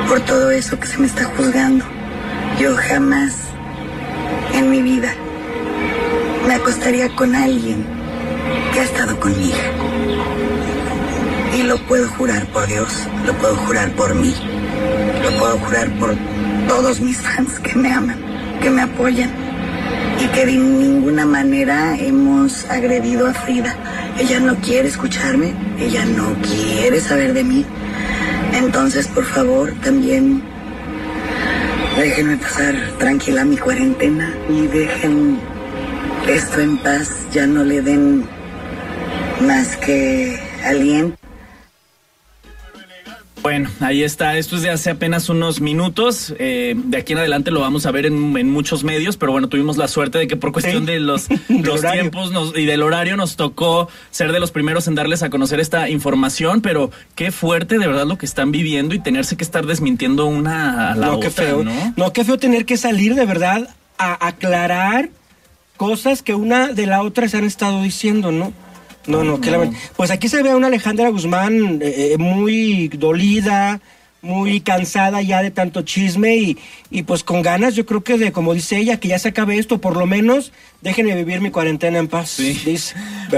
por 0.07 0.19
todo 0.21 0.51
eso 0.51 0.79
que 0.79 0.87
se 0.87 0.97
me 0.97 1.07
está 1.07 1.25
juzgando. 1.25 1.85
Yo 2.59 2.75
jamás 2.75 3.35
en 4.53 4.69
mi 4.69 4.81
vida 4.81 5.13
me 6.47 6.55
acostaría 6.55 7.09
con 7.15 7.35
alguien 7.35 7.85
que 8.73 8.79
ha 8.79 8.83
estado 8.83 9.19
con 9.19 9.37
mi 9.37 9.49
hija. 9.49 9.71
Y 11.57 11.63
lo 11.63 11.77
puedo 11.87 12.07
jurar 12.09 12.45
por 12.47 12.67
Dios, 12.67 13.07
lo 13.25 13.33
puedo 13.33 13.55
jurar 13.55 13.91
por 13.93 14.13
mí, 14.15 14.33
lo 15.31 15.37
puedo 15.39 15.57
jurar 15.59 15.89
por 15.99 16.15
todos 16.67 17.01
mis 17.01 17.17
fans 17.17 17.59
que 17.59 17.75
me 17.75 17.91
aman, 17.91 18.17
que 18.61 18.69
me 18.69 18.81
apoyan 18.81 19.29
y 20.23 20.27
que 20.27 20.45
de 20.45 20.53
ninguna 20.53 21.25
manera 21.25 21.97
hemos 21.97 22.65
agredido 22.69 23.27
a 23.27 23.33
Frida. 23.33 23.75
Ella 24.17 24.39
no 24.39 24.55
quiere 24.55 24.87
escucharme, 24.87 25.53
ella 25.79 26.05
no 26.05 26.33
quiere 26.41 27.01
saber 27.01 27.33
de 27.33 27.43
mí. 27.43 27.65
Entonces, 28.53 29.07
por 29.07 29.25
favor, 29.25 29.73
también 29.83 30.41
déjenme 31.97 32.37
pasar 32.37 32.75
tranquila 32.97 33.43
mi 33.43 33.57
cuarentena 33.57 34.33
y 34.49 34.67
dejen 34.67 35.39
esto 36.27 36.61
en 36.61 36.77
paz, 36.77 37.09
ya 37.33 37.45
no 37.45 37.63
le 37.63 37.81
den 37.81 38.25
más 39.45 39.75
que 39.77 40.39
aliento. 40.63 41.26
Bueno, 43.43 43.69
ahí 43.79 44.03
está. 44.03 44.37
Esto 44.37 44.57
es 44.57 44.61
de 44.63 44.69
hace 44.71 44.89
apenas 44.89 45.29
unos 45.29 45.61
minutos. 45.61 46.33
Eh, 46.37 46.73
de 46.75 46.97
aquí 46.97 47.13
en 47.13 47.19
adelante 47.19 47.49
lo 47.51 47.61
vamos 47.61 47.85
a 47.85 47.91
ver 47.91 48.05
en, 48.05 48.35
en 48.37 48.49
muchos 48.51 48.83
medios, 48.83 49.15
pero 49.15 49.31
bueno, 49.31 49.47
tuvimos 49.47 49.77
la 49.77 49.87
suerte 49.87 50.17
de 50.17 50.27
que 50.27 50.35
por 50.35 50.51
cuestión 50.51 50.85
Sí. 50.85 50.91
de 50.91 50.99
los, 50.99 51.27
los 51.49 51.81
tiempos 51.81 52.31
nos- 52.31 52.57
y 52.57 52.65
del 52.65 52.81
horario 52.81 53.15
nos 53.15 53.35
tocó 53.37 53.87
ser 54.11 54.31
de 54.33 54.39
los 54.39 54.51
primeros 54.51 54.87
en 54.87 54.95
darles 54.95 55.23
a 55.23 55.29
conocer 55.29 55.59
esta 55.59 55.89
información, 55.89 56.61
pero 56.61 56.91
qué 57.15 57.31
fuerte 57.31 57.77
de 57.77 57.87
verdad 57.87 58.05
lo 58.05 58.17
que 58.17 58.25
están 58.25 58.51
viviendo 58.51 58.95
y 58.95 58.99
tenerse 58.99 59.37
que 59.37 59.43
estar 59.45 59.65
desmintiendo 59.65 60.25
una 60.25 60.91
a 60.91 60.95
la 60.95 61.05
no, 61.07 61.13
otra, 61.17 61.29
qué 61.29 61.35
feo. 61.35 61.63
¿no? 61.63 61.93
¿no? 61.95 62.13
qué 62.13 62.25
feo 62.25 62.37
tener 62.37 62.65
que 62.65 62.75
salir 62.75 63.15
de 63.15 63.25
verdad 63.25 63.69
a 63.97 64.27
aclarar 64.27 65.09
cosas 65.77 66.21
que 66.23 66.33
una 66.33 66.69
de 66.73 66.85
la 66.87 67.01
otra 67.03 67.29
se 67.29 67.37
han 67.37 67.43
estado 67.45 67.81
diciendo, 67.83 68.31
¿no? 68.31 68.51
No, 69.07 69.23
no, 69.23 69.39
qué 69.41 69.49
lamen- 69.51 69.73
Pues 69.95 70.11
aquí 70.11 70.27
se 70.27 70.43
ve 70.43 70.51
a 70.51 70.55
una 70.57 70.67
Alejandra 70.67 71.09
Guzmán 71.09 71.79
eh, 71.81 72.11
eh, 72.13 72.17
muy 72.17 72.89
dolida, 72.89 73.79
muy 74.27 74.61
cansada 74.61 75.21
ya 75.21 75.41
de 75.41 75.51
tanto 75.51 75.81
chisme 75.81 76.35
y, 76.35 76.57
y 76.91 77.03
pues 77.03 77.23
con 77.23 77.41
ganas, 77.41 77.75
yo 77.75 77.85
creo 77.85 78.03
que 78.03 78.17
de, 78.17 78.31
como 78.31 78.53
dice 78.53 78.77
ella, 78.77 78.99
que 78.99 79.07
ya 79.07 79.17
se 79.19 79.29
acabe 79.29 79.57
esto, 79.57 79.79
por 79.79 79.95
lo 79.97 80.05
menos 80.05 80.51
déjenme 80.81 81.15
vivir 81.15 81.41
mi 81.41 81.49
cuarentena 81.49 81.97
en 81.97 82.07
paz, 82.07 82.29
Sí. 82.29 82.55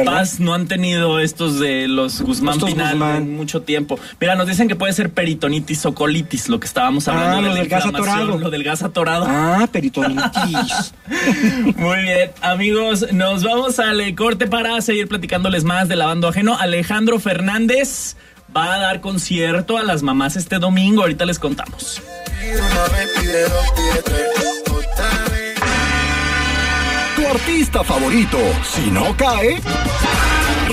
Paz 0.06 0.40
no 0.40 0.54
han 0.54 0.68
tenido 0.68 1.20
estos 1.20 1.60
de 1.60 1.88
los 1.88 2.22
Guzmán 2.22 2.56
Estos 2.56 2.72
Pinal 2.72 2.92
Guzmán. 2.94 3.16
en 3.18 3.36
mucho 3.38 3.62
tiempo. 3.62 3.98
Mira, 4.20 4.36
nos 4.36 4.48
dicen 4.48 4.68
que 4.68 4.76
puede 4.76 4.94
ser 4.94 5.10
peritonitis 5.12 5.86
o 5.86 5.94
colitis, 5.96 6.50
lo 6.50 6.60
que 6.60 6.68
estábamos 6.68 7.08
hablando 7.08 7.38
Ah, 7.38 7.42
de 7.42 7.42
lo 7.48 7.54
la 7.54 7.60
del 7.62 7.70
gas 7.70 7.86
atorado. 7.86 8.38
Lo 8.38 8.50
del 8.50 8.64
gas 8.64 8.84
atorado. 8.84 9.26
Ah, 9.28 9.68
peritonitis. 9.72 10.94
Muy 11.78 12.02
bien, 12.04 12.32
amigos, 12.42 13.12
nos 13.14 13.44
vamos 13.44 13.80
al 13.80 14.14
corte 14.16 14.48
para 14.48 14.80
seguir 14.82 15.08
platicándoles 15.08 15.64
más 15.64 15.88
de 15.88 15.96
lavando 15.96 16.28
ajeno. 16.28 16.58
Alejandro 16.58 17.20
Fernández 17.20 18.16
va 18.56 18.76
a 18.76 18.80
dar 18.80 19.02
concierto 19.02 19.78
a 19.78 19.84
las 19.84 20.04
mamás 20.04 20.36
este 20.36 20.60
domingo, 20.60 21.02
ahorita 21.02 21.26
les 21.26 21.40
contamos. 21.40 22.02
Tu 27.16 27.28
artista 27.28 27.84
favorito, 27.84 28.38
si 28.64 28.90
no 28.92 29.16
cae, 29.18 29.62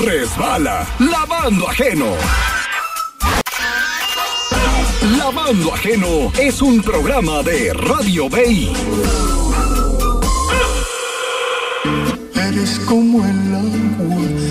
resbala. 0.05 0.87
Lavando 0.99 1.69
ajeno. 1.69 2.07
Lavando 5.19 5.75
ajeno 5.75 6.33
es 6.39 6.63
un 6.63 6.83
programa 6.83 7.43
de 7.43 7.73
Radio 7.75 8.29
Bay. 8.29 8.73
Eres 12.35 12.79
como 12.87 13.25
el 13.25 13.55
agua. 13.55 14.46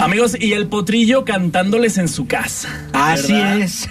Amigos, 0.00 0.36
y 0.38 0.52
el 0.52 0.66
potrillo 0.66 1.24
cantándoles 1.24 1.98
en 1.98 2.08
su 2.08 2.26
casa. 2.26 2.68
Así 2.92 3.32
¿verdad? 3.32 3.60
es. 3.60 3.88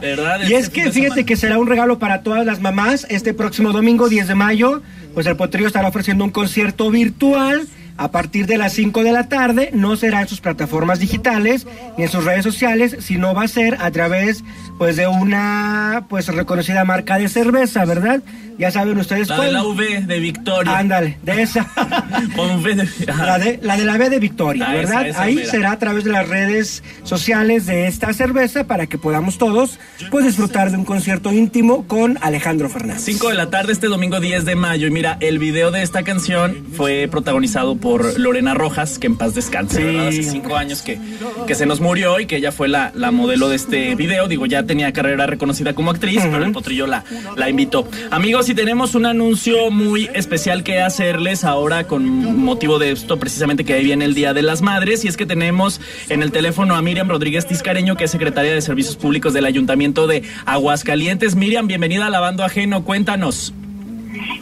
¿Verdad? 0.00 0.40
y 0.48 0.54
es 0.54 0.64
Este 0.64 0.82
que 0.82 0.92
fíjate 0.92 1.24
que 1.24 1.36
será 1.36 1.58
un 1.58 1.66
regalo 1.66 1.98
para 1.98 2.22
todas 2.22 2.44
las 2.46 2.60
mamás. 2.60 3.06
Este 3.10 3.34
próximo 3.34 3.72
domingo 3.72 4.08
10 4.08 4.28
de 4.28 4.34
mayo, 4.34 4.82
pues 5.14 5.26
el 5.26 5.36
Potrillo 5.36 5.66
estará 5.66 5.88
ofreciendo 5.88 6.24
un 6.24 6.30
concierto 6.30 6.90
virtual 6.90 7.66
a 7.96 8.10
partir 8.10 8.46
de 8.46 8.58
las 8.58 8.72
5 8.72 9.04
de 9.04 9.12
la 9.12 9.28
tarde. 9.28 9.70
No 9.72 9.96
será 9.96 10.20
en 10.20 10.28
sus 10.28 10.40
plataformas 10.40 10.98
digitales 10.98 11.66
ni 11.96 12.04
en 12.04 12.10
sus 12.10 12.24
redes 12.24 12.44
sociales, 12.44 12.96
sino 13.00 13.34
va 13.34 13.44
a 13.44 13.48
ser 13.48 13.76
a 13.80 13.90
través 13.90 14.44
pues 14.78 14.96
de 14.96 15.06
una 15.06 16.06
pues 16.08 16.26
reconocida 16.28 16.84
marca 16.84 17.18
de 17.18 17.28
cerveza, 17.28 17.84
¿verdad? 17.84 18.22
Ya 18.58 18.70
saben 18.70 18.96
ustedes 18.98 19.28
La 19.28 19.34
de 19.36 19.40
cuál. 19.40 19.52
la 19.52 19.64
V 19.64 20.00
de 20.02 20.20
Victoria. 20.20 20.78
Ándale, 20.78 21.18
de 21.22 21.42
esa. 21.42 21.66
Con 22.36 22.56
V 22.62 22.74
de... 22.74 22.88
La 23.14 23.38
de, 23.38 23.58
la 23.62 23.76
de 23.76 23.84
la 23.84 23.96
B 23.98 24.10
de 24.10 24.18
Victoria, 24.18 24.66
Ah, 24.68 24.74
¿verdad? 24.74 25.06
esa, 25.06 25.08
esa 25.08 25.22
Ahí 25.22 25.44
será 25.46 25.72
a 25.72 25.78
través 25.78 26.04
de 26.04 26.10
las 26.10 26.28
redes 26.28 26.82
sociales 27.02 27.66
de 27.66 27.86
esta 27.86 28.12
cerveza 28.12 28.64
para 28.66 28.86
que 28.86 28.98
podamos 28.98 29.38
todos 29.38 29.78
pues 30.10 30.24
disfrutar 30.26 30.70
de 30.70 30.76
un 30.76 30.84
concierto 30.84 31.32
íntimo 31.32 31.86
con 31.86 32.18
Alejandro 32.22 32.68
Fernández. 32.68 33.02
5 33.04 33.28
de 33.30 33.34
la 33.34 33.50
tarde 33.50 33.72
este 33.72 33.86
domingo 33.88 34.20
10 34.20 34.44
de 34.44 34.54
mayo. 34.54 34.86
Y 34.86 34.90
mira, 34.90 35.16
el 35.20 35.38
video 35.38 35.70
de 35.70 35.82
esta 35.82 36.02
canción 36.02 36.64
fue 36.76 37.08
protagonizado 37.10 37.76
por 37.76 38.18
Lorena 38.18 38.54
Rojas, 38.54 38.98
que 38.98 39.06
en 39.06 39.16
paz 39.16 39.34
descanse, 39.34 39.76
Sí. 39.78 39.82
¿verdad? 39.84 40.08
Hace 40.08 40.22
cinco 40.22 40.56
años 40.56 40.82
que, 40.82 40.98
que 41.46 41.54
se 41.54 41.66
nos 41.66 41.80
murió 41.80 42.20
y 42.20 42.26
que 42.26 42.36
ella 42.36 42.52
fue 42.52 42.68
la, 42.68 42.92
la 42.94 43.10
modelo 43.10 43.48
de 43.48 43.56
este 43.56 43.94
video. 43.94 44.28
Digo, 44.28 44.46
ya 44.46 44.62
tenía 44.64 44.92
carrera 44.92 45.26
reconocida 45.26 45.74
como 45.74 45.90
actriz, 45.90 46.20
pero 46.30 46.44
el 46.44 46.52
potrillo 46.52 46.86
la, 46.86 47.04
la 47.36 47.48
invitó. 47.48 47.88
Amigos, 48.10 48.43
y 48.48 48.54
tenemos 48.54 48.94
un 48.94 49.06
anuncio 49.06 49.70
muy 49.70 50.10
especial 50.12 50.64
que 50.64 50.80
hacerles 50.80 51.44
ahora 51.44 51.84
con 51.86 52.36
motivo 52.38 52.78
de 52.78 52.90
esto, 52.90 53.18
precisamente 53.18 53.64
que 53.64 53.74
ahí 53.74 53.84
viene 53.84 54.04
el 54.04 54.14
Día 54.14 54.34
de 54.34 54.42
las 54.42 54.60
Madres. 54.60 55.04
Y 55.04 55.08
es 55.08 55.16
que 55.16 55.24
tenemos 55.24 55.80
en 56.08 56.22
el 56.22 56.32
teléfono 56.32 56.74
a 56.74 56.82
Miriam 56.82 57.08
Rodríguez 57.08 57.46
Tiscareño, 57.46 57.96
que 57.96 58.04
es 58.04 58.10
secretaria 58.10 58.52
de 58.52 58.60
Servicios 58.60 58.96
Públicos 58.96 59.32
del 59.32 59.46
Ayuntamiento 59.46 60.06
de 60.06 60.24
Aguascalientes. 60.46 61.36
Miriam, 61.36 61.66
bienvenida 61.66 62.06
a 62.06 62.10
Lavando 62.10 62.44
Ajeno. 62.44 62.84
Cuéntanos. 62.84 63.54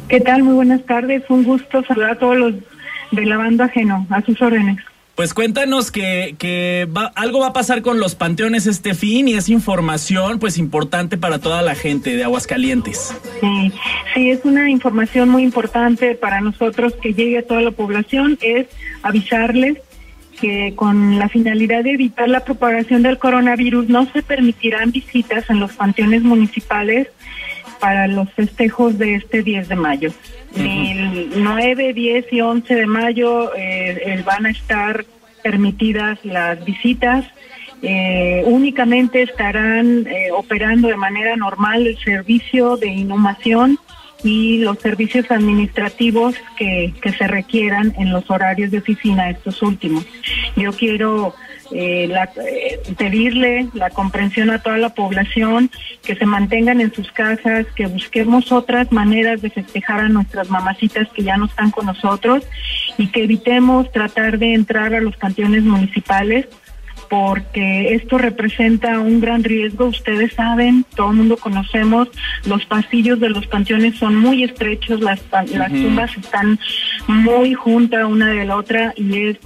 ¿Qué 0.09 0.21
tal? 0.21 0.43
Muy 0.43 0.55
buenas 0.55 0.85
tardes. 0.85 1.23
Un 1.29 1.45
gusto 1.45 1.85
saludar 1.85 2.11
a 2.13 2.19
todos 2.19 2.37
los 2.37 2.55
de 3.13 3.27
Lavando 3.27 3.65
Ajeno, 3.65 4.07
a 4.11 4.23
sus 4.23 4.41
órdenes. 4.43 4.79
Pues 5.15 5.35
cuéntanos 5.35 5.91
que, 5.91 6.35
que 6.39 6.89
va- 6.97 7.13
algo 7.15 7.41
va 7.41 7.49
a 7.49 7.53
pasar 7.53 7.83
con 7.83 8.01
los 8.01 8.15
panteones 8.15 8.67
este 8.67 8.95
fin 8.95 9.29
y 9.29 9.35
es 9.35 9.51
información 9.51 10.39
pues 10.39 10.57
importante 10.57 11.19
para 11.19 11.39
toda 11.39 11.61
la 11.61 11.75
gente 11.75 12.17
de 12.17 12.25
Aguascalientes. 12.25 13.15
Sí, 13.41 13.73
sí, 14.15 14.31
es 14.31 14.41
una 14.45 14.71
información 14.71 15.29
muy 15.29 15.43
importante 15.43 16.15
para 16.15 16.41
nosotros 16.41 16.95
que 17.01 17.13
llegue 17.13 17.39
a 17.39 17.47
toda 17.47 17.61
la 17.61 17.73
población, 17.73 18.39
es 18.41 18.67
avisarles 19.03 19.79
que 20.41 20.73
con 20.75 21.19
la 21.19 21.29
finalidad 21.29 21.85
de 21.85 21.93
evitar 21.93 22.29
la 22.29 22.41
propagación 22.41 23.03
del 23.03 23.19
coronavirus 23.19 23.89
no 23.89 24.11
se 24.13 24.23
permitirán 24.23 24.91
visitas 24.93 25.49
en 25.51 25.61
los 25.61 25.73
panteones 25.75 26.23
municipales 26.23 27.09
para 27.79 28.07
los 28.07 28.31
festejos 28.33 28.99
de 28.99 29.17
este 29.17 29.43
10 29.43 29.69
de 29.69 29.77
mayo. 29.77 30.11
El 30.57 31.43
9, 31.43 31.93
10 31.93 32.33
y 32.33 32.41
11 32.41 32.75
de 32.75 32.87
mayo 32.87 33.55
eh, 33.55 34.03
eh, 34.05 34.23
van 34.25 34.47
a 34.47 34.51
estar 34.51 35.05
permitidas 35.43 36.19
las 36.25 36.65
visitas. 36.65 37.25
Eh, 37.83 38.43
únicamente 38.47 39.23
estarán 39.23 40.07
eh, 40.07 40.31
operando 40.33 40.89
de 40.89 40.97
manera 40.97 41.37
normal 41.37 41.87
el 41.87 41.99
servicio 41.99 42.77
de 42.77 42.87
inhumación 42.87 43.79
y 44.23 44.59
los 44.59 44.79
servicios 44.79 45.29
administrativos 45.33 46.37
que, 46.57 46.95
que 47.03 47.13
se 47.13 47.27
requieran 47.27 47.93
en 47.99 48.13
los 48.13 48.31
horarios 48.31 48.71
de 48.71 48.79
oficina, 48.79 49.31
estos 49.31 49.63
últimos. 49.63 50.07
Yo 50.55 50.73
quiero 50.73 51.35
eh, 51.75 52.07
la- 52.09 52.31
eh, 52.47 52.81
pedirle 52.97 53.69
la 53.75 53.91
comprensión 53.91 54.51
a 54.51 54.61
toda 54.63 54.79
la 54.79 54.91
población, 54.91 55.71
que 56.03 56.15
se 56.15 56.27
mantengan 56.27 56.81
en 56.81 56.93
sus 56.93 57.11
casas, 57.13 57.67
que 57.75 57.87
busquemos 57.87 58.53
otras 58.53 58.91
maneras 58.93 59.43
de 59.43 59.51
festejar 59.51 60.01
a 60.01 60.09
nuestras 60.09 60.51
mamacitas 60.51 61.09
que 61.15 61.23
ya 61.23 61.37
no 61.37 61.47
están 61.47 61.71
con 61.71 61.87
nosotros 61.87 62.45
y 62.99 63.09
que 63.09 63.25
evitemos 63.25 63.91
tratar 63.93 64.39
de 64.39 64.55
entrar 64.55 64.95
a 64.95 65.01
los 65.01 65.17
panteones 65.17 65.63
municipales 65.63 66.47
porque 67.09 67.95
esto 67.95 68.17
representa 68.17 68.99
un 68.99 69.21
gran 69.21 69.45
riesgo. 69.45 69.85
Ustedes 69.85 70.33
saben, 70.33 70.87
todo 70.97 71.11
el 71.11 71.19
mundo 71.19 71.37
conocemos, 71.37 72.09
los 72.47 72.65
pasillos 72.65 73.21
de 73.21 73.29
los 73.29 73.47
panteones 73.49 73.97
son 73.99 74.17
muy 74.17 74.45
estrechos, 74.45 75.01
las, 75.01 75.21
las 75.31 75.71
tumbas 75.71 76.17
están 76.17 76.59
muy 77.09 77.53
juntas 77.53 78.07
una 78.07 78.29
de 78.31 78.47
la 78.47 78.57
otra 78.57 78.95
y 78.97 79.27
es 79.27 79.37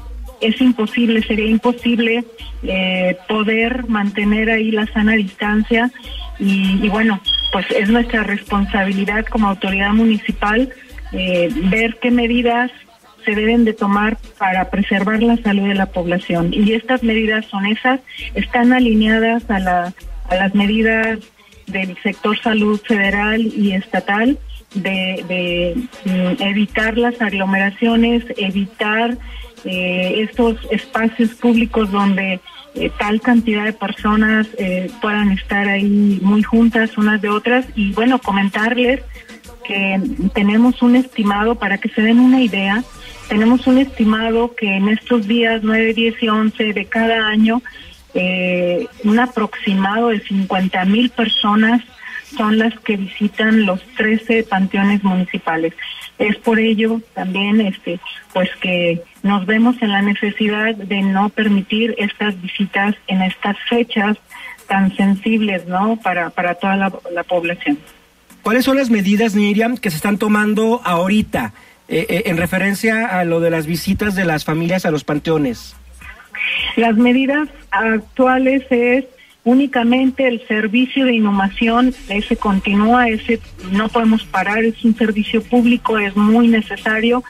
es 0.40 0.60
imposible, 0.60 1.22
sería 1.22 1.46
imposible 1.46 2.24
eh, 2.62 3.16
poder 3.28 3.88
mantener 3.88 4.50
ahí 4.50 4.70
la 4.70 4.86
sana 4.86 5.12
distancia 5.12 5.90
y, 6.38 6.84
y 6.84 6.88
bueno, 6.88 7.20
pues 7.52 7.66
es 7.70 7.88
nuestra 7.88 8.22
responsabilidad 8.22 9.24
como 9.26 9.48
autoridad 9.48 9.92
municipal 9.92 10.72
eh, 11.12 11.48
ver 11.70 11.98
qué 12.00 12.10
medidas 12.10 12.70
se 13.24 13.34
deben 13.34 13.64
de 13.64 13.72
tomar 13.72 14.18
para 14.38 14.70
preservar 14.70 15.22
la 15.22 15.36
salud 15.38 15.68
de 15.68 15.74
la 15.74 15.86
población. 15.86 16.52
Y 16.52 16.72
estas 16.72 17.02
medidas 17.02 17.44
son 17.46 17.66
esas, 17.66 18.00
están 18.34 18.72
alineadas 18.72 19.48
a, 19.50 19.58
la, 19.58 19.94
a 20.28 20.34
las 20.36 20.54
medidas 20.54 21.18
del 21.66 21.96
sector 22.02 22.38
salud 22.40 22.80
federal 22.86 23.40
y 23.40 23.72
estatal 23.72 24.38
de, 24.74 25.74
mm, 26.04 26.42
evitar 26.42 26.96
las 26.98 27.20
aglomeraciones, 27.20 28.24
evitar 28.36 29.16
eh, 29.66 30.22
estos 30.22 30.56
espacios 30.70 31.30
públicos 31.34 31.90
donde 31.90 32.40
eh, 32.74 32.90
tal 32.98 33.20
cantidad 33.20 33.64
de 33.64 33.72
personas 33.72 34.46
eh, 34.58 34.90
puedan 35.00 35.32
estar 35.32 35.66
ahí 35.66 36.18
muy 36.22 36.42
juntas 36.42 36.96
unas 36.98 37.20
de 37.20 37.28
otras. 37.28 37.66
Y 37.74 37.92
bueno, 37.92 38.18
comentarles 38.18 39.02
que 39.64 40.00
tenemos 40.34 40.82
un 40.82 40.96
estimado 40.96 41.56
para 41.56 41.78
que 41.78 41.88
se 41.88 42.02
den 42.02 42.20
una 42.20 42.40
idea, 42.40 42.84
tenemos 43.28 43.66
un 43.66 43.78
estimado 43.78 44.54
que 44.54 44.76
en 44.76 44.88
estos 44.88 45.26
días 45.26 45.62
9, 45.64 45.94
10 45.94 46.22
y 46.22 46.28
11 46.28 46.72
de 46.72 46.84
cada 46.84 47.26
año, 47.26 47.62
eh, 48.14 48.86
un 49.04 49.18
aproximado 49.18 50.08
de 50.08 50.20
50 50.20 50.84
mil 50.84 51.10
personas 51.10 51.82
son 52.36 52.58
las 52.58 52.78
que 52.80 52.96
visitan 52.96 53.66
los 53.66 53.80
13 53.96 54.44
panteones 54.44 55.02
municipales. 55.02 55.72
Es 56.18 56.36
por 56.36 56.58
ello 56.58 57.00
también 57.14 57.60
este 57.60 58.00
pues 58.32 58.50
que 58.60 59.02
nos 59.22 59.46
vemos 59.46 59.76
en 59.82 59.92
la 59.92 60.02
necesidad 60.02 60.74
de 60.74 61.02
no 61.02 61.28
permitir 61.28 61.94
estas 61.98 62.40
visitas 62.40 62.94
en 63.06 63.22
estas 63.22 63.56
fechas 63.68 64.16
tan 64.68 64.94
sensibles, 64.96 65.66
¿no? 65.66 65.96
Para 66.02 66.30
para 66.30 66.54
toda 66.54 66.76
la, 66.76 66.92
la 67.12 67.24
población. 67.24 67.78
¿Cuáles 68.42 68.64
son 68.64 68.76
las 68.76 68.90
medidas, 68.90 69.34
Miriam, 69.34 69.76
que 69.76 69.90
se 69.90 69.96
están 69.96 70.18
tomando 70.18 70.80
ahorita 70.84 71.52
eh, 71.88 72.06
eh, 72.08 72.22
en 72.26 72.36
referencia 72.36 73.18
a 73.18 73.24
lo 73.24 73.40
de 73.40 73.50
las 73.50 73.66
visitas 73.66 74.14
de 74.14 74.24
las 74.24 74.44
familias 74.44 74.86
a 74.86 74.90
los 74.90 75.02
panteones? 75.02 75.74
Las 76.76 76.96
medidas 76.96 77.48
actuales 77.70 78.62
es 78.70 79.04
únicamente 79.46 80.26
el 80.26 80.44
servicio 80.48 81.06
de 81.06 81.14
inhumación, 81.14 81.94
ese 82.08 82.36
continúa, 82.36 83.08
ese 83.08 83.40
no 83.70 83.88
podemos 83.88 84.24
parar, 84.24 84.64
es 84.64 84.84
un 84.84 84.96
servicio 84.96 85.40
público, 85.40 85.98
es 85.98 86.16
muy 86.16 86.48
necesario, 86.48 87.22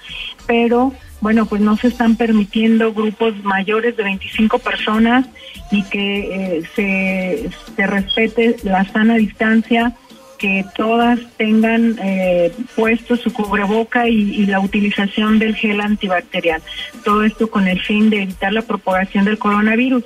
pero 0.46 0.94
bueno, 1.20 1.44
pues 1.44 1.60
no 1.60 1.76
se 1.76 1.88
están 1.88 2.16
permitiendo 2.16 2.94
grupos 2.94 3.34
mayores 3.44 3.98
de 3.98 4.02
25 4.02 4.58
personas 4.60 5.26
y 5.70 5.82
que 5.84 6.56
eh, 6.56 6.62
se, 6.74 7.50
se 7.76 7.86
respete 7.86 8.56
la 8.62 8.84
sana 8.84 9.16
distancia, 9.16 9.94
que 10.39 10.64
todas 10.76 11.18
tengan 11.37 11.99
eh, 12.03 12.53
puesto 12.74 13.16
su 13.16 13.32
cubreboca 13.32 14.09
y, 14.09 14.47
la 14.47 14.61
utilización 14.61 15.39
del 15.39 15.55
gel 15.57 15.80
antibacterial. 15.80 16.62
Todo 17.05 17.24
esto 17.24 17.49
con 17.51 17.66
el 17.68 17.80
fin 17.80 18.11
de 18.11 18.22
evitar 18.22 18.53
la 18.53 18.62
propagación 18.62 19.24
del 19.24 19.39
coronavirus. 19.39 20.05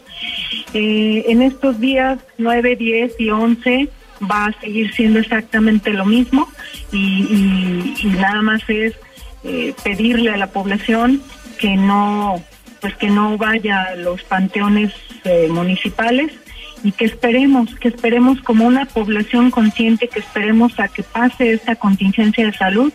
Eh, 0.72 1.24
en 1.28 1.42
estos 1.42 1.80
días 1.80 2.18
9, 2.38 2.76
10 2.76 3.14
y 3.18 3.30
11 3.30 3.88
va 4.30 4.46
a 4.46 4.60
seguir 4.60 4.92
siendo 4.94 5.18
exactamente 5.18 5.92
lo 5.92 6.04
mismo 6.04 6.48
y, 6.92 6.98
y- 7.30 7.94
y 8.02 8.06
nada 8.08 8.42
más 8.42 8.62
es 8.68 8.94
eh, 9.44 9.74
pedirle 9.82 10.30
a 10.30 10.36
la 10.36 10.48
población 10.48 11.22
que 11.58 11.76
no 11.76 12.42
pues 12.80 12.94
que 12.96 13.08
no 13.10 13.36
vaya 13.36 13.82
a 13.82 13.96
los 13.96 14.22
panteones 14.22 14.92
eh, 15.24 15.48
municipales 15.50 16.32
y 16.82 16.92
que 16.92 17.04
esperemos, 17.04 17.74
que 17.76 17.88
esperemos 17.88 18.40
como 18.40 18.66
una 18.66 18.86
población 18.86 19.50
consciente, 19.50 20.08
que 20.08 20.20
esperemos 20.20 20.78
a 20.78 20.88
que 20.88 21.02
pase 21.02 21.52
esta 21.52 21.76
contingencia 21.76 22.46
de 22.46 22.52
salud 22.52 22.92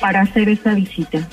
para 0.00 0.22
hacer 0.22 0.48
esa 0.48 0.74
visita. 0.74 1.28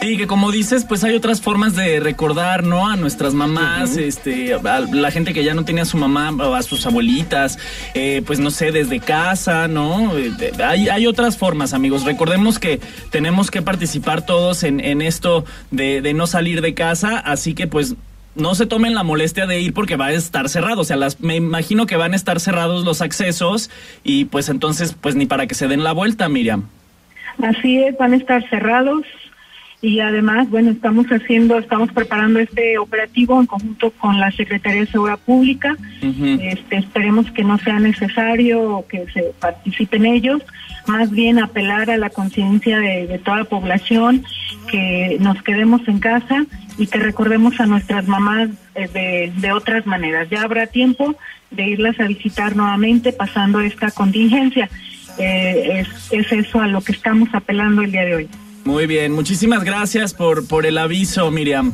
Sí, 0.00 0.18
que 0.18 0.26
como 0.26 0.52
dices, 0.52 0.84
pues 0.84 1.02
hay 1.02 1.14
otras 1.14 1.40
formas 1.40 1.76
de 1.76 1.98
recordar, 1.98 2.62
¿no? 2.62 2.88
A 2.88 2.96
nuestras 2.96 3.32
mamás, 3.32 3.96
este, 3.96 4.52
a 4.52 4.80
la 4.80 5.10
gente 5.10 5.32
que 5.32 5.42
ya 5.42 5.54
no 5.54 5.64
tiene 5.64 5.80
a 5.80 5.84
su 5.86 5.96
mamá, 5.96 6.30
a 6.54 6.62
sus 6.62 6.84
abuelitas, 6.84 7.58
eh, 7.94 8.22
pues 8.26 8.38
no 8.38 8.50
sé, 8.50 8.70
desde 8.70 9.00
casa, 9.00 9.66
¿no? 9.66 10.16
Eh, 10.18 10.30
hay, 10.62 10.90
hay 10.90 11.06
otras 11.06 11.38
formas, 11.38 11.72
amigos. 11.72 12.04
Recordemos 12.04 12.58
que 12.58 12.80
tenemos 13.10 13.50
que 13.50 13.62
participar 13.62 14.26
todos 14.26 14.62
en, 14.62 14.80
en 14.80 15.00
esto 15.00 15.46
de, 15.70 16.02
de 16.02 16.12
no 16.12 16.26
salir 16.26 16.60
de 16.60 16.74
casa, 16.74 17.18
así 17.18 17.54
que 17.54 17.66
pues 17.66 17.94
no 18.34 18.54
se 18.54 18.66
tomen 18.66 18.94
la 18.94 19.02
molestia 19.02 19.46
de 19.46 19.60
ir 19.60 19.72
porque 19.72 19.96
va 19.96 20.06
a 20.06 20.12
estar 20.12 20.48
cerrado. 20.48 20.80
O 20.80 20.84
sea, 20.84 20.96
las, 20.96 21.20
me 21.20 21.36
imagino 21.36 21.86
que 21.86 21.96
van 21.96 22.12
a 22.12 22.16
estar 22.16 22.40
cerrados 22.40 22.84
los 22.84 23.00
accesos 23.00 23.70
y 24.02 24.26
pues 24.26 24.48
entonces, 24.48 24.96
pues 25.00 25.14
ni 25.14 25.26
para 25.26 25.46
que 25.46 25.54
se 25.54 25.68
den 25.68 25.84
la 25.84 25.92
vuelta, 25.92 26.28
Miriam. 26.28 26.64
Así 27.42 27.78
es, 27.82 27.96
van 27.98 28.12
a 28.12 28.16
estar 28.16 28.48
cerrados 28.48 29.04
y 29.84 30.00
además, 30.00 30.48
bueno, 30.48 30.70
estamos 30.70 31.06
haciendo, 31.08 31.58
estamos 31.58 31.92
preparando 31.92 32.40
este 32.40 32.78
operativo 32.78 33.38
en 33.38 33.44
conjunto 33.44 33.90
con 33.90 34.18
la 34.18 34.30
Secretaría 34.30 34.80
de 34.80 34.86
Seguridad 34.86 35.18
Pública. 35.18 35.76
Este, 36.00 36.78
esperemos 36.78 37.30
que 37.32 37.44
no 37.44 37.58
sea 37.58 37.78
necesario 37.78 38.86
que 38.88 39.04
se 39.12 39.34
participen 39.38 40.06
ellos, 40.06 40.40
más 40.86 41.10
bien 41.10 41.38
apelar 41.38 41.90
a 41.90 41.98
la 41.98 42.08
conciencia 42.08 42.78
de, 42.78 43.06
de 43.06 43.18
toda 43.18 43.38
la 43.38 43.44
población, 43.44 44.24
que 44.70 45.18
nos 45.20 45.42
quedemos 45.42 45.86
en 45.86 45.98
casa 45.98 46.46
y 46.78 46.86
que 46.86 46.98
recordemos 46.98 47.58
a 47.60 47.66
nuestras 47.66 48.06
mamás 48.06 48.50
eh, 48.74 48.88
de, 48.92 49.32
de 49.40 49.52
otras 49.52 49.86
maneras. 49.86 50.28
Ya 50.30 50.42
habrá 50.42 50.66
tiempo 50.66 51.16
de 51.50 51.68
irlas 51.68 51.98
a 52.00 52.04
visitar 52.04 52.56
nuevamente 52.56 53.12
pasando 53.12 53.60
esta 53.60 53.90
contingencia. 53.90 54.68
Eh, 55.18 55.80
es, 55.80 56.12
es 56.12 56.32
eso 56.32 56.60
a 56.60 56.66
lo 56.66 56.80
que 56.80 56.92
estamos 56.92 57.28
apelando 57.32 57.82
el 57.82 57.92
día 57.92 58.04
de 58.04 58.14
hoy. 58.14 58.28
Muy 58.64 58.86
bien, 58.86 59.12
muchísimas 59.12 59.62
gracias 59.62 60.14
por, 60.14 60.48
por 60.48 60.66
el 60.66 60.78
aviso, 60.78 61.30
Miriam. 61.30 61.72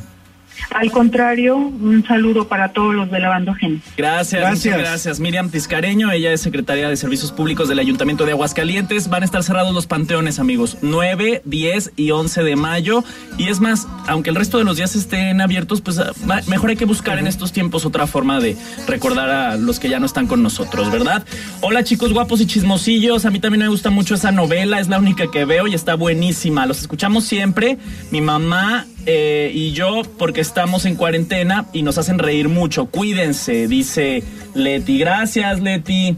Al 0.70 0.90
contrario, 0.90 1.56
un 1.56 2.04
saludo 2.06 2.46
para 2.48 2.72
todos 2.72 2.94
los 2.94 3.10
de 3.10 3.18
Lavando 3.18 3.54
Genes. 3.54 3.82
Gracias, 3.96 4.40
Gracias. 4.40 4.74
muchas 4.74 4.78
gracias. 4.78 5.20
Miriam 5.20 5.50
Tiscareño, 5.50 6.12
ella 6.12 6.32
es 6.32 6.40
secretaria 6.40 6.88
de 6.88 6.96
Servicios 6.96 7.32
Públicos 7.32 7.68
del 7.68 7.78
Ayuntamiento 7.78 8.24
de 8.24 8.32
Aguascalientes. 8.32 9.08
Van 9.08 9.22
a 9.22 9.24
estar 9.24 9.42
cerrados 9.42 9.74
los 9.74 9.86
panteones, 9.86 10.38
amigos. 10.38 10.78
9, 10.82 11.42
10 11.44 11.92
y 11.96 12.10
11 12.10 12.42
de 12.44 12.56
mayo. 12.56 13.04
Y 13.38 13.48
es 13.48 13.60
más, 13.60 13.88
aunque 14.06 14.30
el 14.30 14.36
resto 14.36 14.58
de 14.58 14.64
los 14.64 14.76
días 14.76 14.94
estén 14.94 15.40
abiertos, 15.40 15.80
pues 15.80 15.98
ah, 15.98 16.12
mejor 16.46 16.70
hay 16.70 16.76
que 16.76 16.84
buscar 16.84 17.18
en 17.18 17.26
estos 17.26 17.52
tiempos 17.52 17.84
otra 17.84 18.06
forma 18.06 18.40
de 18.40 18.56
recordar 18.86 19.30
a 19.30 19.56
los 19.56 19.80
que 19.80 19.88
ya 19.88 19.98
no 19.98 20.06
están 20.06 20.26
con 20.26 20.42
nosotros, 20.42 20.90
¿verdad? 20.90 21.24
Hola 21.60 21.84
chicos 21.84 22.12
guapos 22.12 22.40
y 22.40 22.46
chismosillos. 22.46 23.24
A 23.24 23.30
mí 23.30 23.40
también 23.40 23.62
me 23.62 23.68
gusta 23.68 23.90
mucho 23.90 24.14
esa 24.14 24.32
novela, 24.32 24.80
es 24.80 24.88
la 24.88 24.98
única 24.98 25.30
que 25.30 25.44
veo 25.44 25.66
y 25.66 25.74
está 25.74 25.94
buenísima. 25.94 26.66
Los 26.66 26.80
escuchamos 26.80 27.24
siempre. 27.24 27.78
Mi 28.10 28.20
mamá 28.20 28.86
eh, 29.06 29.50
y 29.54 29.72
yo 29.72 30.02
porque 30.18 30.40
estamos 30.40 30.84
en 30.84 30.96
cuarentena 30.96 31.66
y 31.72 31.82
nos 31.82 31.98
hacen 31.98 32.18
reír 32.18 32.48
mucho. 32.48 32.86
Cuídense, 32.86 33.68
dice 33.68 34.22
Leti. 34.54 34.98
Gracias, 34.98 35.60
Leti. 35.60 36.16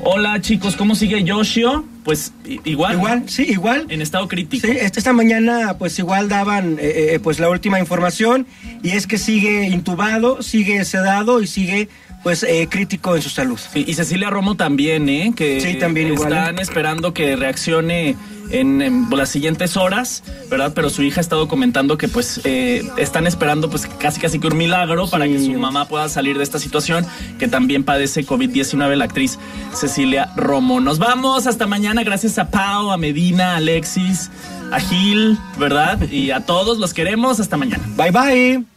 Hola 0.00 0.40
chicos, 0.40 0.76
¿cómo 0.76 0.94
sigue 0.94 1.22
Yoshio? 1.22 1.84
Pues 2.04 2.32
igual. 2.64 2.94
Igual, 2.94 3.22
sí, 3.28 3.44
igual. 3.48 3.86
En 3.88 4.02
estado 4.02 4.26
crítico. 4.26 4.66
Sí, 4.66 4.76
esta, 4.80 4.98
esta 4.98 5.12
mañana 5.12 5.76
pues 5.78 5.98
igual 5.98 6.28
daban 6.28 6.78
eh, 6.80 7.14
eh, 7.14 7.20
pues 7.22 7.38
la 7.38 7.48
última 7.48 7.78
información 7.78 8.46
y 8.82 8.90
es 8.90 9.06
que 9.06 9.18
sigue 9.18 9.68
intubado, 9.68 10.42
sigue 10.42 10.84
sedado 10.84 11.40
y 11.40 11.46
sigue 11.46 11.88
pues 12.22 12.42
eh, 12.42 12.68
crítico 12.70 13.16
en 13.16 13.22
su 13.22 13.30
salud. 13.30 13.58
Sí, 13.72 13.84
y 13.86 13.94
Cecilia 13.94 14.30
Romo 14.30 14.56
también, 14.56 15.08
¿eh? 15.08 15.32
Que 15.34 15.60
Sí, 15.60 15.74
también 15.78 16.08
igual, 16.08 16.32
Están 16.32 16.58
esperando 16.58 17.12
que 17.12 17.36
reaccione 17.36 18.16
en, 18.50 18.82
en 18.82 19.06
las 19.10 19.30
siguientes 19.30 19.76
horas, 19.76 20.22
¿verdad? 20.50 20.72
Pero 20.74 20.90
su 20.90 21.02
hija 21.02 21.20
ha 21.20 21.22
estado 21.22 21.48
comentando 21.48 21.98
que 21.98 22.08
pues 22.08 22.40
eh, 22.44 22.82
están 22.98 23.26
esperando 23.26 23.70
pues 23.70 23.86
casi 23.86 24.20
casi 24.20 24.38
que 24.38 24.46
un 24.46 24.56
milagro 24.56 25.08
para 25.08 25.26
que 25.26 25.38
su 25.40 25.52
mamá 25.52 25.88
pueda 25.88 26.08
salir 26.08 26.36
de 26.36 26.44
esta 26.44 26.58
situación, 26.58 27.06
que 27.38 27.48
también 27.48 27.82
padece 27.84 28.24
COVID-19 28.24 28.94
la 28.94 29.04
actriz 29.04 29.38
Cecilia 29.74 30.30
Romo. 30.36 30.80
Nos 30.80 30.98
vamos 30.98 31.46
hasta 31.46 31.66
mañana, 31.66 32.02
gracias 32.04 32.38
a 32.38 32.50
Pau, 32.50 32.90
a 32.90 32.96
Medina, 32.96 33.54
a 33.54 33.56
Alexis, 33.56 34.30
a 34.70 34.78
Gil, 34.80 35.38
¿verdad? 35.58 36.00
Y 36.10 36.30
a 36.30 36.40
todos 36.40 36.78
los 36.78 36.94
queremos, 36.94 37.40
hasta 37.40 37.56
mañana. 37.56 37.84
Bye 37.96 38.10
bye. 38.10 38.64